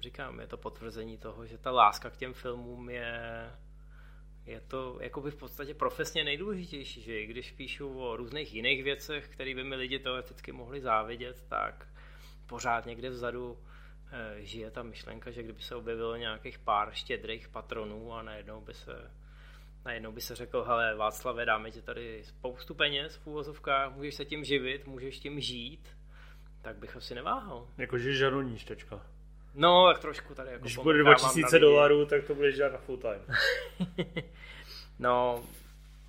[0.00, 3.50] říkám, je to potvrzení toho, že ta láska k těm filmům je,
[4.46, 9.28] je to jakoby v podstatě profesně nejdůležitější, že i když píšu o různých jiných věcech,
[9.28, 11.88] které by mi lidi teoreticky mohli závidět, tak
[12.46, 13.71] pořád někde vzadu eh,
[14.38, 19.10] žije ta myšlenka, že kdyby se objevilo nějakých pár štědrých patronů a najednou by se
[19.84, 24.24] najednou by se řekl, hele Václave, dáme ti tady spoustu peněz v úvozovkách, můžeš se
[24.24, 25.88] tím živit, můžeš tím žít,
[26.62, 27.68] tak bych asi neváhal.
[27.78, 29.06] Jakože žaroníš teďka.
[29.54, 33.22] No, tak trošku tady jako Když bude 2000 dolarů, tak to bude žádná full time.
[34.98, 35.44] no,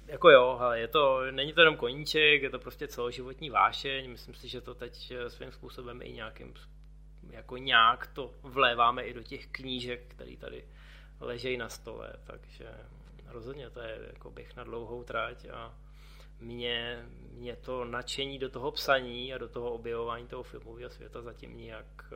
[0.07, 4.35] jako jo, ale je to, není to jenom koníček, je to prostě celoživotní vášeň, myslím
[4.35, 6.53] si, že to teď eh, svým způsobem i nějakým,
[7.31, 10.65] jako nějak to vléváme i do těch knížek, které tady
[11.19, 12.69] ležejí na stole, takže
[13.27, 15.73] rozhodně to je jako běh na dlouhou trať a
[16.39, 21.57] mě, mě to nadšení do toho psaní a do toho objevování toho filmového světa zatím
[21.57, 22.13] nijak,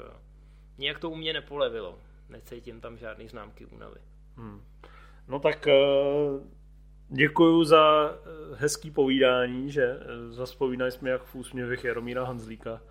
[0.77, 1.99] nijak to u mě nepolevilo.
[2.29, 3.99] Necítím tam žádný známky únavy.
[4.35, 4.61] Hmm.
[5.27, 5.75] No tak eh,
[7.09, 12.81] děkuju za eh, hezký povídání, že eh, zaspovídali jsme jak v úsměvech Jaromíra Hanzlíka.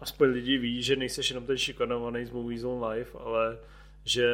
[0.00, 3.58] Aspoň lidi ví, že nejseš jenom ten šikanovaný z Movies on Life, ale
[4.04, 4.26] že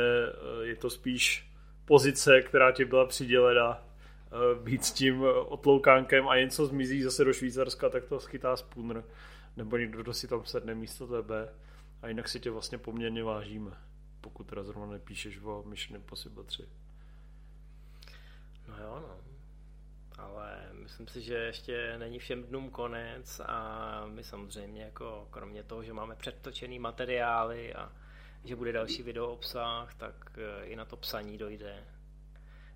[0.63, 1.53] je to spíš
[1.85, 3.83] pozice, která ti byla přidělena,
[4.27, 8.57] eh, být s tím otloukánkem a jen co zmizí zase do Švýcarska, tak to schytá
[8.57, 9.05] Spooner.
[9.57, 11.49] Nebo někdo, kdo si tam sedne místo tebe.
[12.03, 13.71] A jinak si tě vlastně poměrně vážíme,
[14.21, 16.63] pokud teda zrovna nepíšeš o Mission Impossible 3.
[18.69, 19.32] No jo, no.
[20.23, 25.83] Ale myslím si, že ještě není všem dnům konec a my samozřejmě jako kromě toho,
[25.83, 27.93] že máme předtočený materiály a
[28.45, 31.85] že bude další video obsah, tak eh, i na to psaní dojde.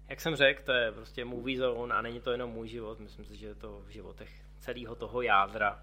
[0.09, 3.24] Jak jsem řekl, to je prostě movie zone a není to jenom můj život, myslím
[3.24, 5.82] si, že je to v životech celého toho jádra,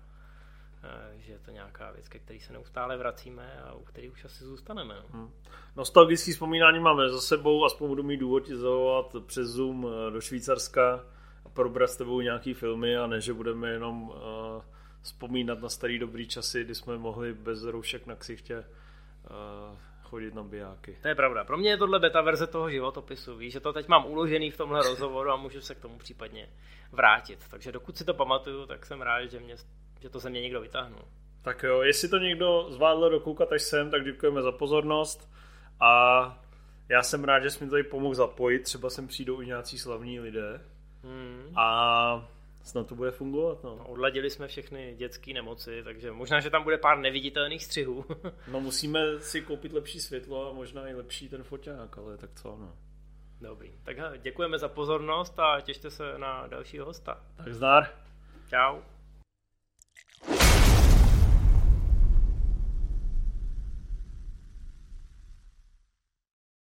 [0.84, 4.26] eh, že je to nějaká věc, ke který se neustále vracíme a u který už
[4.26, 4.96] asi zůstaneme.
[4.96, 5.20] No.
[5.20, 5.34] Hmm.
[5.76, 11.06] Nostalgický vzpomínání máme za sebou, aspoň budu mít důvod zavolat přes Zoom eh, do Švýcarska
[11.54, 14.16] probrat s tebou nějaký filmy a ne, že budeme jenom uh,
[15.02, 20.44] vzpomínat na starý dobrý časy, kdy jsme mohli bez roušek na ksichtě uh, chodit na
[20.44, 20.98] bijáky.
[21.02, 21.44] To je pravda.
[21.44, 23.38] Pro mě je tohle beta verze toho životopisu.
[23.38, 26.50] Víš, že to teď mám uložený v tomhle rozhovoru a můžu se k tomu případně
[26.92, 27.40] vrátit.
[27.50, 29.56] Takže dokud si to pamatuju, tak jsem rád, že, mě,
[30.00, 31.02] že to se mě někdo vytáhnul.
[31.42, 35.30] Tak jo, jestli to někdo zvládl dokoukat až sem, tak děkujeme za pozornost
[35.80, 36.24] a
[36.90, 40.20] já jsem rád, že jsi mi tady pomohl zapojit, třeba sem přijdou i nějací slavní
[40.20, 40.62] lidé.
[41.04, 41.58] Hmm.
[41.58, 42.30] A
[42.64, 43.64] snad to bude fungovat.
[43.64, 43.76] No.
[43.76, 48.06] no odladili jsme všechny dětské nemoci, takže možná, že tam bude pár neviditelných střihů.
[48.52, 52.58] no musíme si koupit lepší světlo a možná i lepší ten foťák, ale tak co,
[52.60, 52.76] no.
[53.42, 57.24] Dobrý, tak děkujeme za pozornost a těšte se na dalšího hosta.
[57.38, 57.90] Tak zdar.
[58.50, 58.82] Čau.